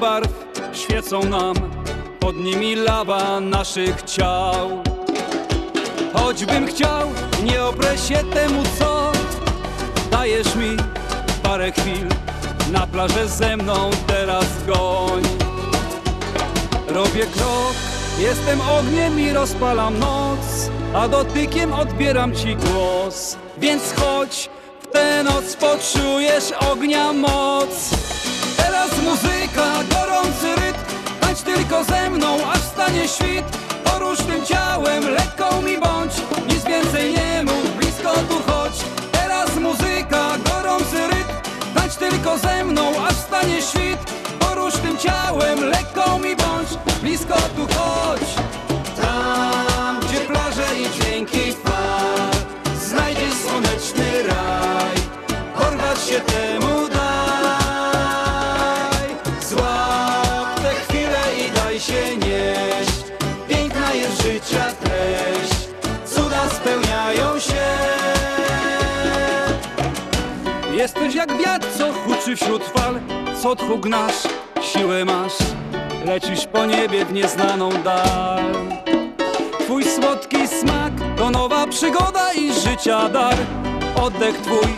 barw 0.00 0.28
świecą 0.72 1.24
nam, 1.24 1.54
pod 2.20 2.36
nimi 2.36 2.74
lawa 2.76 3.40
naszych 3.40 4.02
ciał. 4.02 4.82
Choćbym 6.14 6.66
chciał, 6.66 7.08
nie 7.44 7.64
oprę 7.64 7.98
się 7.98 8.16
temu, 8.34 8.62
co 8.78 9.12
dajesz 10.10 10.54
mi 10.56 10.76
parę 11.42 11.72
chwil. 11.72 12.06
Na 12.72 12.86
plażę 12.86 13.28
ze 13.28 13.56
mną 13.56 13.90
teraz 14.06 14.44
goń. 14.66 15.22
Robię 16.88 17.26
krok, 17.26 17.74
jestem 18.18 18.60
ogniem 18.60 19.20
i 19.20 19.32
rozpalam 19.32 19.98
noc, 19.98 20.70
a 20.94 21.08
dotykiem 21.08 21.72
odbieram 21.72 22.36
ci 22.36 22.56
głos. 22.56 23.36
Więc 23.58 23.82
chodź, 23.96 24.50
w 24.82 24.86
tę 24.86 25.22
noc 25.22 25.56
poczujesz 25.56 26.52
ognia 26.72 27.12
moc. 27.12 27.90
Teraz 28.56 28.90
muzyka, 29.02 29.89
tylko 31.70 31.84
ze 31.84 32.10
mną, 32.10 32.50
aż 32.52 32.60
stanie 32.60 33.08
świt. 33.08 33.44
Porusz 33.84 34.18
tym 34.18 34.46
ciałem, 34.46 35.04
lekką 35.10 35.62
mi 35.62 35.78
bądź, 35.78 36.12
nic 36.48 36.64
więcej 36.64 37.12
nie 37.12 37.44
mów, 37.44 37.76
blisko 37.76 38.12
tu 38.28 38.52
chodź. 38.52 38.72
Teraz 39.12 39.56
muzyka, 39.56 40.38
gorący 40.50 41.08
rytm, 41.08 41.50
tańcz 41.74 41.94
tylko 41.94 42.38
ze 42.38 42.64
mną, 42.64 42.82
aż 43.08 43.14
stanie 43.14 43.62
świt. 43.62 43.98
Porusz 44.40 44.74
tym 44.74 44.98
ciałem, 44.98 45.64
lekką 45.64 46.18
mi 46.18 46.36
bądź, 46.36 46.68
blisko 47.02 47.34
tu 47.34 47.66
chodź. 47.74 48.39
Jak 71.20 71.38
wiatr, 71.38 71.66
co 71.78 71.92
huczy 71.92 72.36
wśród 72.36 72.64
fal, 72.64 73.00
co 73.42 73.56
tchu 73.56 73.78
gnasz, 73.78 74.14
siłę 74.62 75.04
masz. 75.04 75.32
Lecisz 76.04 76.46
po 76.46 76.66
niebie 76.66 77.04
w 77.04 77.12
nieznaną 77.12 77.70
dal. 77.84 78.44
Twój 79.64 79.84
słodki 79.84 80.48
smak 80.48 80.92
to 81.16 81.30
nowa 81.30 81.66
przygoda 81.66 82.32
i 82.32 82.52
życia 82.52 83.08
dar. 83.08 83.34
Oddech 84.02 84.36
twój, 84.36 84.68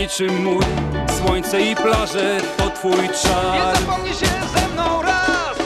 niczym 0.00 0.42
mój, 0.44 0.64
słońce 1.18 1.60
i 1.60 1.76
plaże 1.76 2.40
to 2.56 2.70
twój 2.70 3.08
czar. 3.22 3.74
Nie 3.74 3.80
zapomnij 3.80 4.12
się 4.12 4.26
ze 4.56 4.68
mną 4.68 5.02
raz! 5.02 5.56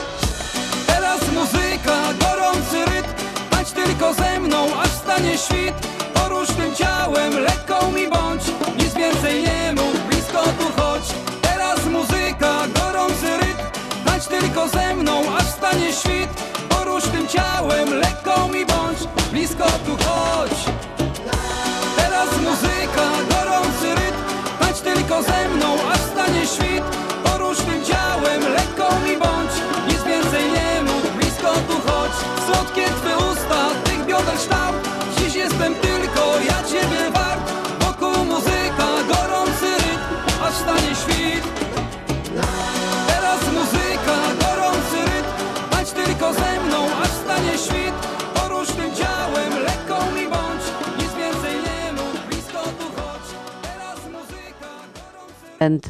Teraz 0.87 1.21
muzyka, 1.33 1.97
gorący 2.21 2.85
rytm, 2.85 3.11
tańcz 3.51 3.71
tylko 3.71 4.15
ze 4.15 4.41
mną, 4.41 4.81
aż 4.83 4.91
stanie 4.91 5.39
świt. 5.39 5.75
Porusz 6.15 6.49
tym 6.49 6.75
ciałem, 6.75 7.33
lekką 7.33 7.93
mi 7.93 8.09
bądź, 8.09 8.43
nic 8.79 8.95
więcej 8.95 9.43
nie 9.43 9.70
tylko 14.61 14.79
ze 14.79 14.95
mną, 14.97 15.37
aż 15.37 15.45
stanie 15.45 15.93
świt. 15.93 16.30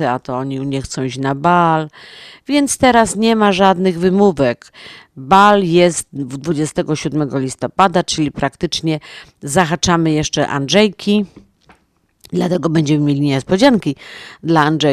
A 0.09 0.19
to 0.19 0.37
oni 0.37 0.67
nie 0.67 0.83
chcą 0.83 1.03
iść 1.03 1.19
na 1.19 1.35
bal, 1.35 1.89
więc 2.49 2.79
teraz 2.79 3.17
nie 3.17 3.37
ma 3.37 3.53
żadnych 3.53 3.99
wymówek. 3.99 4.73
Bal 5.17 5.65
jest 5.65 6.09
w 6.13 6.37
27 6.37 7.29
listopada, 7.39 8.05
czyli 8.05 8.31
praktycznie 8.31 9.01
zahaczamy 9.43 10.11
jeszcze 10.13 10.49
Andrzejki. 10.49 11.25
Dlatego 12.33 12.69
będziemy 12.69 13.05
mieli 13.05 13.21
niespodzianki 13.21 13.97
dla 14.43 14.63
Andrzej. 14.63 14.89